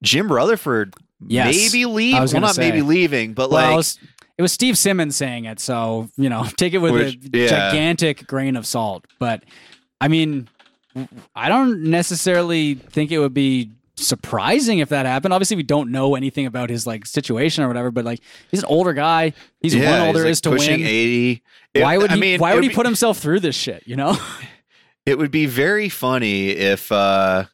Jim 0.03 0.31
Rutherford 0.31 0.95
Yes. 1.27 1.55
maybe 1.73 1.85
leave. 1.87 2.15
Well, 2.15 2.41
not 2.41 2.55
say. 2.55 2.69
maybe 2.71 2.83
leaving, 2.83 3.33
but 3.35 3.51
well, 3.51 3.63
like 3.65 3.73
it 3.73 3.77
was, 3.77 3.99
it 4.39 4.43
was 4.43 4.53
Steve 4.53 4.79
Simmons 4.79 5.17
saying 5.17 5.47
it, 5.47 5.59
so 5.59 6.09
you 6.17 6.29
know, 6.29 6.45
take 6.57 6.75
it 6.75 6.79
with 6.79 6.93
Which- 6.93 7.15
a 7.35 7.39
yeah. 7.39 7.49
gigantic 7.49 8.27
grain 8.27 8.55
of 8.57 8.67
salt. 8.67 9.05
But 9.19 9.45
I 10.01 10.07
mean, 10.09 10.49
I 11.35 11.49
don't 11.49 11.83
necessarily 11.85 12.75
think 12.75 13.11
it 13.11 13.19
would 13.19 13.35
be 13.35 13.73
surprising 13.97 14.79
if 14.79 14.91
that 14.91 15.07
happened. 15.07 15.35
Obviously, 15.35 15.57
we 15.57 15.65
don't 15.65 15.91
know 15.91 16.15
anything 16.15 16.47
about 16.47 16.71
his 16.71 16.87
like 16.87 17.05
situation 17.05 17.65
or 17.65 17.69
whatever. 17.69 17.91
But 17.91 18.05
like, 18.05 18.21
he's 18.51 18.61
an 18.61 18.67
older 18.67 18.93
guy. 18.93 19.33
He's 19.61 19.75
yeah, 19.75 19.91
won 19.91 20.01
all 20.01 20.15
he's, 20.15 20.23
like, 20.23 20.31
is 20.31 20.41
to 20.43 20.51
win. 20.51 20.61
eighty. 20.71 21.43
It- 21.75 21.83
why 21.83 21.99
would 21.99 22.11
I 22.13 22.15
he? 22.15 22.21
mean, 22.21 22.41
why 22.41 22.53
it 22.53 22.55
would 22.55 22.63
he 22.63 22.69
be- 22.69 22.75
put 22.77 22.87
himself 22.87 23.19
through 23.19 23.41
this 23.41 23.57
shit? 23.57 23.83
You 23.87 23.97
know? 23.97 24.17
It 25.07 25.17
would 25.17 25.31
be 25.31 25.47
very 25.47 25.89
funny 25.89 26.51
if 26.51 26.93
uh 26.93 27.45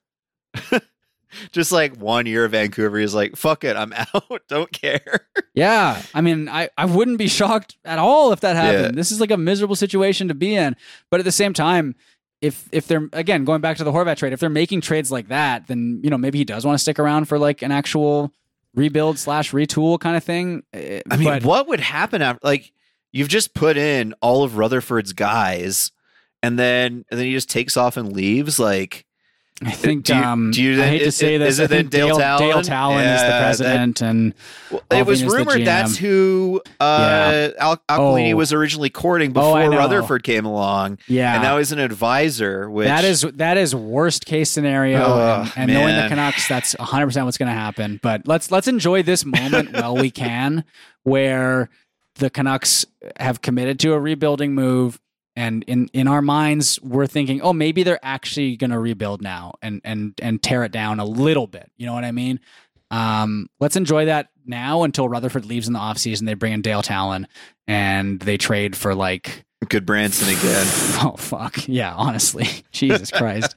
just 1.53 1.73
like 1.73 1.97
one 1.97 2.27
year 2.27 2.45
of 2.45 2.53
Vancouver 2.53 2.99
is 2.99 3.15
like, 3.15 3.37
fuck 3.37 3.65
it, 3.65 3.77
I'm 3.77 3.93
out. 4.15 4.43
Don't 4.49 4.73
care. 4.73 5.27
Yeah, 5.55 6.03
I 6.15 6.21
mean, 6.21 6.49
I, 6.49 6.69
I 6.77 6.85
wouldn't 6.87 7.19
be 7.19 7.29
shocked 7.29 7.77
at 7.85 7.99
all 7.99 8.33
if 8.33 8.41
that 8.41 8.57
happened. 8.57 8.95
Yeah. 8.95 9.01
This 9.01 9.13
is 9.13 9.21
like 9.21 9.31
a 9.31 9.37
miserable 9.37 9.77
situation 9.77 10.29
to 10.29 10.35
be 10.35 10.55
in. 10.55 10.77
But 11.11 11.21
at 11.21 11.25
the 11.25 11.33
same 11.33 11.53
time, 11.53 11.95
if 12.41 12.69
if 12.73 12.87
they're 12.87 13.09
again 13.13 13.45
going 13.45 13.61
back 13.61 13.79
to 13.79 13.85
the 13.85 13.93
Horvat 13.93 14.17
trade, 14.17 14.33
if 14.33 14.41
they're 14.41 14.51
making 14.51 14.83
trades 14.83 15.11
like 15.11 15.29
that, 15.29 15.67
then 15.67 16.01
you 16.03 16.11
know 16.11 16.19
maybe 16.19 16.39
he 16.39 16.45
does 16.45 16.65
want 16.65 16.75
to 16.75 16.83
stick 16.83 16.99
around 16.99 17.27
for 17.27 17.39
like 17.39 17.63
an 17.63 17.73
actual 17.73 18.33
rebuild 18.75 19.19
slash 19.19 19.53
retool 19.53 19.99
kind 19.99 20.17
of 20.17 20.25
thing. 20.25 20.63
Eh, 20.73 21.01
I 21.11 21.17
mean, 21.17 21.27
but 21.27 21.45
what 21.45 21.69
would 21.69 21.81
happen 21.81 22.21
after 22.21 22.41
like 22.43 22.73
you've 23.13 23.29
just 23.29 23.55
put 23.55 23.77
in 23.77 24.15
all 24.21 24.43
of 24.43 24.59
Rutherford's 24.59 25.13
guys 25.13 25.93
and 26.43 26.59
then 26.59 27.05
and 27.09 27.19
then 27.19 27.27
he 27.27 27.33
just 27.33 27.49
takes 27.49 27.77
off 27.77 27.97
and 27.97 28.13
leaves 28.13 28.59
like 28.59 29.07
I 29.63 29.71
think 29.71 30.05
do 30.05 30.15
you- 30.17 30.21
um, 30.23 30.51
do 30.51 30.61
you 30.63 30.83
I 30.83 30.87
hate 30.87 30.99
to 30.99 31.05
is- 31.07 31.17
say 31.17 31.37
is 31.37 31.41
this. 31.41 31.59
it 31.61 31.65
I 31.65 31.67
then 31.69 31.87
Dale 31.87 32.19
Dale, 32.19 32.39
Dale 32.39 32.39
Tallon? 32.51 32.65
Tallon 32.65 32.99
is 32.99 33.05
Yeah, 33.05 33.23
the 33.23 33.29
that- 33.31 33.41
president, 33.43 34.01
and 34.03 34.35
Well, 34.71 34.81
it 34.91 35.07
was 35.07 35.23
is 35.23 35.33
rumored 35.33 35.65
that's 35.65 35.97
who 35.97 36.61
uh, 36.81 37.51
Al- 37.61 37.81
Aquilini 37.89 38.33
Oh. 38.33 38.37
was 38.37 38.53
originally 38.53 38.91
courting 38.91 39.31
Oh, 39.31 39.35
before 39.35 39.71
know. 39.71 39.77
Rutherford 39.79 40.25
came 40.25 40.45
along, 40.45 40.99
yeah, 41.07 41.35
and 41.35 41.43
now 41.45 41.59
he's 41.59 41.71
an 41.71 41.79
advisor. 41.79 42.69
Which 42.69 42.89
that 42.89 43.05
is 43.05 43.21
that 43.35 43.57
is 43.57 43.75
worst 43.77 44.27
case 44.27 44.51
scenario, 44.51 45.01
Ugh, 45.01 45.53
and, 45.57 45.71
and 45.71 45.81
knowing 45.81 45.95
the. 45.97 46.09
Canucks, 46.09 46.49
that's 46.49 46.75
100 46.79 47.07
percent 47.07 47.25
what's 47.25 47.39
going 47.39 47.49
to 47.53 47.59
happen. 47.59 48.01
But 48.03 48.27
let's 48.27 48.51
let's 48.51 48.67
enjoy 48.67 49.05
this 49.05 49.25
moment 49.25 49.73
while 49.73 49.97
we 49.97 50.11
can, 50.11 50.65
where 51.05 51.71
the 52.17 52.29
Canucks 52.29 52.87
have 53.19 53.41
committed 53.41 53.79
to 53.81 53.93
a 53.93 54.01
rebuilding 54.01 54.53
move. 54.55 54.99
And 55.37 55.65
in 55.67 55.89
in 55.93 56.07
our 56.07 56.23
minds 56.23 56.81
we're 56.81 57.07
thinking, 57.07 57.41
oh, 57.41 57.53
maybe 57.53 57.83
they're 57.83 57.99
actually 58.03 58.57
going 58.57 58.71
to 58.71 58.79
rebuild 58.79 59.21
now 59.21 59.55
and 59.63 59.81
and 59.85 60.15
and 60.23 60.43
tear 60.43 60.65
it 60.65 60.73
down 60.73 61.01
a 61.01 61.05
little 61.05 61.47
bit. 61.47 61.71
You 61.77 61.87
know 61.87 61.95
what 61.95 62.05
I 62.05 62.13
mean? 62.13 62.41
Um, 62.91 63.49
let's 63.59 63.75
enjoy 63.77 64.05
that 64.05 64.29
now 64.47 64.85
until 64.85 65.09
Rutherford 65.09 65.45
leaves 65.47 65.67
in 65.67 65.73
the 65.73 65.81
offseason. 65.81 66.27
They 66.27 66.35
bring 66.35 66.53
in 66.53 66.63
Dale 66.63 66.83
Tallon 66.83 67.27
and 67.67 68.21
they 68.21 68.37
trade 68.37 68.77
for 68.77 68.95
like 68.95 69.45
Gudbranson 69.65 70.29
again. 70.39 70.67
Oh 71.07 71.17
fuck. 71.17 71.67
Yeah, 71.67 71.93
honestly. 71.95 72.47
Jesus 72.73 73.11
Christ. 73.11 73.57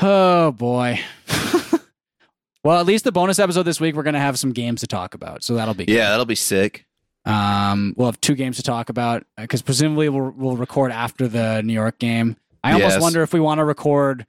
oh 0.00 0.52
boy. 0.52 1.00
well, 2.64 2.78
at 2.78 2.86
least 2.86 3.04
the 3.04 3.12
bonus 3.12 3.38
episode 3.38 3.62
this 3.62 3.80
week 3.80 3.94
we're 3.94 4.02
going 4.02 4.14
to 4.14 4.20
have 4.20 4.38
some 4.38 4.52
games 4.52 4.80
to 4.82 4.86
talk 4.86 5.14
about. 5.14 5.42
So 5.42 5.54
that'll 5.54 5.74
be 5.74 5.86
good. 5.86 5.94
Yeah, 5.94 6.10
that'll 6.10 6.26
be 6.26 6.34
sick. 6.34 6.84
Um 7.30 7.94
we'll 7.96 8.08
have 8.08 8.20
two 8.20 8.34
games 8.34 8.56
to 8.56 8.62
talk 8.62 8.88
about 8.88 9.24
cuz 9.48 9.62
presumably 9.62 10.08
we'll 10.08 10.30
we'll 10.36 10.56
record 10.56 10.90
after 10.92 11.28
the 11.28 11.62
New 11.62 11.72
York 11.72 11.98
game. 11.98 12.36
I 12.64 12.72
almost 12.72 12.94
Yes. 12.96 13.02
wonder 13.02 13.22
if 13.22 13.32
we 13.32 13.40
want 13.40 13.58
to 13.58 13.64
record 13.64 14.26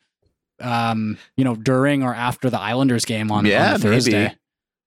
um 0.59 1.17
you 1.37 1.43
know 1.43 1.55
during 1.55 2.03
or 2.03 2.13
after 2.13 2.49
the 2.49 2.59
Islanders 2.59 3.05
game 3.05 3.31
on, 3.31 3.45
Yeah, 3.45 3.73
on 3.73 3.79
Thursday. 3.81 4.11
maybe. 4.11 4.35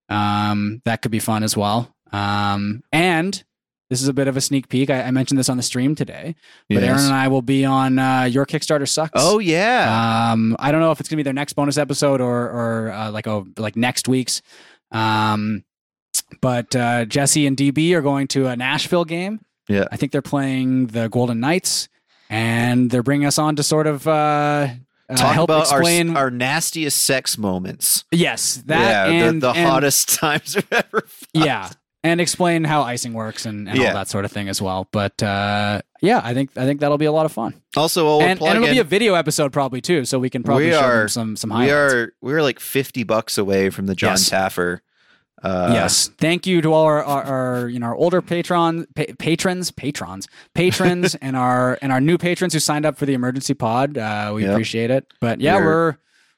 Um 0.09 0.83
that 0.85 1.03
could 1.03 1.11
be 1.11 1.19
fun 1.19 1.43
as 1.43 1.57
well. 1.57 1.95
Um 2.13 2.83
and 2.93 3.43
this 3.91 4.01
is 4.01 4.09
a 4.09 4.13
bit 4.15 4.29
of 4.29 4.37
a 4.37 4.41
sneak 4.41 4.69
peek. 4.71 4.89
I, 4.89 5.03
I 5.03 5.11
mentioned 5.11 5.39
this 5.39 5.49
on 5.51 5.57
the 5.59 5.63
stream 5.63 5.95
today. 5.95 6.35
But 6.69 6.77
Yes. 6.77 6.85
Aaron 6.85 7.05
and 7.05 7.15
I 7.15 7.29
will 7.29 7.43
be 7.43 7.65
on 7.67 7.99
uh, 7.99 8.23
your 8.23 8.47
Kickstarter 8.47 8.89
sucks. 8.89 9.13
Oh 9.15 9.39
yeah. 9.41 10.31
Um, 10.33 10.57
I 10.59 10.73
don't 10.73 10.81
know 10.81 10.91
if 10.91 11.01
it's 11.01 11.09
gonna 11.09 11.19
be 11.19 11.23
their 11.23 11.35
next 11.35 11.53
bonus 11.53 11.77
episode 11.77 12.21
or 12.21 12.49
or 12.51 12.93
uh, 12.93 13.11
like 13.11 13.27
a 13.27 13.45
like 13.59 13.77
next 13.77 14.09
week's. 14.09 14.41
Um, 14.91 15.65
but 16.41 16.75
uh, 16.77 17.05
Jesse 17.05 17.47
and 17.47 17.57
DB 17.57 17.93
are 17.93 18.03
going 18.03 18.29
to 18.29 18.47
a 18.47 18.57
Nashville 18.57 19.05
game. 19.05 19.41
Yeah. 19.69 19.85
I 19.91 19.97
think 19.97 20.13
they're 20.13 20.23
playing 20.23 20.89
the 20.89 21.09
Golden 21.09 21.41
Knights, 21.41 21.89
and 22.29 22.91
they're 22.91 23.03
bringing 23.03 23.27
us 23.27 23.39
on 23.39 23.57
to 23.57 23.63
sort 23.63 23.87
of 23.87 24.07
uh, 24.07 24.69
uh, 25.09 25.17
Talk 25.17 25.35
help 25.35 25.49
about 25.51 25.73
our, 25.73 25.81
explain. 25.81 26.17
our 26.17 26.31
nastiest 26.31 27.03
sex 27.03 27.39
moments. 27.39 28.05
yes, 28.11 28.63
that 28.67 29.09
yeah, 29.11 29.27
and 29.29 29.43
the, 29.43 29.53
the 29.53 29.59
and- 29.59 29.69
hottest 29.69 30.09
times 30.19 30.57
I've 30.57 30.69
ever. 30.73 31.01
Fucked. 31.07 31.29
Yeah, 31.33 31.71
and 32.03 32.21
explain 32.21 32.65
how 32.65 32.83
icing 32.83 33.15
works 33.15 33.47
and, 33.47 33.69
and 33.69 33.79
Yeah. 33.79 33.89
all 33.89 33.95
that 33.95 34.09
sort 34.09 34.25
of 34.27 34.33
thing 34.33 34.49
as 34.51 34.61
well. 34.61 34.87
But 34.93 35.23
uh, 35.23 35.81
yeah, 36.03 36.21
I 36.23 36.35
think 36.35 36.51
I 36.57 36.65
think 36.67 36.81
that'll 36.81 36.99
be 36.99 37.05
a 37.07 37.13
lot 37.13 37.25
of 37.27 37.33
fun. 37.33 37.55
Also, 37.77 38.05
we'll 38.05 38.21
and, 38.23 38.39
plug 38.39 38.51
and 38.51 38.57
it'll 38.59 38.69
in- 38.69 38.75
be 38.75 38.81
a 38.81 38.85
video 38.85 39.15
episode 39.15 39.53
probably 39.53 39.81
too, 39.81 40.05
so 40.05 40.19
we 40.19 40.29
can 40.31 40.43
probably 40.43 40.67
We 40.67 40.73
show 40.73 40.81
are- 40.81 40.99
them 41.01 41.09
some 41.09 41.37
some 41.37 41.51
we 41.59 41.71
are 41.71 42.13
we're 42.21 42.43
like 42.43 42.61
fifty 42.61 43.03
bucks 43.05 43.39
away 43.39 43.71
from 43.71 43.87
the 43.87 43.95
John 43.95 44.13
Yes. 44.13 44.29
Taffer. 44.31 44.81
Uh, 45.45 45.71
yes, 45.73 46.09
thank 46.19 46.47
you 46.47 46.63
to 46.63 46.73
all 46.73 46.85
our, 46.85 47.05
our, 47.05 47.23
our 47.23 47.69
you 47.69 47.79
know 47.79 47.87
our 47.87 47.95
older 47.95 48.23
patron 48.23 48.87
pa- 48.97 49.05
patrons, 49.19 49.71
patrons, 49.71 50.27
patrons, 50.55 51.15
and 51.23 51.37
our 51.37 51.79
and 51.83 51.93
our 51.93 52.01
new 52.01 52.17
patrons 52.19 52.53
who 52.55 52.59
signed 52.59 52.87
up 52.87 52.97
for 52.97 53.05
the 53.07 53.15
emergency 53.15 53.55
pod. 53.55 53.99
Uh, 53.99 54.33
we 54.35 54.43
Yep. 54.43 54.51
appreciate 54.53 54.91
it. 54.91 55.07
But 55.21 55.41
yeah, 55.41 55.57
We're- 55.57 55.67
we're 55.67 55.97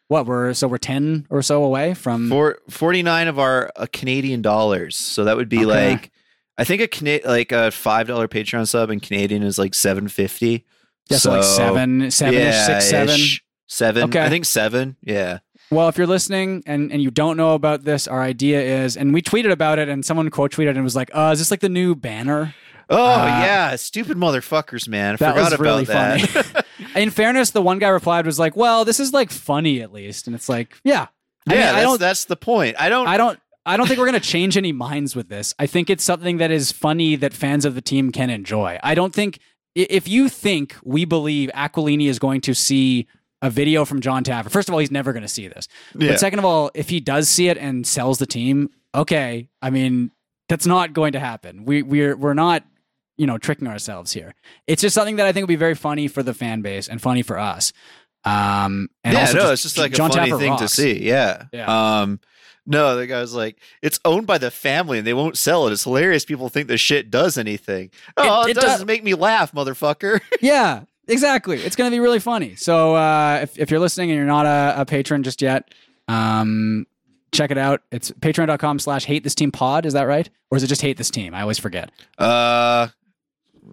what 0.08 0.26
we're 0.26 0.54
so 0.54 0.68
we're 0.68 0.78
ten 0.78 1.26
or 1.30 1.42
so 1.42 1.64
away 1.64 1.94
from. 1.94 2.28
For 2.28 2.58
49 2.70 3.28
of 3.28 3.38
our 3.38 3.70
uh, 3.76 3.86
Canadian 3.92 4.42
dollars. 4.42 4.96
So 4.96 5.24
that 5.24 5.36
would 5.36 5.48
be 5.48 5.58
Okay. 5.58 5.90
like 5.92 6.10
I 6.58 6.64
think 6.64 6.80
a 6.80 6.88
Cana- 6.88 7.20
like 7.24 7.52
a 7.52 7.70
$5 7.70 8.06
Patreon 8.28 8.66
sub 8.66 8.90
in 8.90 8.98
Canadian 9.00 9.42
is 9.42 9.58
like 9.58 9.74
750. 9.74 10.64
yeah, 11.10 11.16
so 11.18 11.30
like 11.32 11.44
seven, 11.44 12.10
seven, 12.10 12.34
yeah, 12.40 12.66
six, 12.66 12.88
seven. 12.88 13.14
ish. 13.14 13.42
7. 13.68 14.04
Okay. 14.04 14.20
I 14.24 14.28
think 14.28 14.44
7. 14.46 14.96
Yeah. 15.02 15.40
Well, 15.70 15.88
if 15.88 15.98
you're 15.98 16.06
listening 16.06 16.62
and, 16.66 16.92
and 16.92 17.02
you 17.02 17.10
don't 17.10 17.36
know 17.36 17.54
about 17.54 17.84
this, 17.84 18.06
our 18.06 18.22
idea 18.22 18.60
is, 18.84 18.96
and 18.96 19.12
we 19.12 19.20
tweeted 19.20 19.50
about 19.50 19.78
it, 19.78 19.88
and 19.88 20.04
someone 20.04 20.30
quote 20.30 20.52
tweeted 20.52 20.70
and 20.70 20.84
was 20.84 20.94
like, 20.96 21.10
"Uh, 21.12 21.30
is 21.32 21.38
this 21.40 21.50
like 21.50 21.60
the 21.60 21.68
new 21.68 21.94
banner?" 21.96 22.54
Oh, 22.88 23.04
Uh, 23.14 23.26
yeah, 23.26 23.74
stupid 23.76 24.16
motherfuckers, 24.16 24.86
man. 24.88 25.14
I 25.14 25.16
That 25.16 25.30
forgot 25.32 25.44
was 25.50 25.52
about 25.54 25.60
really 25.64 25.84
that. 25.86 26.20
funny. 26.20 26.64
In 27.02 27.10
fairness, 27.10 27.50
the 27.50 27.62
one 27.62 27.78
guy 27.80 27.88
replied 27.88 28.26
was 28.26 28.38
like, 28.38 28.56
"Well, 28.56 28.84
this 28.84 29.00
is 29.00 29.12
like 29.12 29.30
funny 29.32 29.80
at 29.82 29.92
least," 29.92 30.26
and 30.28 30.36
it's 30.36 30.48
like, 30.48 30.78
yeah, 30.84 31.08
I 31.48 31.54
yeah, 31.54 31.58
mean, 31.58 31.60
I 31.68 31.72
that's, 31.72 31.82
don't, 31.84 32.00
that's 32.00 32.24
the 32.26 32.36
point. 32.36 32.76
I 32.78 32.88
don't 32.88 33.08
I 33.08 33.16
don't, 33.16 33.40
I 33.64 33.76
don't 33.76 33.88
think 33.88 33.98
we're 33.98 34.06
gonna 34.06 34.20
change 34.20 34.56
any 34.56 34.70
minds 34.72 35.16
with 35.16 35.28
this. 35.28 35.52
I 35.58 35.66
think 35.66 35.90
it's 35.90 36.04
something 36.04 36.36
that 36.36 36.52
is 36.52 36.70
funny 36.70 37.16
that 37.16 37.32
fans 37.32 37.64
of 37.64 37.74
the 37.74 37.80
team 37.82 38.12
can 38.12 38.30
enjoy. 38.30 38.78
I 38.84 38.94
don't 38.94 39.12
think 39.12 39.40
if 39.74 40.06
you 40.06 40.28
think 40.28 40.76
we 40.84 41.04
believe 41.04 41.50
Aquilini 41.54 42.06
is 42.08 42.18
going 42.20 42.40
to 42.42 42.54
see 42.54 43.08
a 43.42 43.50
video 43.50 43.84
from 43.84 44.00
John 44.00 44.24
Taffer, 44.24 44.50
first 44.50 44.68
of 44.68 44.72
all, 44.72 44.78
he's 44.78 44.90
never 44.90 45.12
going 45.12 45.22
to 45.22 45.28
see 45.28 45.48
this. 45.48 45.68
Yeah. 45.94 46.10
But 46.10 46.20
second 46.20 46.38
of 46.38 46.44
all, 46.44 46.70
if 46.74 46.88
he 46.88 47.00
does 47.00 47.28
see 47.28 47.48
it 47.48 47.58
and 47.58 47.86
sells 47.86 48.18
the 48.18 48.26
team, 48.26 48.70
okay. 48.94 49.48
I 49.60 49.70
mean, 49.70 50.10
that's 50.48 50.66
not 50.66 50.92
going 50.92 51.12
to 51.12 51.20
happen. 51.20 51.64
We 51.64 51.82
we're 51.82 52.16
we're 52.16 52.34
not 52.34 52.64
you 53.16 53.26
know 53.26 53.38
tricking 53.38 53.68
ourselves 53.68 54.12
here. 54.12 54.34
It's 54.66 54.82
just 54.82 54.94
something 54.94 55.16
that 55.16 55.26
I 55.26 55.32
think 55.32 55.44
would 55.44 55.48
be 55.48 55.56
very 55.56 55.74
funny 55.74 56.08
for 56.08 56.22
the 56.22 56.34
fan 56.34 56.62
base 56.62 56.88
and 56.88 57.00
funny 57.00 57.22
for 57.22 57.38
us. 57.38 57.72
Um, 58.24 58.88
and 59.04 59.14
yeah, 59.14 59.20
also 59.20 59.38
no, 59.38 59.52
it's 59.52 59.62
just 59.62 59.78
like 59.78 59.92
John 59.92 60.10
a 60.10 60.14
funny 60.14 60.30
Taffer 60.32 60.38
thing 60.38 60.56
to 60.58 60.68
see. 60.68 61.02
Yeah. 61.02 61.44
Yeah. 61.52 62.00
Um, 62.00 62.20
no, 62.66 62.96
the 62.96 63.06
guy's 63.06 63.32
like, 63.32 63.58
it's 63.80 64.00
owned 64.04 64.26
by 64.26 64.38
the 64.38 64.50
family 64.50 64.98
and 64.98 65.06
they 65.06 65.14
won't 65.14 65.38
sell 65.38 65.68
it. 65.68 65.72
It's 65.72 65.84
hilarious. 65.84 66.24
People 66.24 66.48
think 66.48 66.66
the 66.66 66.76
shit 66.76 67.10
does 67.10 67.38
anything. 67.38 67.90
Oh, 68.16 68.44
it, 68.44 68.50
it 68.50 68.54
does 68.54 68.78
does- 68.78 68.84
make 68.84 69.04
me 69.04 69.14
laugh, 69.14 69.52
motherfucker. 69.52 70.20
yeah, 70.40 70.82
exactly. 71.08 71.62
It's 71.62 71.76
going 71.76 71.90
to 71.90 71.94
be 71.94 72.00
really 72.00 72.20
funny. 72.20 72.54
So 72.56 72.94
uh, 72.94 73.40
if, 73.42 73.58
if 73.58 73.70
you're 73.70 73.80
listening 73.80 74.10
and 74.10 74.16
you're 74.16 74.26
not 74.26 74.46
a, 74.46 74.80
a 74.80 74.84
patron 74.86 75.22
just 75.22 75.42
yet, 75.42 75.72
um, 76.08 76.86
check 77.32 77.50
it 77.50 77.58
out. 77.58 77.82
It's 77.90 78.10
patreon.com 78.10 78.78
slash 78.78 79.04
hate 79.04 79.24
this 79.24 79.34
team 79.34 79.52
pod. 79.52 79.86
Is 79.86 79.92
that 79.92 80.04
right? 80.04 80.28
Or 80.50 80.56
is 80.56 80.62
it 80.62 80.68
just 80.68 80.82
hate 80.82 80.96
this 80.96 81.10
team? 81.10 81.34
I 81.34 81.42
always 81.42 81.58
forget. 81.58 81.90
Uh, 82.18 82.88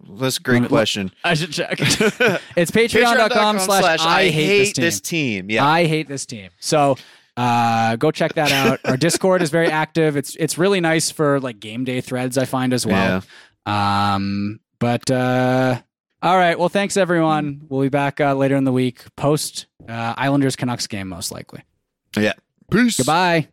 that's 0.09 0.37
a 0.37 0.41
great 0.41 0.63
me- 0.63 0.67
question. 0.67 1.11
I 1.23 1.33
should 1.35 1.51
check. 1.51 1.75
it's 1.79 2.71
patreon.com 2.71 3.59
slash 3.59 3.99
I 4.01 4.29
hate, 4.29 4.75
this 4.75 4.99
team. 4.99 5.47
team. 5.47 5.51
Yeah. 5.51 5.65
I 5.65 5.85
hate 5.85 6.07
this 6.07 6.25
team. 6.25 6.49
So 6.59 6.97
uh, 7.37 7.95
go 7.95 8.11
check 8.11 8.33
that 8.33 8.51
out. 8.51 8.79
Our 8.85 8.97
Discord 8.97 9.41
is 9.41 9.49
very 9.49 9.69
active. 9.69 10.17
It's 10.17 10.35
it's 10.35 10.57
really 10.57 10.81
nice 10.81 11.11
for 11.11 11.39
like 11.39 11.59
game 11.59 11.83
day 11.83 12.01
threads. 12.01 12.37
I 12.37 12.45
find 12.45 12.73
as 12.73 12.85
well. 12.85 13.23
Um, 13.65 14.59
but 14.79 15.09
uh, 15.09 15.81
all 16.23 16.37
right. 16.37 16.57
Well, 16.57 16.69
thanks 16.69 16.97
everyone. 16.97 17.61
We'll 17.67 17.81
be 17.81 17.89
back 17.89 18.21
uh, 18.21 18.33
later 18.33 18.55
in 18.55 18.63
the 18.63 18.71
week 18.71 19.03
post 19.15 19.67
uh, 19.87 20.13
Islanders 20.17 20.55
Canucks 20.55 20.87
game 20.87 21.09
most 21.09 21.31
likely. 21.31 21.63
yeah. 22.15 22.33
Peace. 22.71 22.97
Goodbye. 22.97 23.49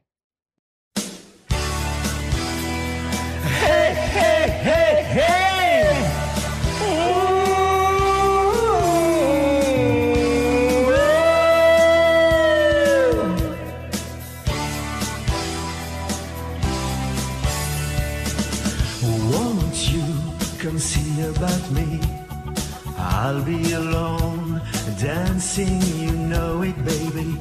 I'll 23.23 23.45
be 23.45 23.75
alone, 23.75 24.63
dancing, 24.99 25.79
you 25.99 26.11
know 26.11 26.63
it, 26.63 26.85
baby. 26.87 27.37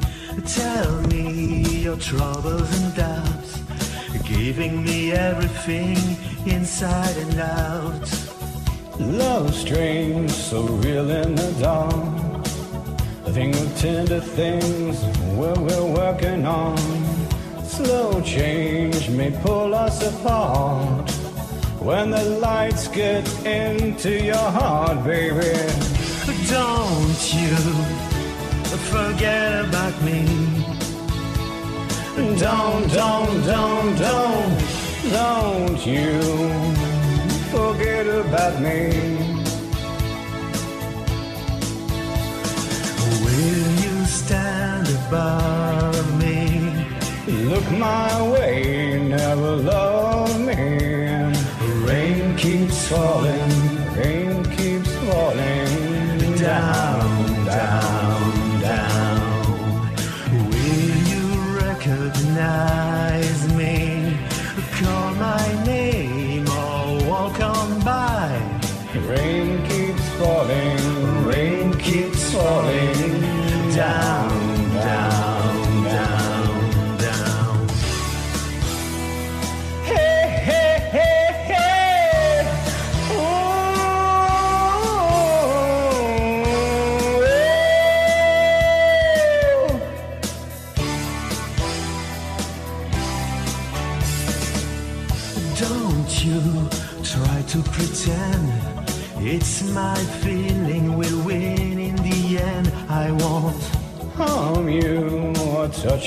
Tell 0.46 0.92
me 1.04 1.62
your 1.86 1.96
troubles 1.96 2.70
and 2.82 2.94
doubts, 2.96 3.62
giving 4.26 4.84
me 4.84 5.14
everything 5.14 5.98
inside 6.46 7.16
and 7.16 7.40
out. 7.40 8.08
Love 9.00 9.56
strange, 9.56 10.32
so 10.32 10.64
real 10.64 11.10
in 11.12 11.36
the 11.36 11.52
dark. 11.62 12.46
I 13.26 13.32
think 13.32 13.56
of 13.56 13.80
tender 13.80 14.20
things 14.20 15.02
where 15.38 15.56
we're 15.56 15.94
working 16.02 16.46
on. 16.46 16.78
Slow 17.64 18.22
change 18.22 19.10
may 19.10 19.32
pull 19.32 19.74
us 19.74 20.04
apart. 20.04 21.19
When 21.82 22.12
the 22.12 22.24
lights 22.42 22.90
get 22.90 23.26
into 23.46 24.12
your 24.22 24.36
heart, 24.36 25.02
baby. 25.06 25.56
Don't 26.50 27.34
you 27.34 27.56
forget 28.92 29.64
about 29.64 30.02
me. 30.04 30.26
Don't, 32.38 32.92
don't, 32.92 33.44
don't, 33.46 33.98
don't, 33.98 34.64
don't 35.10 35.86
you 35.86 36.20
forget 37.50 38.08
about 38.08 38.62
me. 38.62 38.90
Will 43.24 43.70
you 43.86 44.06
stand 44.06 44.90
above 45.08 46.20
me? 46.20 46.86
Look 47.26 47.72
my 47.72 48.30
way, 48.32 49.00
never 49.08 49.56
love 49.56 50.29
falling, 52.90 53.96
rain 53.96 54.44
keeps 54.58 54.92
falling 54.96 56.36
Down, 56.38 56.89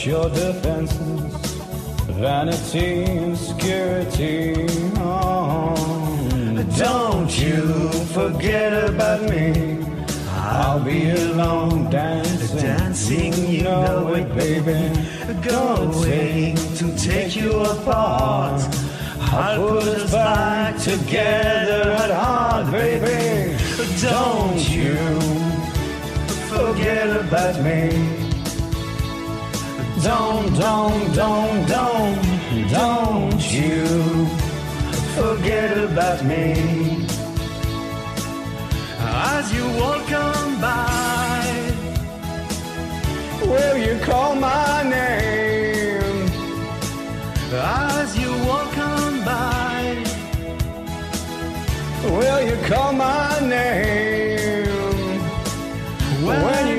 your 0.07 0.29
defenses. 0.31 1.53
Vanity, 2.19 3.05
insecurity. 3.05 4.67
Oh, 4.97 5.75
don't 6.77 7.39
you 7.39 7.91
forget 8.13 8.85
about 8.91 9.23
me. 9.23 9.85
I'll 10.31 10.81
be 10.81 11.11
alone 11.11 11.89
dancing. 11.91 12.59
Dancing, 12.59 13.49
you 13.49 13.63
know 13.63 14.15
it, 14.15 14.35
baby. 14.35 14.91
going 15.43 16.57
to 16.57 16.97
take 16.97 17.37
you 17.37 17.53
apart. 17.61 18.61
I'll 19.21 19.69
put 19.69 19.85
us 19.85 20.11
back 20.11 20.79
together 20.79 21.91
at 21.93 22.11
heart, 22.11 22.73
baby. 22.73 23.57
Don't 24.01 24.69
you 24.69 24.97
forget 26.49 27.17
about 27.17 27.63
me. 27.63 28.22
Don't, 30.03 30.53
don't, 30.59 31.15
don't, 31.15 31.69
don't, 31.69 32.71
don't 32.73 33.53
you 33.53 34.27
forget 35.15 35.79
about 35.79 36.25
me. 36.25 37.07
As 38.99 39.55
you 39.55 39.65
walk 39.79 40.11
on 40.11 40.61
by, 40.61 41.73
Will 43.43 43.77
you 43.77 43.97
call 44.01 44.35
my 44.35 44.83
name? 44.83 46.29
as 47.53 48.19
you 48.19 48.31
walk 48.49 48.77
on 48.79 49.25
by, 49.25 50.05
Will 52.05 52.43
you 52.49 52.57
call 52.67 52.93
my 52.93 53.39
name? 53.41 54.67
When 56.27 56.72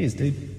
Cheers, 0.00 0.14
dude. 0.14 0.49